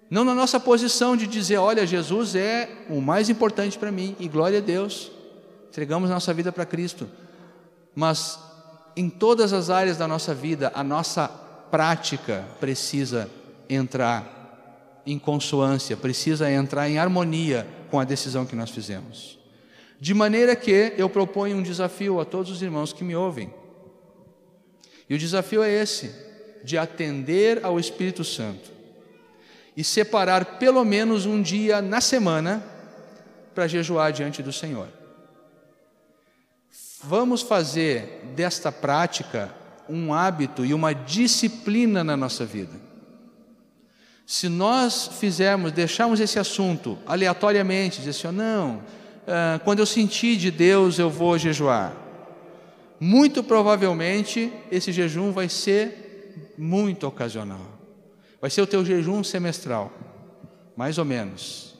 Não 0.08 0.24
na 0.24 0.34
nossa 0.34 0.60
posição 0.60 1.16
de 1.16 1.26
dizer, 1.26 1.56
olha, 1.56 1.84
Jesus 1.84 2.36
é 2.36 2.70
o 2.88 3.00
mais 3.00 3.28
importante 3.28 3.76
para 3.76 3.90
mim 3.90 4.14
e 4.20 4.28
glória 4.28 4.58
a 4.58 4.62
Deus. 4.62 5.10
Entregamos 5.68 6.08
nossa 6.08 6.32
vida 6.32 6.52
para 6.52 6.64
Cristo. 6.64 7.08
Mas 7.96 8.38
em 8.96 9.08
todas 9.08 9.52
as 9.52 9.70
áreas 9.70 9.96
da 9.96 10.06
nossa 10.06 10.34
vida, 10.34 10.70
a 10.74 10.84
nossa 10.84 11.28
prática 11.70 12.44
precisa 12.60 13.30
entrar 13.68 15.00
em 15.06 15.18
consoância, 15.18 15.96
precisa 15.96 16.50
entrar 16.50 16.88
em 16.88 16.98
harmonia 16.98 17.66
com 17.90 17.98
a 17.98 18.04
decisão 18.04 18.44
que 18.44 18.56
nós 18.56 18.70
fizemos. 18.70 19.38
De 20.00 20.14
maneira 20.14 20.54
que 20.54 20.92
eu 20.96 21.08
proponho 21.08 21.56
um 21.56 21.62
desafio 21.62 22.20
a 22.20 22.24
todos 22.24 22.50
os 22.50 22.62
irmãos 22.62 22.92
que 22.92 23.04
me 23.04 23.14
ouvem. 23.14 23.52
E 25.08 25.14
o 25.14 25.18
desafio 25.18 25.62
é 25.62 25.70
esse: 25.70 26.12
de 26.64 26.76
atender 26.76 27.64
ao 27.64 27.78
Espírito 27.78 28.24
Santo 28.24 28.70
e 29.76 29.82
separar 29.82 30.58
pelo 30.58 30.84
menos 30.84 31.24
um 31.24 31.40
dia 31.40 31.80
na 31.80 32.00
semana 32.00 32.62
para 33.54 33.66
jejuar 33.66 34.12
diante 34.12 34.42
do 34.42 34.52
Senhor. 34.52 34.88
Vamos 37.02 37.42
fazer 37.42 38.32
desta 38.34 38.70
prática 38.70 39.52
um 39.88 40.14
hábito 40.14 40.64
e 40.64 40.72
uma 40.72 40.94
disciplina 40.94 42.04
na 42.04 42.16
nossa 42.16 42.44
vida. 42.44 42.80
Se 44.26 44.48
nós 44.48 45.08
fizermos, 45.18 45.72
deixarmos 45.72 46.20
esse 46.20 46.38
assunto 46.38 46.98
aleatoriamente, 47.06 47.98
dizer 47.98 48.10
assim, 48.28 48.36
não, 48.36 48.82
ah, 49.26 49.60
quando 49.64 49.80
eu 49.80 49.86
sentir 49.86 50.36
de 50.36 50.50
Deus 50.50 50.98
eu 50.98 51.10
vou 51.10 51.36
jejuar 51.36 52.02
muito 53.04 53.42
provavelmente 53.42 54.52
esse 54.70 54.92
jejum 54.92 55.32
vai 55.32 55.48
ser 55.48 56.54
muito 56.56 57.04
ocasional. 57.04 57.66
Vai 58.40 58.48
ser 58.48 58.62
o 58.62 58.66
teu 58.66 58.84
jejum 58.84 59.24
semestral, 59.24 59.92
mais 60.76 60.98
ou 60.98 61.04
menos. 61.04 61.71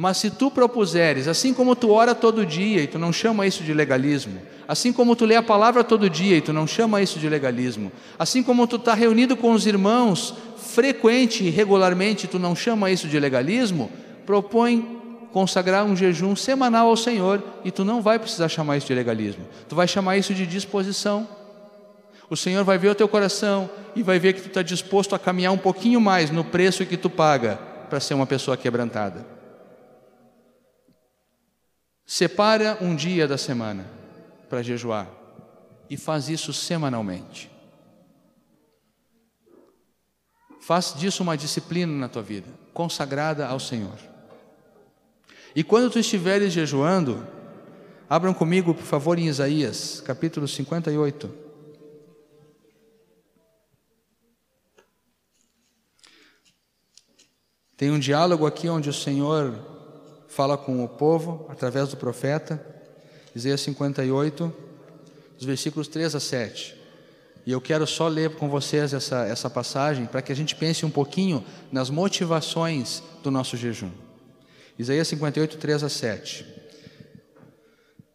Mas 0.00 0.16
se 0.16 0.30
tu 0.30 0.50
propuseres, 0.50 1.28
assim 1.28 1.52
como 1.52 1.76
tu 1.76 1.90
ora 1.90 2.14
todo 2.14 2.46
dia 2.46 2.82
e 2.82 2.86
tu 2.86 2.98
não 2.98 3.12
chama 3.12 3.46
isso 3.46 3.62
de 3.62 3.74
legalismo, 3.74 4.40
assim 4.66 4.94
como 4.94 5.14
tu 5.14 5.26
lê 5.26 5.36
a 5.36 5.42
palavra 5.42 5.84
todo 5.84 6.08
dia 6.08 6.38
e 6.38 6.40
tu 6.40 6.54
não 6.54 6.66
chama 6.66 7.02
isso 7.02 7.18
de 7.18 7.28
legalismo, 7.28 7.92
assim 8.18 8.42
como 8.42 8.66
tu 8.66 8.76
está 8.76 8.94
reunido 8.94 9.36
com 9.36 9.52
os 9.52 9.66
irmãos 9.66 10.34
frequente 10.56 11.44
e 11.44 11.50
regularmente, 11.50 12.26
tu 12.26 12.38
não 12.38 12.56
chama 12.56 12.90
isso 12.90 13.08
de 13.08 13.20
legalismo, 13.20 13.90
propõe 14.24 15.02
consagrar 15.34 15.84
um 15.84 15.94
jejum 15.94 16.34
semanal 16.34 16.88
ao 16.88 16.96
Senhor 16.96 17.44
e 17.62 17.70
tu 17.70 17.84
não 17.84 18.00
vai 18.00 18.18
precisar 18.18 18.48
chamar 18.48 18.78
isso 18.78 18.86
de 18.86 18.94
legalismo, 18.94 19.44
tu 19.68 19.76
vai 19.76 19.86
chamar 19.86 20.16
isso 20.16 20.32
de 20.32 20.46
disposição. 20.46 21.28
O 22.30 22.38
Senhor 22.38 22.64
vai 22.64 22.78
ver 22.78 22.88
o 22.88 22.94
teu 22.94 23.06
coração 23.06 23.68
e 23.94 24.02
vai 24.02 24.18
ver 24.18 24.32
que 24.32 24.40
tu 24.40 24.48
está 24.48 24.62
disposto 24.62 25.14
a 25.14 25.18
caminhar 25.18 25.52
um 25.52 25.58
pouquinho 25.58 26.00
mais 26.00 26.30
no 26.30 26.42
preço 26.42 26.86
que 26.86 26.96
tu 26.96 27.10
paga 27.10 27.58
para 27.90 28.00
ser 28.00 28.14
uma 28.14 28.24
pessoa 28.24 28.56
quebrantada. 28.56 29.39
Separa 32.12 32.76
um 32.80 32.96
dia 32.96 33.28
da 33.28 33.38
semana 33.38 33.88
para 34.48 34.64
jejuar 34.64 35.08
e 35.88 35.96
faz 35.96 36.28
isso 36.28 36.52
semanalmente. 36.52 37.48
Faz 40.60 40.92
disso 40.92 41.22
uma 41.22 41.36
disciplina 41.36 41.92
na 41.92 42.08
tua 42.08 42.20
vida, 42.20 42.48
consagrada 42.74 43.46
ao 43.46 43.60
Senhor. 43.60 43.96
E 45.54 45.62
quando 45.62 45.88
tu 45.88 46.00
estiveres 46.00 46.52
jejuando, 46.52 47.24
abram 48.08 48.34
comigo, 48.34 48.74
por 48.74 48.82
favor, 48.82 49.16
em 49.16 49.28
Isaías, 49.28 50.00
capítulo 50.00 50.48
58. 50.48 51.32
Tem 57.76 57.88
um 57.88 58.00
diálogo 58.00 58.46
aqui 58.46 58.68
onde 58.68 58.90
o 58.90 58.92
Senhor 58.92 59.69
fala 60.30 60.56
com 60.56 60.82
o 60.82 60.88
povo 60.88 61.44
através 61.48 61.88
do 61.88 61.96
profeta, 61.96 62.64
Isaías 63.34 63.60
58, 63.62 64.52
os 65.36 65.44
versículos 65.44 65.88
3 65.88 66.14
a 66.14 66.20
7. 66.20 66.76
E 67.44 67.50
eu 67.50 67.60
quero 67.60 67.86
só 67.86 68.06
ler 68.06 68.36
com 68.36 68.48
vocês 68.48 68.94
essa, 68.94 69.26
essa 69.26 69.50
passagem 69.50 70.06
para 70.06 70.22
que 70.22 70.30
a 70.30 70.36
gente 70.36 70.54
pense 70.54 70.86
um 70.86 70.90
pouquinho 70.90 71.44
nas 71.72 71.90
motivações 71.90 73.02
do 73.24 73.30
nosso 73.30 73.56
jejum. 73.56 73.90
Isaías 74.78 75.08
58, 75.08 75.56
3 75.58 75.82
a 75.82 75.88
7. 75.88 76.46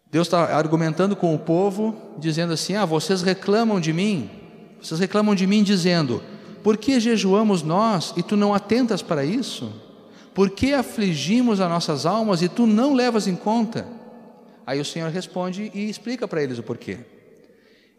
Deus 0.09 0.27
está 0.27 0.55
argumentando 0.55 1.15
com 1.15 1.35
o 1.35 1.39
povo, 1.39 2.15
dizendo 2.17 2.53
assim: 2.53 2.75
Ah, 2.75 2.85
vocês 2.85 3.21
reclamam 3.21 3.79
de 3.79 3.91
mim, 3.91 4.29
vocês 4.81 4.99
reclamam 4.99 5.35
de 5.35 5.45
mim, 5.45 5.63
dizendo: 5.63 6.23
Por 6.63 6.77
que 6.77 6.97
jejuamos 6.99 7.61
nós 7.61 8.13
e 8.15 8.23
tu 8.23 8.37
não 8.37 8.53
atentas 8.53 9.01
para 9.01 9.25
isso? 9.25 9.84
Por 10.35 10.49
que 10.49 10.73
afligimos 10.73 11.61
as 11.61 11.69
nossas 11.69 12.05
almas 12.05 12.41
e 12.41 12.49
tu 12.49 12.67
não 12.67 12.93
levas 12.93 13.25
em 13.25 13.37
conta? 13.37 13.87
Aí 14.67 14.81
o 14.81 14.85
Senhor 14.85 15.09
responde 15.09 15.71
e 15.73 15.89
explica 15.89 16.27
para 16.27 16.43
eles 16.43 16.59
o 16.59 16.63
porquê. 16.63 16.97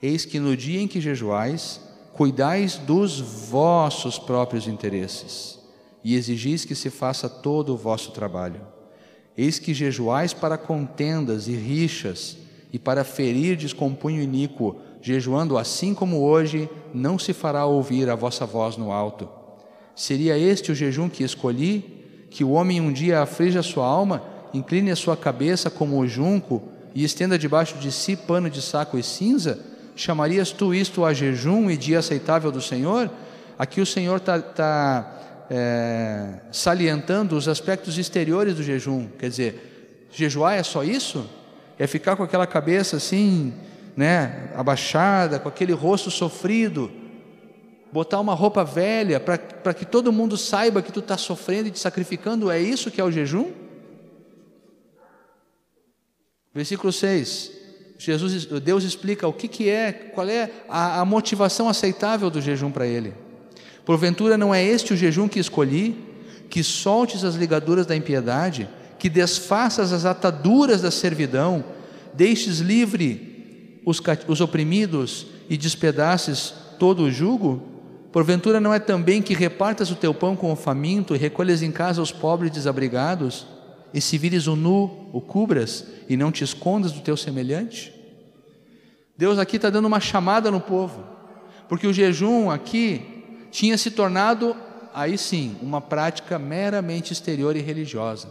Eis 0.02 0.26
que 0.26 0.38
no 0.38 0.54
dia 0.54 0.78
em 0.78 0.86
que 0.86 1.00
jejuais, 1.00 1.80
cuidais 2.12 2.76
dos 2.76 3.18
vossos 3.18 4.18
próprios 4.18 4.68
interesses 4.68 5.58
e 6.04 6.14
exigis 6.14 6.66
que 6.66 6.74
se 6.74 6.90
faça 6.90 7.26
todo 7.26 7.72
o 7.72 7.76
vosso 7.76 8.12
trabalho. 8.12 8.60
Eis 9.34 9.58
que 9.58 9.72
jejuais 9.72 10.34
para 10.34 10.58
contendas 10.58 11.48
e 11.48 11.56
rixas, 11.56 12.36
e 12.70 12.78
para 12.78 13.02
ferir 13.02 13.56
descompunho 13.56 14.20
iníquo, 14.20 14.76
jejuando 15.00 15.56
assim 15.56 15.94
como 15.94 16.20
hoje, 16.20 16.68
não 16.92 17.18
se 17.18 17.32
fará 17.32 17.64
ouvir 17.64 18.10
a 18.10 18.14
vossa 18.14 18.44
voz 18.44 18.76
no 18.76 18.92
alto. 18.92 19.26
Seria 19.94 20.36
este 20.36 20.70
o 20.70 20.74
jejum 20.74 21.08
que 21.08 21.24
escolhi? 21.24 21.95
Que 22.36 22.44
o 22.44 22.50
homem 22.50 22.82
um 22.82 22.92
dia 22.92 23.22
aflige 23.22 23.56
a 23.56 23.62
sua 23.62 23.86
alma, 23.86 24.22
incline 24.52 24.90
a 24.90 24.96
sua 24.96 25.16
cabeça 25.16 25.70
como 25.70 25.98
o 25.98 26.06
junco, 26.06 26.62
e 26.94 27.02
estenda 27.02 27.38
debaixo 27.38 27.78
de 27.78 27.90
si 27.90 28.14
pano 28.14 28.50
de 28.50 28.60
saco 28.60 28.98
e 28.98 29.02
cinza, 29.02 29.58
chamarias 29.94 30.52
tu 30.52 30.74
isto 30.74 31.02
a 31.02 31.14
jejum 31.14 31.70
e 31.70 31.78
dia 31.78 31.98
aceitável 31.98 32.52
do 32.52 32.60
Senhor? 32.60 33.10
Aqui 33.58 33.80
o 33.80 33.86
Senhor 33.86 34.18
está 34.18 34.38
tá, 34.38 35.46
é, 35.48 36.34
salientando 36.52 37.38
os 37.38 37.48
aspectos 37.48 37.96
exteriores 37.96 38.54
do 38.54 38.62
jejum, 38.62 39.06
quer 39.18 39.30
dizer, 39.30 40.06
jejuar 40.12 40.58
é 40.58 40.62
só 40.62 40.84
isso? 40.84 41.26
É 41.78 41.86
ficar 41.86 42.16
com 42.16 42.22
aquela 42.22 42.46
cabeça 42.46 42.98
assim, 42.98 43.54
né, 43.96 44.50
abaixada, 44.54 45.38
com 45.38 45.48
aquele 45.48 45.72
rosto 45.72 46.10
sofrido, 46.10 46.92
botar 47.96 48.20
uma 48.20 48.34
roupa 48.34 48.62
velha 48.62 49.18
para 49.18 49.72
que 49.72 49.86
todo 49.86 50.12
mundo 50.12 50.36
saiba 50.36 50.82
que 50.82 50.92
tu 50.92 51.00
está 51.00 51.16
sofrendo 51.16 51.68
e 51.68 51.70
te 51.70 51.78
sacrificando, 51.78 52.50
é 52.50 52.60
isso 52.60 52.90
que 52.90 53.00
é 53.00 53.04
o 53.04 53.10
jejum? 53.10 53.52
Versículo 56.54 56.92
6. 56.92 57.52
Jesus, 57.98 58.44
Deus 58.44 58.84
explica 58.84 59.26
o 59.26 59.32
que, 59.32 59.48
que 59.48 59.70
é, 59.70 59.92
qual 59.92 60.28
é 60.28 60.50
a, 60.68 61.00
a 61.00 61.04
motivação 61.06 61.70
aceitável 61.70 62.28
do 62.28 62.38
jejum 62.38 62.70
para 62.70 62.86
ele. 62.86 63.14
Porventura 63.86 64.36
não 64.36 64.54
é 64.54 64.62
este 64.62 64.92
o 64.92 64.96
jejum 64.96 65.26
que 65.26 65.38
escolhi, 65.38 65.96
que 66.50 66.62
soltes 66.62 67.24
as 67.24 67.34
ligaduras 67.34 67.86
da 67.86 67.96
impiedade, 67.96 68.68
que 68.98 69.08
desfaças 69.08 69.90
as 69.94 70.04
ataduras 70.04 70.82
da 70.82 70.90
servidão, 70.90 71.64
deixes 72.12 72.58
livre 72.58 73.80
os, 73.86 74.02
os 74.28 74.42
oprimidos 74.42 75.28
e 75.48 75.56
despedaces 75.56 76.52
todo 76.78 77.04
o 77.04 77.10
jugo? 77.10 77.75
Porventura 78.16 78.58
não 78.58 78.72
é 78.72 78.78
também 78.78 79.20
que 79.20 79.34
repartas 79.34 79.90
o 79.90 79.94
teu 79.94 80.14
pão 80.14 80.34
com 80.34 80.50
o 80.50 80.56
faminto 80.56 81.14
e 81.14 81.18
recolhas 81.18 81.60
em 81.60 81.70
casa 81.70 82.00
os 82.00 82.10
pobres 82.10 82.50
desabrigados? 82.50 83.46
E 83.92 84.00
se 84.00 84.16
vires 84.16 84.46
o 84.46 84.56
nu, 84.56 85.10
o 85.12 85.20
cubras 85.20 85.84
e 86.08 86.16
não 86.16 86.32
te 86.32 86.42
escondas 86.42 86.92
do 86.92 87.02
teu 87.02 87.14
semelhante? 87.14 87.92
Deus 89.18 89.38
aqui 89.38 89.56
está 89.56 89.68
dando 89.68 89.84
uma 89.84 90.00
chamada 90.00 90.50
no 90.50 90.62
povo, 90.62 91.04
porque 91.68 91.86
o 91.86 91.92
jejum 91.92 92.50
aqui 92.50 93.02
tinha 93.50 93.76
se 93.76 93.90
tornado, 93.90 94.56
aí 94.94 95.18
sim, 95.18 95.54
uma 95.60 95.82
prática 95.82 96.38
meramente 96.38 97.12
exterior 97.12 97.54
e 97.54 97.60
religiosa. 97.60 98.30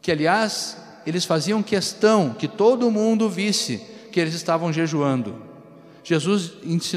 Que, 0.00 0.10
aliás, 0.10 0.74
eles 1.06 1.26
faziam 1.26 1.62
questão 1.62 2.30
que 2.30 2.48
todo 2.48 2.90
mundo 2.90 3.28
visse 3.28 3.76
que 4.10 4.18
eles 4.18 4.32
estavam 4.32 4.72
jejuando. 4.72 5.44
Jesus, 6.02 6.52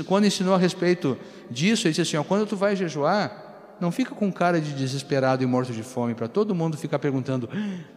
quando 0.06 0.28
ensinou 0.28 0.54
a 0.54 0.58
respeito 0.58 1.18
disso, 1.50 1.88
ele 1.88 1.94
disse 1.94 2.02
assim: 2.02 2.18
ó, 2.18 2.24
quando 2.24 2.48
tu 2.48 2.56
vai 2.56 2.76
jejuar, 2.76 3.78
não 3.80 3.92
fica 3.92 4.14
com 4.14 4.32
cara 4.32 4.60
de 4.60 4.74
desesperado 4.74 5.44
e 5.44 5.46
morto 5.46 5.72
de 5.72 5.84
fome, 5.84 6.14
para 6.14 6.28
todo 6.28 6.54
mundo 6.54 6.78
ficar 6.78 7.00
perguntando: 7.00 7.50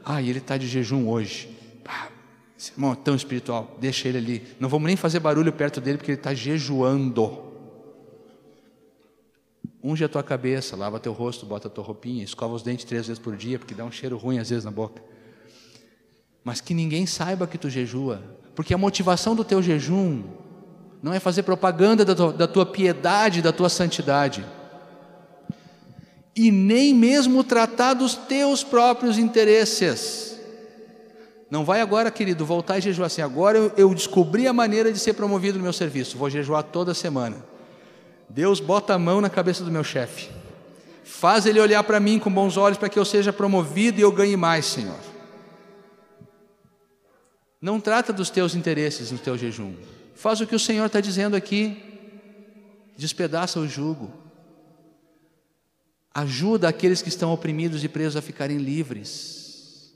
ah, 0.04 0.22
ele 0.22 0.38
está 0.38 0.56
de 0.56 0.66
jejum 0.66 1.08
hoje. 1.08 1.48
Ah, 1.84 2.08
esse 2.56 2.72
irmão 2.72 2.92
é 2.92 2.96
tão 2.96 3.14
espiritual, 3.14 3.76
deixa 3.80 4.08
ele 4.08 4.18
ali. 4.18 4.46
Não 4.60 4.68
vamos 4.68 4.86
nem 4.86 4.96
fazer 4.96 5.18
barulho 5.18 5.52
perto 5.52 5.80
dele, 5.80 5.98
porque 5.98 6.12
ele 6.12 6.18
está 6.18 6.32
jejuando. 6.32 7.50
Unge 9.82 10.04
a 10.04 10.08
tua 10.08 10.22
cabeça, 10.22 10.76
lava 10.76 11.00
teu 11.00 11.12
rosto, 11.12 11.44
bota 11.44 11.66
a 11.66 11.70
tua 11.70 11.82
roupinha, 11.82 12.22
escova 12.22 12.54
os 12.54 12.62
dentes 12.62 12.84
três 12.84 13.08
vezes 13.08 13.18
por 13.18 13.36
dia, 13.36 13.58
porque 13.58 13.74
dá 13.74 13.84
um 13.84 13.90
cheiro 13.90 14.16
ruim 14.16 14.38
às 14.38 14.48
vezes 14.48 14.64
na 14.64 14.70
boca. 14.70 15.02
Mas 16.44 16.60
que 16.60 16.72
ninguém 16.72 17.04
saiba 17.04 17.48
que 17.48 17.58
tu 17.58 17.68
jejua, 17.68 18.22
porque 18.54 18.72
a 18.72 18.78
motivação 18.78 19.34
do 19.34 19.44
teu 19.44 19.60
jejum 19.60 20.22
não 21.02 21.12
é 21.12 21.18
fazer 21.18 21.42
propaganda 21.42 22.04
da 22.04 22.14
tua, 22.14 22.32
da 22.32 22.46
tua 22.46 22.64
piedade, 22.64 23.42
da 23.42 23.52
tua 23.52 23.68
santidade, 23.68 24.44
e 26.34 26.50
nem 26.50 26.94
mesmo 26.94 27.42
tratar 27.42 27.94
dos 27.94 28.14
teus 28.14 28.62
próprios 28.62 29.18
interesses. 29.18 30.40
Não 31.50 31.66
vai 31.66 31.82
agora, 31.82 32.10
querido, 32.10 32.46
voltar 32.46 32.78
e 32.78 32.80
jejuar 32.80 33.06
assim. 33.06 33.20
Agora 33.20 33.58
eu, 33.58 33.72
eu 33.76 33.94
descobri 33.94 34.46
a 34.46 34.52
maneira 34.54 34.90
de 34.90 34.98
ser 34.98 35.12
promovido 35.12 35.58
no 35.58 35.64
meu 35.64 35.72
serviço. 35.72 36.16
Vou 36.16 36.30
jejuar 36.30 36.62
toda 36.62 36.94
semana. 36.94 37.44
Deus 38.26 38.58
bota 38.60 38.94
a 38.94 38.98
mão 38.98 39.20
na 39.20 39.28
cabeça 39.28 39.62
do 39.62 39.70
meu 39.70 39.84
chefe. 39.84 40.30
Faz 41.04 41.44
ele 41.44 41.60
olhar 41.60 41.82
para 41.84 42.00
mim 42.00 42.18
com 42.18 42.32
bons 42.32 42.56
olhos 42.56 42.78
para 42.78 42.88
que 42.88 42.98
eu 42.98 43.04
seja 43.04 43.30
promovido 43.34 43.98
e 44.00 44.02
eu 44.02 44.10
ganhe 44.10 44.34
mais, 44.34 44.64
Senhor. 44.64 44.96
Não 47.60 47.78
trata 47.78 48.14
dos 48.14 48.30
teus 48.30 48.54
interesses 48.54 49.12
no 49.12 49.18
teu 49.18 49.36
jejum. 49.36 49.74
Faz 50.14 50.40
o 50.40 50.46
que 50.46 50.54
o 50.54 50.60
Senhor 50.60 50.86
está 50.86 51.00
dizendo 51.00 51.36
aqui. 51.36 51.82
Despedaça 52.96 53.58
o 53.58 53.68
jugo. 53.68 54.12
Ajuda 56.14 56.68
aqueles 56.68 57.00
que 57.00 57.08
estão 57.08 57.32
oprimidos 57.32 57.82
e 57.82 57.88
presos 57.88 58.16
a 58.16 58.22
ficarem 58.22 58.58
livres. 58.58 59.94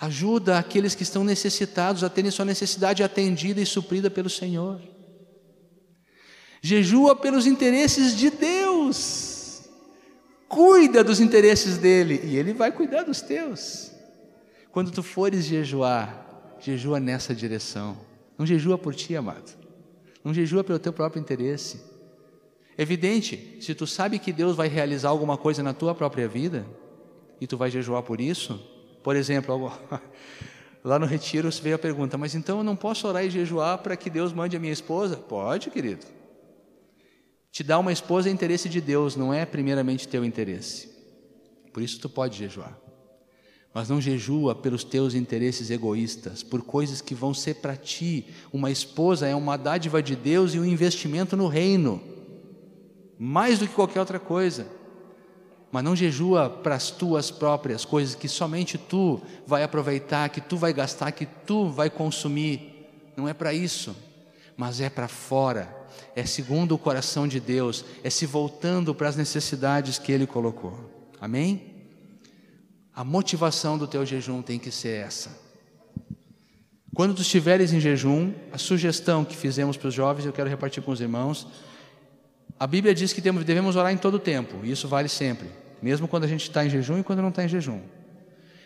Ajuda 0.00 0.58
aqueles 0.58 0.94
que 0.94 1.02
estão 1.02 1.22
necessitados 1.22 2.02
a 2.02 2.08
terem 2.08 2.30
sua 2.30 2.44
necessidade 2.44 3.02
atendida 3.02 3.60
e 3.60 3.66
suprida 3.66 4.10
pelo 4.10 4.30
Senhor. 4.30 4.80
Jejua 6.62 7.14
pelos 7.14 7.46
interesses 7.46 8.16
de 8.16 8.30
Deus. 8.30 9.62
Cuida 10.48 11.04
dos 11.04 11.20
interesses 11.20 11.78
dele 11.78 12.20
e 12.24 12.36
ele 12.36 12.52
vai 12.52 12.72
cuidar 12.72 13.04
dos 13.04 13.20
teus. 13.20 13.92
Quando 14.72 14.90
tu 14.90 15.02
fores 15.02 15.44
jejuar, 15.44 16.56
jejua 16.60 16.98
nessa 16.98 17.34
direção. 17.34 17.96
Não 18.40 18.46
jejua 18.46 18.78
por 18.78 18.94
ti, 18.94 19.14
amado. 19.14 19.54
Não 20.24 20.32
jejua 20.32 20.64
pelo 20.64 20.78
teu 20.78 20.94
próprio 20.94 21.20
interesse. 21.20 21.78
Evidente, 22.78 23.58
se 23.60 23.74
tu 23.74 23.86
sabe 23.86 24.18
que 24.18 24.32
Deus 24.32 24.56
vai 24.56 24.66
realizar 24.66 25.10
alguma 25.10 25.36
coisa 25.36 25.62
na 25.62 25.74
tua 25.74 25.94
própria 25.94 26.26
vida 26.26 26.64
e 27.38 27.46
tu 27.46 27.58
vai 27.58 27.70
jejuar 27.70 28.02
por 28.02 28.18
isso, 28.18 28.58
por 29.02 29.14
exemplo, 29.14 29.70
lá 30.82 30.98
no 30.98 31.04
retiro 31.04 31.50
veio 31.50 31.76
a 31.76 31.78
pergunta: 31.78 32.16
mas 32.16 32.34
então 32.34 32.56
eu 32.56 32.64
não 32.64 32.74
posso 32.74 33.06
orar 33.06 33.22
e 33.26 33.28
jejuar 33.28 33.76
para 33.76 33.94
que 33.94 34.08
Deus 34.08 34.32
mande 34.32 34.56
a 34.56 34.58
minha 34.58 34.72
esposa? 34.72 35.18
Pode, 35.18 35.68
querido. 35.68 36.06
Te 37.52 37.62
dar 37.62 37.78
uma 37.78 37.92
esposa 37.92 38.30
é 38.30 38.32
interesse 38.32 38.70
de 38.70 38.80
Deus, 38.80 39.16
não 39.16 39.34
é 39.34 39.44
primeiramente 39.44 40.08
teu 40.08 40.24
interesse. 40.24 40.88
Por 41.74 41.82
isso 41.82 42.00
tu 42.00 42.08
pode 42.08 42.38
jejuar 42.38 42.89
mas 43.72 43.88
não 43.88 44.00
jejua 44.00 44.54
pelos 44.54 44.82
teus 44.82 45.14
interesses 45.14 45.70
egoístas, 45.70 46.42
por 46.42 46.62
coisas 46.62 47.00
que 47.00 47.14
vão 47.14 47.32
ser 47.32 47.54
para 47.56 47.76
ti. 47.76 48.26
Uma 48.52 48.70
esposa 48.70 49.28
é 49.28 49.34
uma 49.34 49.56
dádiva 49.56 50.02
de 50.02 50.16
Deus 50.16 50.54
e 50.54 50.58
um 50.58 50.64
investimento 50.64 51.36
no 51.36 51.46
reino, 51.46 52.02
mais 53.18 53.58
do 53.58 53.68
que 53.68 53.74
qualquer 53.74 54.00
outra 54.00 54.18
coisa. 54.18 54.66
Mas 55.70 55.84
não 55.84 55.94
jejua 55.94 56.50
para 56.50 56.74
as 56.74 56.90
tuas 56.90 57.30
próprias 57.30 57.84
coisas 57.84 58.16
que 58.16 58.28
somente 58.28 58.76
tu 58.76 59.20
vai 59.46 59.62
aproveitar, 59.62 60.28
que 60.28 60.40
tu 60.40 60.56
vai 60.56 60.72
gastar, 60.72 61.12
que 61.12 61.26
tu 61.26 61.68
vai 61.68 61.88
consumir. 61.88 62.90
Não 63.16 63.28
é 63.28 63.32
para 63.32 63.54
isso, 63.54 63.94
mas 64.56 64.80
é 64.80 64.90
para 64.90 65.06
fora. 65.06 65.76
É 66.16 66.26
segundo 66.26 66.74
o 66.74 66.78
coração 66.78 67.28
de 67.28 67.38
Deus, 67.38 67.84
é 68.02 68.10
se 68.10 68.26
voltando 68.26 68.92
para 68.92 69.08
as 69.08 69.14
necessidades 69.14 69.96
que 69.96 70.10
Ele 70.10 70.26
colocou. 70.26 70.76
Amém? 71.20 71.69
A 72.94 73.04
motivação 73.04 73.78
do 73.78 73.86
teu 73.86 74.04
jejum 74.04 74.42
tem 74.42 74.58
que 74.58 74.70
ser 74.70 75.06
essa. 75.06 75.30
Quando 76.92 77.14
tu 77.14 77.22
estiveres 77.22 77.72
em 77.72 77.80
jejum, 77.80 78.32
a 78.52 78.58
sugestão 78.58 79.24
que 79.24 79.36
fizemos 79.36 79.76
para 79.76 79.88
os 79.88 79.94
jovens, 79.94 80.26
eu 80.26 80.32
quero 80.32 80.50
repartir 80.50 80.82
com 80.82 80.90
os 80.90 81.00
irmãos. 81.00 81.46
A 82.58 82.66
Bíblia 82.66 82.94
diz 82.94 83.12
que 83.12 83.20
devemos 83.20 83.76
orar 83.76 83.92
em 83.92 83.96
todo 83.96 84.14
o 84.14 84.18
tempo, 84.18 84.64
e 84.64 84.72
isso 84.72 84.88
vale 84.88 85.08
sempre, 85.08 85.48
mesmo 85.80 86.08
quando 86.08 86.24
a 86.24 86.26
gente 86.26 86.42
está 86.42 86.64
em 86.64 86.68
jejum 86.68 86.98
e 86.98 87.02
quando 87.02 87.22
não 87.22 87.28
está 87.28 87.44
em 87.44 87.48
jejum. 87.48 87.80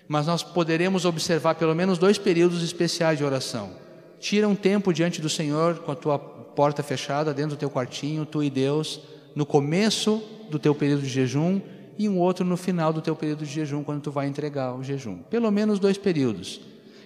Mas 0.08 0.26
nós 0.26 0.42
poderemos 0.42 1.04
observar 1.04 1.54
pelo 1.54 1.74
menos 1.74 1.98
dois 1.98 2.18
períodos 2.18 2.62
especiais 2.62 3.18
de 3.18 3.24
oração. 3.24 3.72
Tira 4.18 4.48
um 4.48 4.54
tempo 4.54 4.92
diante 4.92 5.20
do 5.20 5.28
Senhor 5.28 5.80
com 5.80 5.92
a 5.92 5.96
tua 5.96 6.18
porta 6.18 6.82
fechada, 6.82 7.34
dentro 7.34 7.56
do 7.56 7.58
teu 7.58 7.70
quartinho, 7.70 8.24
tu 8.24 8.42
e 8.42 8.48
Deus, 8.48 9.00
no 9.34 9.44
começo 9.44 10.22
do 10.50 10.58
teu 10.58 10.74
período 10.74 11.02
de 11.02 11.08
jejum 11.08 11.60
e 11.98 12.08
um 12.08 12.18
outro 12.18 12.44
no 12.44 12.56
final 12.56 12.92
do 12.92 13.00
teu 13.00 13.14
período 13.14 13.44
de 13.44 13.52
jejum, 13.52 13.84
quando 13.84 14.02
tu 14.02 14.10
vai 14.10 14.26
entregar 14.26 14.74
o 14.74 14.82
jejum. 14.82 15.18
Pelo 15.18 15.50
menos 15.50 15.78
dois 15.78 15.96
períodos. 15.96 16.60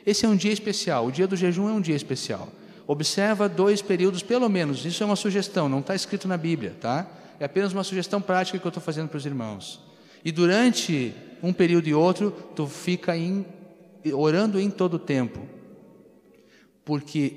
Esse 0.05 0.25
é 0.25 0.29
um 0.29 0.37
dia 0.37 0.53
especial, 0.53 1.07
o 1.07 1.13
dia 1.13 1.27
do 1.27 1.37
jejum 1.37 1.69
é 1.69 1.73
um 1.73 1.81
dia 1.81 1.97
especial. 1.97 2.49
Observa 2.87 3.49
dois 3.49 3.83
períodos, 3.83 4.23
pelo 4.23 4.49
menos, 4.49 4.85
isso 4.87 5.03
é 5.03 5.07
uma 5.07 5.17
sugestão, 5.17 5.69
não 5.69 5.81
está 5.81 5.95
escrito 5.95 6.27
na 6.27 6.39
Bíblia, 6.39 6.75
tá? 6.81 7.07
É 7.39 7.45
apenas 7.45 7.73
uma 7.73 7.85
sugestão 7.85 8.21
prática 8.21 8.59
que 8.59 8.67
eu 8.67 8.71
estou 8.71 8.83
fazendo 8.83 9.09
para 9.09 9.19
os 9.19 9.27
irmãos. 9.27 9.81
E 10.25 10.33
durante 10.33 11.15
um 11.43 11.53
período 11.53 11.89
e 11.89 11.95
outro, 11.95 12.31
tu 12.57 12.67
fica 12.67 13.17
em, 13.17 13.45
orando 14.15 14.59
em 14.59 14.71
todo 14.71 14.95
o 14.95 14.99
tempo, 14.99 15.41
porque 16.85 17.37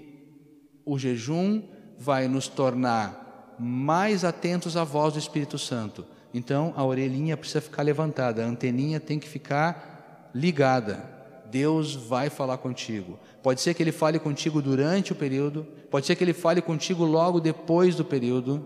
o 0.85 0.97
jejum 0.97 1.61
vai 1.99 2.27
nos 2.27 2.47
tornar 2.47 3.55
mais 3.59 4.23
atentos 4.23 4.75
à 4.75 4.83
voz 4.83 5.13
do 5.13 5.19
Espírito 5.19 5.57
Santo 5.59 6.05
então 6.33 6.73
a 6.75 6.83
orelhinha 6.85 7.35
precisa 7.35 7.61
ficar 7.61 7.83
levantada, 7.83 8.43
a 8.43 8.47
anteninha 8.47 8.99
tem 8.99 9.19
que 9.19 9.27
ficar 9.27 10.29
ligada. 10.33 11.09
Deus 11.51 11.93
vai 11.93 12.29
falar 12.29 12.57
contigo. 12.57 13.19
Pode 13.43 13.59
ser 13.59 13.73
que 13.73 13.83
ele 13.83 13.91
fale 13.91 14.17
contigo 14.17 14.61
durante 14.61 15.11
o 15.11 15.15
período, 15.15 15.67
pode 15.89 16.05
ser 16.05 16.15
que 16.15 16.23
ele 16.23 16.33
fale 16.33 16.61
contigo 16.61 17.03
logo 17.03 17.41
depois 17.41 17.95
do 17.95 18.05
período. 18.05 18.63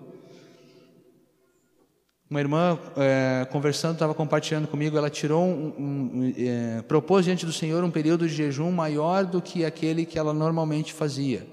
Uma 2.29 2.39
irmã, 2.39 2.79
é, 2.97 3.45
conversando, 3.51 3.93
estava 3.93 4.13
compartilhando 4.13 4.67
comigo, 4.67 4.97
ela 4.97 5.09
tirou 5.09 5.43
um, 5.43 5.73
um, 5.77 6.33
é, 6.37 6.81
propôs 6.81 7.23
diante 7.25 7.45
do 7.45 7.53
Senhor 7.53 7.83
um 7.83 7.91
período 7.91 8.27
de 8.27 8.33
jejum 8.33 8.71
maior 8.71 9.25
do 9.25 9.41
que 9.41 9.63
aquele 9.63 10.05
que 10.05 10.19
ela 10.19 10.33
normalmente 10.33 10.91
fazia. 10.91 11.47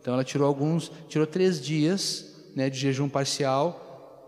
Então 0.00 0.14
ela 0.14 0.24
tirou 0.24 0.46
alguns, 0.46 0.90
tirou 1.08 1.26
três 1.26 1.60
dias 1.60 2.50
né, 2.56 2.70
de 2.70 2.78
jejum 2.78 3.08
parcial 3.08 3.81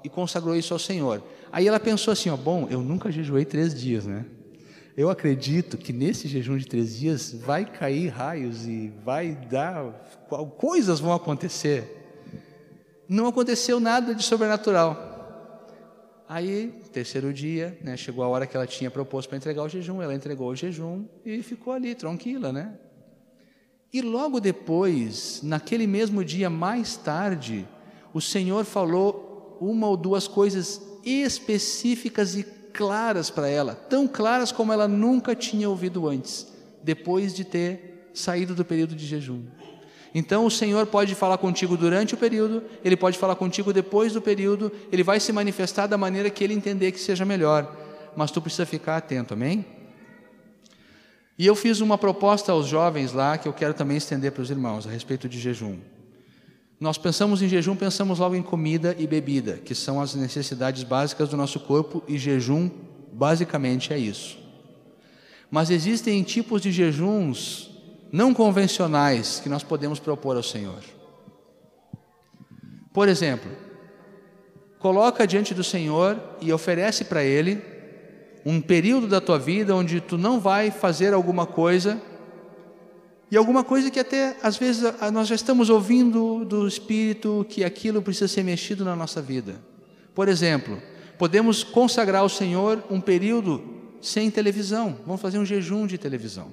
e 0.05 0.09
consagrou 0.11 0.55
isso 0.55 0.75
ao 0.75 0.79
Senhor. 0.79 1.23
Aí 1.51 1.67
ela 1.67 1.81
pensou 1.81 2.13
assim, 2.13 2.29
ó, 2.29 2.37
bom, 2.37 2.69
eu 2.71 2.83
nunca 2.83 3.11
jejuei 3.11 3.47
três 3.47 3.75
dias, 3.75 4.05
né? 4.05 4.27
Eu 4.97 5.11
acredito 5.11 5.77
que 5.77 5.93
nesse 5.93 6.29
jejum 6.29 6.57
de 6.57 6.67
três 6.67 6.97
dias 6.97 7.33
vai 7.33 7.65
cair 7.65 8.09
raios 8.09 8.67
e 8.67 8.93
vai 9.05 9.35
dar 9.51 9.85
coisas 10.57 11.01
vão 11.01 11.13
acontecer. 11.13 12.03
Não 13.09 13.27
aconteceu 13.27 13.81
nada 13.81 14.15
de 14.15 14.23
sobrenatural. 14.23 15.13
Aí, 16.29 16.73
terceiro 16.93 17.33
dia, 17.33 17.77
né, 17.83 17.97
chegou 17.97 18.25
a 18.25 18.29
hora 18.29 18.47
que 18.47 18.57
ela 18.57 18.67
tinha 18.67 18.91
proposto 18.91 19.29
para 19.29 19.37
entregar 19.37 19.63
o 19.63 19.69
jejum, 19.69 20.01
ela 20.01 20.15
entregou 20.15 20.49
o 20.49 20.57
jejum 20.57 21.05
e 21.25 21.43
ficou 21.43 21.73
ali, 21.73 21.95
tranquila, 21.95 22.53
né? 22.53 22.75
E 23.93 24.01
logo 24.01 24.41
depois, 24.41 25.41
naquele 25.43 25.87
mesmo 25.87 26.25
dia, 26.25 26.49
mais 26.49 26.97
tarde, 26.97 27.67
o 28.13 28.21
Senhor 28.21 28.65
falou 28.65 29.24
uma 29.61 29.89
ou 29.89 29.97
duas 29.97 30.27
coisas 30.29 30.81
específicas 31.05 32.35
e 32.37 32.45
claras 32.73 33.31
para 33.31 33.49
ela, 33.49 33.75
tão 33.75 34.09
claras 34.09 34.51
como 34.51 34.73
ela 34.73 34.89
nunca 34.89 35.35
tinha 35.35 35.69
ouvido 35.69 36.09
antes, 36.09 36.47
depois 36.83 37.33
de 37.33 37.45
ter 37.45 38.11
saído 38.13 38.55
do 38.55 38.65
período 38.65 38.95
de 38.95 39.07
jejum. 39.07 39.43
Então 40.15 40.47
o 40.47 40.51
Senhor 40.51 40.87
pode 40.87 41.15
falar 41.15 41.39
contigo 41.39 41.77
durante 41.77 42.15
o 42.15 42.17
período, 42.17 42.63
ele 42.85 42.97
pode 42.97 43.19
falar 43.19 43.35
contigo 43.35 43.73
depois 43.73 44.13
do 44.13 44.23
período, 44.23 44.71
ele 44.93 45.03
vai 45.03 45.19
se 45.19 45.33
manifestar 45.33 45.87
da 45.87 45.99
maneira 45.99 46.31
que 46.31 46.43
ele 46.43 46.55
entender 46.55 46.93
que 46.93 47.01
seja 47.01 47.25
melhor, 47.25 47.77
mas 48.17 48.31
tu 48.31 48.41
precisa 48.41 48.65
ficar 48.65 48.97
atento, 48.97 49.35
amém? 49.35 49.65
E 51.37 51.47
eu 51.47 51.57
fiz 51.57 51.81
uma 51.81 51.99
proposta 51.99 52.53
aos 52.53 52.67
jovens 52.67 53.13
lá 53.13 53.37
que 53.37 53.49
eu 53.49 53.53
quero 53.53 53.75
também 53.75 53.97
estender 53.97 54.31
para 54.31 54.43
os 54.43 54.51
irmãos 54.51 54.87
a 54.87 54.91
respeito 54.91 55.29
de 55.29 55.41
jejum. 55.41 55.79
Nós 56.85 56.99
pensamos 56.99 57.41
em 57.41 57.49
jejum, 57.49 57.75
pensamos 57.75 58.19
logo 58.19 58.35
em 58.35 58.43
comida 58.43 58.95
e 58.99 59.07
bebida, 59.07 59.55
que 59.55 59.75
são 59.75 60.03
as 60.03 60.15
necessidades 60.15 60.83
básicas 60.83 61.31
do 61.31 61.35
nosso 61.35 61.59
corpo, 61.59 62.03
e 62.07 62.19
jejum 62.19 62.69
basicamente 63.11 63.91
é 63.91 63.97
isso. 63.97 64.37
Mas 65.51 65.71
existem 65.71 66.23
tipos 66.23 66.61
de 66.61 66.71
jejuns 66.71 67.71
não 68.13 68.35
convencionais 68.35 69.41
que 69.41 69.49
nós 69.49 69.63
podemos 69.63 69.99
propor 69.99 70.37
ao 70.37 70.43
Senhor. 70.43 70.83
Por 72.93 73.09
exemplo, 73.09 73.51
coloca 74.79 75.27
diante 75.27 75.55
do 75.55 75.65
Senhor 75.65 76.21
e 76.39 76.53
oferece 76.53 77.07
para 77.07 77.25
Ele 77.25 77.63
um 78.45 78.61
período 78.61 79.07
da 79.09 79.23
tua 79.23 79.39
vida 79.39 79.75
onde 79.75 80.03
tu 80.03 80.19
não 80.19 80.39
vai 80.39 80.71
fazer 80.71 81.15
alguma 81.15 81.47
coisa 81.47 81.99
e 83.35 83.37
alguma 83.37 83.65
coisa 83.65 83.91
que 83.91 83.99
até 83.99 84.37
às 84.41 84.57
vezes 84.57 84.85
nós 85.13 85.27
já 85.27 85.35
estamos 85.35 85.69
ouvindo 85.69 86.45
do 86.45 86.69
Espírito 86.69 87.45
que 87.49 87.65
aquilo 87.65 88.01
precisa 88.01 88.29
ser 88.29 88.45
mexido 88.45 88.85
na 88.85 88.95
nossa 88.95 89.21
vida. 89.21 89.57
Por 90.15 90.29
exemplo, 90.29 90.81
podemos 91.19 91.65
consagrar 91.65 92.23
ao 92.23 92.29
Senhor 92.29 92.85
um 92.89 93.01
período 93.01 93.61
sem 94.01 94.31
televisão. 94.31 95.01
Vamos 95.05 95.21
fazer 95.21 95.41
um 95.41 95.45
jejum 95.45 95.85
de 95.85 95.99
televisão. 95.99 96.53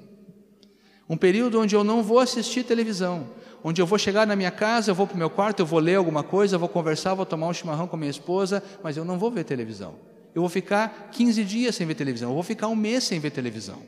Um 1.07 1.15
período 1.15 1.61
onde 1.61 1.75
eu 1.75 1.83
não 1.83 2.01
vou 2.01 2.17
assistir 2.17 2.63
televisão, 2.63 3.29
onde 3.63 3.79
eu 3.79 3.85
vou 3.85 3.99
chegar 3.99 4.25
na 4.25 4.35
minha 4.35 4.49
casa, 4.49 4.89
eu 4.89 4.95
vou 4.95 5.05
para 5.05 5.13
o 5.13 5.19
meu 5.19 5.29
quarto, 5.29 5.59
eu 5.59 5.67
vou 5.67 5.79
ler 5.79 5.97
alguma 5.97 6.23
coisa, 6.23 6.55
eu 6.55 6.59
vou 6.59 6.67
conversar, 6.67 7.13
vou 7.13 7.27
tomar 7.27 7.47
um 7.47 7.53
chimarrão 7.53 7.85
com 7.85 7.95
a 7.95 7.99
minha 7.99 8.09
esposa, 8.09 8.63
mas 8.81 8.97
eu 8.97 9.05
não 9.05 9.19
vou 9.19 9.29
ver 9.29 9.43
televisão. 9.43 9.93
Eu 10.33 10.41
vou 10.41 10.49
ficar 10.49 11.09
15 11.11 11.43
dias 11.43 11.75
sem 11.75 11.85
ver 11.85 11.93
televisão, 11.93 12.29
eu 12.29 12.33
vou 12.33 12.41
ficar 12.41 12.67
um 12.69 12.75
mês 12.75 13.03
sem 13.03 13.19
ver 13.19 13.29
televisão. 13.29 13.83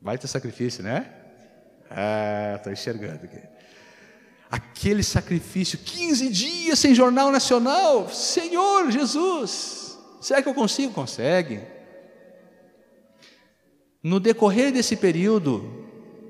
Vai 0.00 0.16
ter 0.16 0.28
sacrifício, 0.28 0.80
né? 0.80 1.23
Ah, 1.90 2.54
estou 2.56 2.72
enxergando 2.72 3.24
aqui. 3.24 3.38
Aquele 4.50 5.02
sacrifício, 5.02 5.78
15 5.78 6.28
dias 6.28 6.78
sem 6.78 6.94
jornal 6.94 7.30
nacional, 7.32 8.08
Senhor 8.08 8.90
Jesus, 8.90 9.98
será 10.20 10.42
que 10.42 10.48
eu 10.48 10.54
consigo? 10.54 10.92
Consegue. 10.92 11.60
No 14.02 14.20
decorrer 14.20 14.70
desse 14.70 14.96
período, 14.96 15.84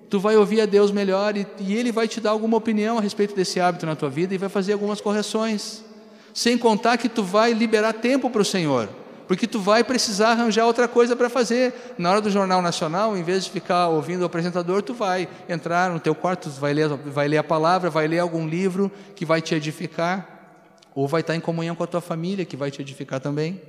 tu 0.09 0.21
vai 0.21 0.37
ouvir 0.37 0.61
a 0.61 0.67
Deus 0.67 0.91
melhor 0.93 1.37
e, 1.37 1.47
e 1.59 1.75
Ele 1.75 1.91
vai 1.91 2.07
te 2.07 2.21
dar 2.21 2.31
alguma 2.31 2.57
opinião 2.57 2.99
a 2.99 3.01
respeito 3.01 3.35
desse 3.35 3.59
hábito 3.61 3.85
na 3.85 3.97
tua 3.97 4.09
vida 4.09 4.35
e 4.35 4.39
vai 4.39 4.49
fazer 4.49 4.73
algumas 4.73 5.01
correções. 5.01 5.85
Sem 6.33 6.57
contar 6.57 6.97
que 6.97 7.09
tu 7.09 7.23
vai 7.23 7.53
liberar 7.53 7.93
tempo 7.95 8.31
para 8.31 8.43
o 8.43 8.45
Senhor, 8.45 8.89
porque 9.27 9.47
tu 9.47 9.59
vai 9.59 9.83
precisar 9.83 10.31
arranjar 10.31 10.67
outra 10.67 10.87
coisa 10.87 11.17
para 11.17 11.31
fazer. 11.31 11.73
Na 11.97 12.11
hora 12.11 12.21
do 12.21 12.31
Jornal 12.31 12.61
Nacional, 12.61 13.17
em 13.17 13.23
vez 13.23 13.45
de 13.45 13.51
ficar 13.51 13.89
ouvindo 13.89 14.23
o 14.23 14.25
apresentador, 14.25 14.83
tu 14.83 14.93
vai 14.93 15.29
entrar 15.49 15.91
no 15.91 15.99
teu 15.99 16.15
quarto, 16.15 16.51
vai 16.51 16.75
ler, 16.75 16.89
vai 16.89 17.29
ler 17.29 17.39
a 17.39 17.45
palavra, 17.45 17.89
vai 17.89 18.07
ler 18.07 18.19
algum 18.19 18.47
livro 18.47 18.91
que 19.15 19.25
vai 19.25 19.41
te 19.41 19.55
edificar, 19.55 20.89
ou 20.95 21.09
vai 21.09 21.23
estar 21.23 21.35
em 21.35 21.41
comunhão 21.41 21.75
com 21.75 21.83
a 21.83 21.87
tua 21.87 22.01
família, 22.01 22.45
que 22.45 22.57
vai 22.57 22.71
te 22.71 22.81
edificar 22.83 23.21
também. 23.21 23.61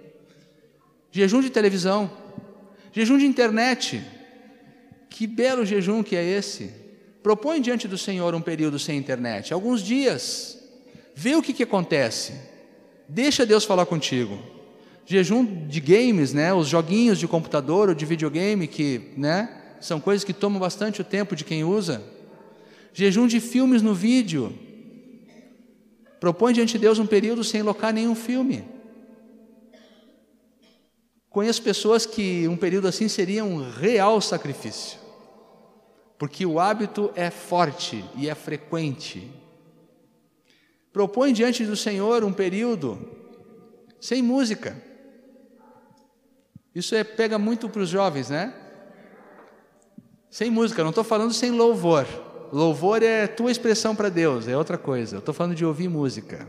Jejum 1.12 1.41
de 1.41 1.49
televisão, 1.49 2.12
jejum 2.91 3.18
de 3.18 3.26
internet, 3.26 4.03
que 5.10 5.26
belo 5.26 5.66
jejum 5.66 6.03
que 6.03 6.16
é 6.16 6.24
esse! 6.24 6.84
Propõe 7.24 7.60
diante 7.60 7.88
do 7.88 7.97
Senhor 7.97 8.36
um 8.36 8.41
período 8.41 8.78
sem 8.78 8.97
internet, 8.97 9.53
alguns 9.53 9.82
dias. 9.82 10.60
Vê 11.16 11.34
o 11.36 11.41
que, 11.41 11.53
que 11.53 11.64
acontece. 11.64 12.34
Deixa 13.08 13.45
Deus 13.45 13.64
falar 13.64 13.86
contigo. 13.86 14.55
Jejum 15.06 15.68
de 15.68 15.80
games, 15.80 16.34
né? 16.34 16.53
Os 16.53 16.68
joguinhos 16.68 17.20
de 17.20 17.28
computador 17.28 17.89
ou 17.89 17.95
de 17.95 18.06
videogame 18.06 18.68
que, 18.68 19.12
né? 19.16 19.62
São 19.80 19.99
coisas 19.99 20.24
que 20.24 20.34
tomam 20.34 20.60
bastante 20.60 21.01
o 21.01 21.03
tempo 21.03 21.36
de 21.36 21.43
quem 21.43 21.64
usa. 21.64 22.03
Jejum 22.93 23.28
de 23.28 23.39
filmes 23.39 23.82
no 23.82 23.93
vídeo. 23.93 24.53
Propõe 26.20 26.53
diante 26.53 26.74
de 26.74 26.80
Deus 26.80 26.97
um 26.97 27.06
período 27.06 27.43
sem 27.43 27.62
locar 27.62 27.93
nenhum 27.93 28.16
filme. 28.16 28.64
Conheço 31.30 31.62
pessoas 31.62 32.06
que 32.06 32.47
um 32.47 32.56
período 32.56 32.88
assim 32.88 33.08
seria 33.08 33.43
um 33.43 33.70
real 33.70 34.20
sacrifício 34.22 35.06
porque 36.18 36.45
o 36.45 36.60
hábito 36.60 37.12
é 37.16 37.30
forte 37.30 38.03
e 38.16 38.30
é 38.30 38.36
frequente. 38.36 39.32
Propõe 40.91 41.34
diante 41.34 41.66
do 41.66 41.76
Senhor 41.76 42.24
um 42.24 42.32
período 42.32 42.97
sem 43.99 44.22
música. 44.22 44.82
Isso 46.76 46.93
é, 46.93 47.05
pega 47.05 47.39
muito 47.39 47.69
para 47.69 47.82
os 47.82 47.89
jovens, 47.89 48.30
né? 48.30 48.53
Sem 50.30 50.51
música, 50.51 50.84
não 50.84 50.89
estou 50.89 51.05
falando 51.05 51.34
sem 51.34 51.49
louvor. 51.49 52.05
Louvor 52.51 53.01
é 53.01 53.26
tua 53.26 53.49
expressão 53.49 53.95
para 53.95 54.09
Deus, 54.09 54.49
é 54.49 54.57
outra 54.57 54.78
coisa. 54.78 55.15
Eu 55.15 55.19
estou 55.19 55.34
falando 55.34 55.55
de 55.55 55.65
ouvir 55.65 55.88
música. 55.88 56.45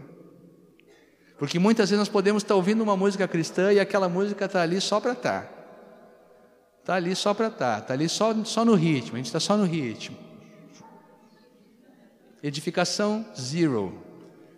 Porque 1.39 1.59
muitas 1.59 1.91
vezes 1.91 2.01
nós 2.01 2.09
podemos 2.09 2.43
estar 2.43 2.57
ouvindo 2.57 2.83
uma 2.83 2.97
música 2.97 3.29
cristã 3.29 3.73
e 3.73 3.79
aquela 3.79 4.09
música 4.09 4.47
está 4.47 4.63
ali 4.63 4.81
só 4.81 4.99
para 4.99 5.13
estar. 5.13 5.43
Tá. 5.43 5.57
Está 6.81 6.95
ali 6.95 7.15
só 7.15 7.35
para 7.35 7.49
estar, 7.49 7.75
tá, 7.75 7.79
está 7.81 7.95
ali 7.95 8.09
só, 8.09 8.33
só 8.45 8.65
no 8.65 8.75
ritmo, 8.75 9.15
a 9.15 9.17
gente 9.19 9.27
está 9.27 9.41
só 9.41 9.57
no 9.57 9.65
ritmo. 9.65 10.17
Edificação, 12.43 13.27
zero, 13.37 13.93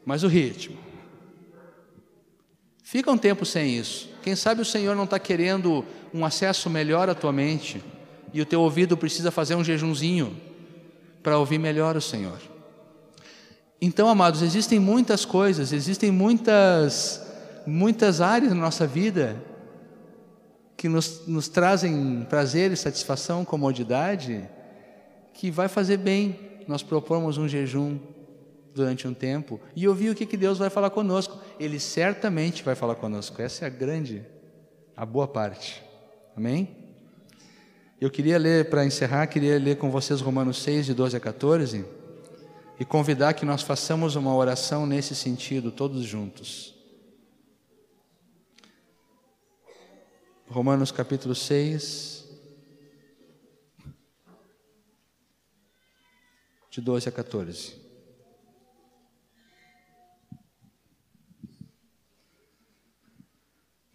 mas 0.05 0.23
o 0.25 0.29
ritmo. 0.29 0.88
Fica 2.91 3.13
um 3.13 3.19
tempo 3.19 3.45
sem 3.45 3.77
isso. 3.77 4.09
Quem 4.23 4.35
sabe 4.35 4.63
o 4.63 4.65
Senhor 4.65 4.97
não 4.97 5.05
está 5.05 5.19
querendo 5.19 5.85
um 6.15 6.25
acesso 6.25 6.71
melhor 6.71 7.11
à 7.11 7.15
tua 7.15 7.31
mente 7.31 7.85
e 8.33 8.41
o 8.41 8.47
teu 8.47 8.63
ouvido 8.63 8.97
precisa 8.97 9.31
fazer 9.31 9.55
um 9.57 9.63
jejunzinho 9.63 10.35
para 11.23 11.37
ouvir 11.37 11.59
melhor 11.59 11.99
o 11.99 12.01
Senhor. 12.01 12.39
Então, 13.79 14.09
amados, 14.09 14.41
existem 14.41 14.81
muitas 14.81 15.27
coisas, 15.27 15.71
existem 15.71 16.11
muitas, 16.11 17.23
muitas 17.67 18.23
áreas 18.23 18.55
na 18.55 18.61
nossa 18.63 18.87
vida 18.87 19.37
que 20.75 20.89
nos, 20.89 21.27
nos 21.27 21.47
trazem 21.47 22.27
prazer 22.31 22.75
satisfação, 22.75 23.45
comodidade, 23.45 24.49
que 25.35 25.51
vai 25.51 25.69
fazer 25.69 25.99
bem 25.99 26.41
nós 26.67 26.83
propomos 26.83 27.37
um 27.37 27.47
jejum 27.47 27.99
durante 28.75 29.07
um 29.07 29.13
tempo 29.13 29.61
e 29.77 29.87
ouvir 29.87 30.11
o 30.11 30.15
que, 30.15 30.25
que 30.25 30.37
Deus 30.39 30.57
vai 30.57 30.71
falar 30.71 30.89
conosco. 30.89 31.39
Ele 31.59 31.81
certamente 31.81 32.63
vai 32.63 32.75
falar 32.75 32.95
conosco. 32.95 33.43
Essa 33.43 33.65
é 33.65 33.67
a 33.67 33.71
grande, 33.71 34.25
a 34.97 35.05
boa 35.05 35.27
parte. 35.27 35.83
Amém? 36.37 36.77
Eu 38.01 38.11
queria 38.11 38.39
ler, 38.39 38.71
para 38.71 38.87
encerrar, 38.87 39.27
queria 39.27 39.59
ler 39.59 39.77
com 39.77 39.91
vocês 39.91 40.21
Romanos 40.21 40.63
6, 40.63 40.87
de 40.87 40.95
12 40.95 41.17
a 41.17 41.21
14, 41.21 41.85
e 42.79 42.85
convidar 42.85 43.35
que 43.35 43.45
nós 43.45 43.63
façamos 43.63 44.15
uma 44.15 44.33
oração 44.35 44.87
nesse 44.87 45.17
sentido, 45.17 45.73
todos 45.73 46.05
juntos. 46.05 46.77
Romanos 50.47 50.93
capítulo 50.93 51.35
6, 51.35 52.25
de 56.71 56.81
12 56.81 57.09
a 57.09 57.13
14. 57.13 57.88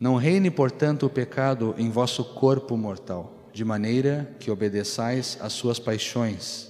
Não 0.04 0.18
reine, 0.18 0.52
portanto, 0.52 1.06
o 1.06 1.10
pecado 1.10 1.74
em 1.78 1.90
vosso 1.90 2.26
corpo 2.26 2.76
mortal, 2.76 3.48
de 3.54 3.64
maneira 3.64 4.36
que 4.38 4.52
obedeçais 4.52 5.38
às 5.40 5.54
suas 5.54 5.80
paixões. 5.80 6.68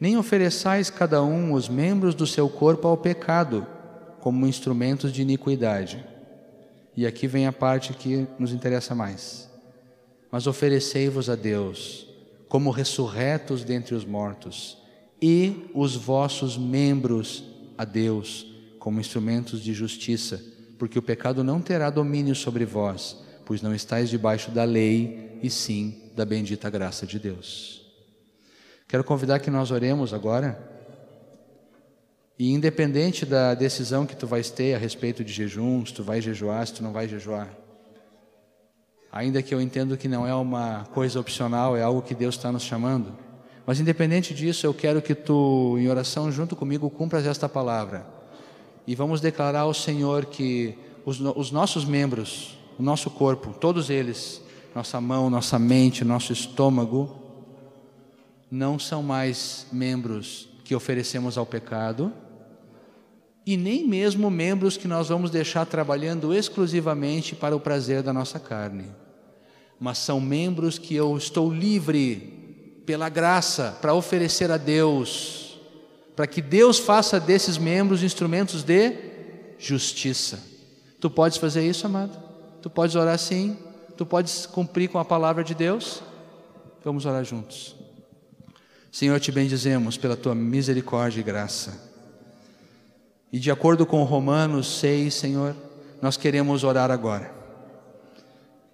Nem 0.00 0.16
ofereçais 0.16 0.88
cada 0.88 1.22
um 1.22 1.52
os 1.52 1.68
membros 1.68 2.14
do 2.14 2.26
seu 2.26 2.48
corpo 2.48 2.88
ao 2.88 2.96
pecado, 2.96 3.66
como 4.20 4.46
instrumentos 4.46 5.12
de 5.12 5.20
iniquidade. 5.20 6.02
E 6.96 7.06
aqui 7.06 7.26
vem 7.26 7.46
a 7.46 7.52
parte 7.52 7.92
que 7.92 8.26
nos 8.38 8.54
interessa 8.54 8.94
mais. 8.94 9.50
Mas 10.30 10.46
oferecei-vos 10.46 11.28
a 11.28 11.34
Deus, 11.34 12.06
como 12.48 12.70
ressurretos 12.70 13.64
dentre 13.64 13.94
os 13.94 14.06
mortos, 14.06 14.78
e 15.20 15.70
os 15.74 15.94
vossos 15.94 16.56
membros 16.56 17.44
a 17.76 17.84
Deus, 17.84 18.46
como 18.78 18.98
instrumentos 18.98 19.60
de 19.60 19.74
justiça 19.74 20.52
porque 20.78 20.98
o 20.98 21.02
pecado 21.02 21.44
não 21.44 21.60
terá 21.60 21.90
domínio 21.90 22.34
sobre 22.34 22.64
vós, 22.64 23.16
pois 23.44 23.62
não 23.62 23.74
estáis 23.74 24.10
debaixo 24.10 24.50
da 24.50 24.64
lei, 24.64 25.38
e 25.42 25.50
sim 25.50 26.10
da 26.14 26.24
bendita 26.24 26.70
graça 26.70 27.06
de 27.06 27.18
Deus. 27.18 27.82
Quero 28.86 29.02
convidar 29.02 29.40
que 29.40 29.50
nós 29.50 29.70
oremos 29.70 30.14
agora, 30.14 30.70
e 32.38 32.52
independente 32.52 33.26
da 33.26 33.54
decisão 33.54 34.06
que 34.06 34.16
tu 34.16 34.26
vais 34.26 34.50
ter 34.50 34.74
a 34.74 34.78
respeito 34.78 35.24
de 35.24 35.32
jejum, 35.32 35.84
se 35.84 35.92
tu 35.92 36.02
vai 36.02 36.20
jejuar, 36.20 36.66
se 36.66 36.74
tu 36.74 36.82
não 36.82 36.92
vai 36.92 37.08
jejuar, 37.08 37.48
ainda 39.10 39.42
que 39.42 39.54
eu 39.54 39.60
entendo 39.60 39.96
que 39.96 40.08
não 40.08 40.26
é 40.26 40.34
uma 40.34 40.84
coisa 40.92 41.18
opcional, 41.18 41.76
é 41.76 41.82
algo 41.82 42.02
que 42.02 42.14
Deus 42.14 42.36
está 42.36 42.52
nos 42.52 42.62
chamando, 42.62 43.16
mas 43.66 43.80
independente 43.80 44.34
disso, 44.34 44.66
eu 44.66 44.74
quero 44.74 45.02
que 45.02 45.14
tu, 45.14 45.76
em 45.78 45.88
oração 45.88 46.30
junto 46.30 46.56
comigo, 46.56 46.90
cumpras 46.90 47.26
esta 47.26 47.48
palavra 47.48 48.21
e 48.86 48.94
vamos 48.94 49.20
declarar 49.20 49.60
ao 49.60 49.74
Senhor 49.74 50.26
que 50.26 50.76
os, 51.04 51.20
os 51.20 51.50
nossos 51.50 51.84
membros, 51.84 52.58
o 52.78 52.82
nosso 52.82 53.10
corpo, 53.10 53.54
todos 53.58 53.90
eles, 53.90 54.42
nossa 54.74 55.00
mão, 55.00 55.28
nossa 55.28 55.58
mente, 55.58 56.04
nosso 56.04 56.32
estômago, 56.32 57.16
não 58.50 58.78
são 58.78 59.02
mais 59.02 59.66
membros 59.72 60.48
que 60.64 60.74
oferecemos 60.74 61.38
ao 61.38 61.46
pecado 61.46 62.12
e 63.44 63.56
nem 63.56 63.86
mesmo 63.86 64.30
membros 64.30 64.76
que 64.76 64.86
nós 64.86 65.08
vamos 65.08 65.30
deixar 65.30 65.66
trabalhando 65.66 66.32
exclusivamente 66.32 67.34
para 67.34 67.56
o 67.56 67.60
prazer 67.60 68.02
da 68.02 68.12
nossa 68.12 68.38
carne, 68.38 68.86
mas 69.80 69.98
são 69.98 70.20
membros 70.20 70.78
que 70.78 70.94
eu 70.94 71.16
estou 71.16 71.52
livre 71.52 72.82
pela 72.86 73.08
graça 73.08 73.76
para 73.80 73.94
oferecer 73.94 74.50
a 74.50 74.56
Deus 74.56 75.41
para 76.14 76.26
que 76.26 76.42
Deus 76.42 76.78
faça 76.78 77.18
desses 77.18 77.56
membros 77.58 78.02
instrumentos 78.02 78.62
de 78.62 78.96
justiça. 79.58 80.40
Tu 81.00 81.10
podes 81.10 81.38
fazer 81.38 81.66
isso, 81.66 81.86
amado? 81.86 82.16
Tu 82.60 82.68
podes 82.68 82.94
orar 82.94 83.14
assim? 83.14 83.56
Tu 83.96 84.04
podes 84.04 84.46
cumprir 84.46 84.88
com 84.88 84.98
a 84.98 85.04
palavra 85.04 85.42
de 85.42 85.54
Deus? 85.54 86.02
Vamos 86.84 87.06
orar 87.06 87.24
juntos. 87.24 87.76
Senhor, 88.90 89.18
te 89.18 89.32
bendizemos 89.32 89.96
pela 89.96 90.16
tua 90.16 90.34
misericórdia 90.34 91.20
e 91.20 91.22
graça. 91.22 91.90
E 93.32 93.38
de 93.38 93.50
acordo 93.50 93.86
com 93.86 94.02
Romanos 94.02 94.78
6, 94.80 95.14
Senhor, 95.14 95.56
nós 96.02 96.16
queremos 96.16 96.62
orar 96.62 96.90
agora. 96.90 97.32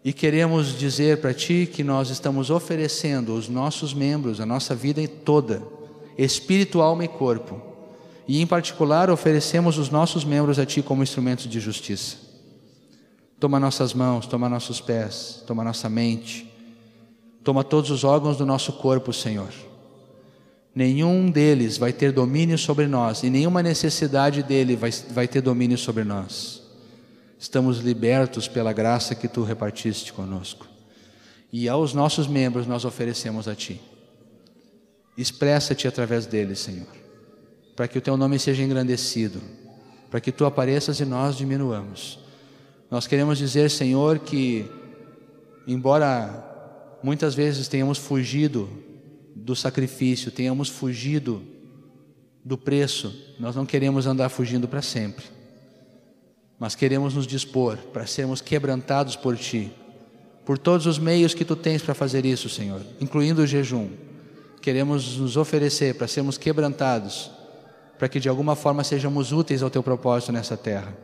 E 0.05 0.13
queremos 0.13 0.77
dizer 0.77 1.21
para 1.21 1.35
ti 1.35 1.69
que 1.73 1.85
nós 1.85 2.11
estamos 2.11 2.51
oferecendo 2.51 3.35
os 3.35 3.49
nossos 3.49 3.95
membros, 3.95 4.41
a 4.41 4.47
nossa 4.47 4.75
vida 4.75 5.07
toda, 5.07 5.63
espírito, 6.19 6.83
alma 6.83 7.05
e 7.05 7.09
corpo. 7.09 7.63
E 8.27 8.43
em 8.43 8.47
particular 8.47 9.09
oferecemos 9.09 9.79
os 9.79 9.89
nossos 9.89 10.25
membros 10.25 10.59
a 10.59 10.67
Ti 10.67 10.83
como 10.83 11.03
instrumentos 11.03 11.47
de 11.47 11.61
justiça. 11.61 12.17
Toma 13.41 13.61
nossas 13.61 13.95
mãos, 13.95 14.27
toma 14.27 14.49
nossos 14.49 14.81
pés, 14.81 15.43
toma 15.47 15.63
nossa 15.63 15.89
mente, 15.89 16.53
toma 17.45 17.63
todos 17.63 17.91
os 17.91 18.03
órgãos 18.03 18.37
do 18.37 18.45
nosso 18.45 18.73
corpo, 18.73 19.13
Senhor. 19.13 19.53
Nenhum 20.75 21.31
deles 21.31 21.79
vai 21.79 21.93
ter 21.93 22.13
domínio 22.13 22.59
sobre 22.59 22.87
nós 22.87 23.23
e 23.23 23.31
nenhuma 23.31 23.63
necessidade 23.63 24.43
dele 24.43 24.77
vai, 24.77 24.91
vai 25.11 25.27
ter 25.27 25.41
domínio 25.41 25.79
sobre 25.79 26.05
nós. 26.05 26.63
Estamos 27.39 27.79
libertos 27.79 28.49
pela 28.49 28.73
graça 28.73 29.15
que 29.15 29.29
Tu 29.29 29.43
repartiste 29.43 30.13
conosco. 30.13 30.67
E 31.53 31.69
aos 31.69 31.95
nossos 31.95 32.27
membros 32.27 32.67
nós 32.67 32.85
oferecemos 32.85 33.49
a 33.49 33.55
Ti. 33.55 33.81
Expressa-te 35.19 35.89
através 35.89 36.27
deles, 36.27 36.61
Senhor, 36.61 36.87
para 37.75 37.89
que 37.89 37.99
o 37.99 38.01
teu 38.01 38.17
nome 38.17 38.39
seja 38.39 38.63
engrandecido, 38.63 39.43
para 40.09 40.21
que 40.21 40.31
tu 40.31 40.47
apareças 40.47 41.01
e 41.01 41.05
nós 41.05 41.37
diminuamos. 41.37 42.21
Nós 42.89 43.09
queremos 43.09 43.37
dizer, 43.37 43.69
Senhor, 43.69 44.21
que, 44.21 44.65
embora 45.67 46.45
muitas 47.03 47.35
vezes 47.35 47.67
tenhamos 47.67 47.99
fugido 47.99 48.69
do 49.35 49.57
sacrifício, 49.57 50.31
tenhamos 50.31 50.69
fugido 50.69 51.43
do 52.45 52.57
preço, 52.57 53.13
nós 53.41 53.57
não 53.57 53.67
queremos 53.67 54.07
andar 54.07 54.29
fugindo 54.29 54.69
para 54.69 54.83
sempre, 54.83 55.25
mas 56.61 56.77
queremos 56.77 57.15
nos 57.15 57.27
dispor 57.27 57.77
para 57.93 58.07
sermos 58.07 58.41
quebrantados 58.41 59.17
por 59.17 59.37
Ti, 59.37 59.73
por 60.47 60.59
todos 60.59 60.87
os 60.87 60.97
meios 60.97 61.35
que 61.35 61.45
Tu 61.45 61.57
tens 61.57 61.83
para 61.83 61.93
fazer 61.93 62.25
isso, 62.25 62.49
Senhor, 62.49 62.81
incluindo 63.01 63.43
o 63.43 63.47
jejum 63.47 63.89
queremos 64.61 65.17
nos 65.17 65.37
oferecer 65.37 65.95
para 65.95 66.09
sermos 66.09 66.37
quebrantados, 66.37 67.31
para 67.99 68.09
que 68.09 68.21
de 68.21 68.29
alguma 68.29 68.55
forma 68.55 68.85
sejamos 68.85 69.33
úteis 69.33 69.63
ao 69.63 69.71
teu 69.71 69.83
propósito 69.83 70.33
nessa 70.33 70.57
terra. 70.57 70.95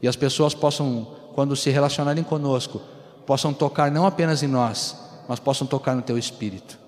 E 0.00 0.08
as 0.08 0.16
pessoas 0.16 0.54
possam, 0.54 1.06
quando 1.34 1.56
se 1.56 1.70
relacionarem 1.70 2.22
conosco, 2.22 2.80
possam 3.26 3.52
tocar 3.52 3.90
não 3.90 4.06
apenas 4.06 4.42
em 4.42 4.46
nós, 4.46 4.96
mas 5.28 5.40
possam 5.40 5.66
tocar 5.66 5.94
no 5.96 6.02
teu 6.02 6.16
espírito. 6.16 6.78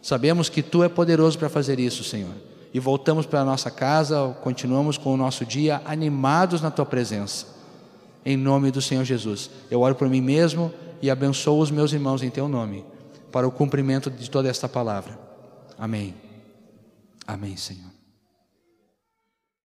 Sabemos 0.00 0.48
que 0.48 0.62
tu 0.62 0.82
é 0.82 0.88
poderoso 0.88 1.38
para 1.38 1.48
fazer 1.48 1.80
isso, 1.80 2.04
Senhor. 2.04 2.34
E 2.72 2.78
voltamos 2.78 3.26
para 3.26 3.40
a 3.40 3.44
nossa 3.44 3.70
casa, 3.70 4.36
continuamos 4.42 4.96
com 4.96 5.12
o 5.12 5.16
nosso 5.16 5.44
dia 5.44 5.82
animados 5.84 6.60
na 6.60 6.70
tua 6.70 6.86
presença. 6.86 7.46
Em 8.24 8.36
nome 8.36 8.70
do 8.70 8.80
Senhor 8.80 9.04
Jesus. 9.04 9.50
Eu 9.70 9.80
oro 9.80 9.94
por 9.94 10.08
mim 10.08 10.20
mesmo 10.20 10.72
e 11.00 11.10
abençoo 11.10 11.58
os 11.60 11.70
meus 11.70 11.92
irmãos 11.92 12.22
em 12.22 12.30
teu 12.30 12.48
nome, 12.48 12.84
para 13.32 13.48
o 13.48 13.50
cumprimento 13.50 14.10
de 14.10 14.30
toda 14.30 14.48
esta 14.48 14.68
palavra. 14.68 15.27
Amém. 15.78 16.14
Amém, 17.26 17.56
Senhor. 17.56 17.97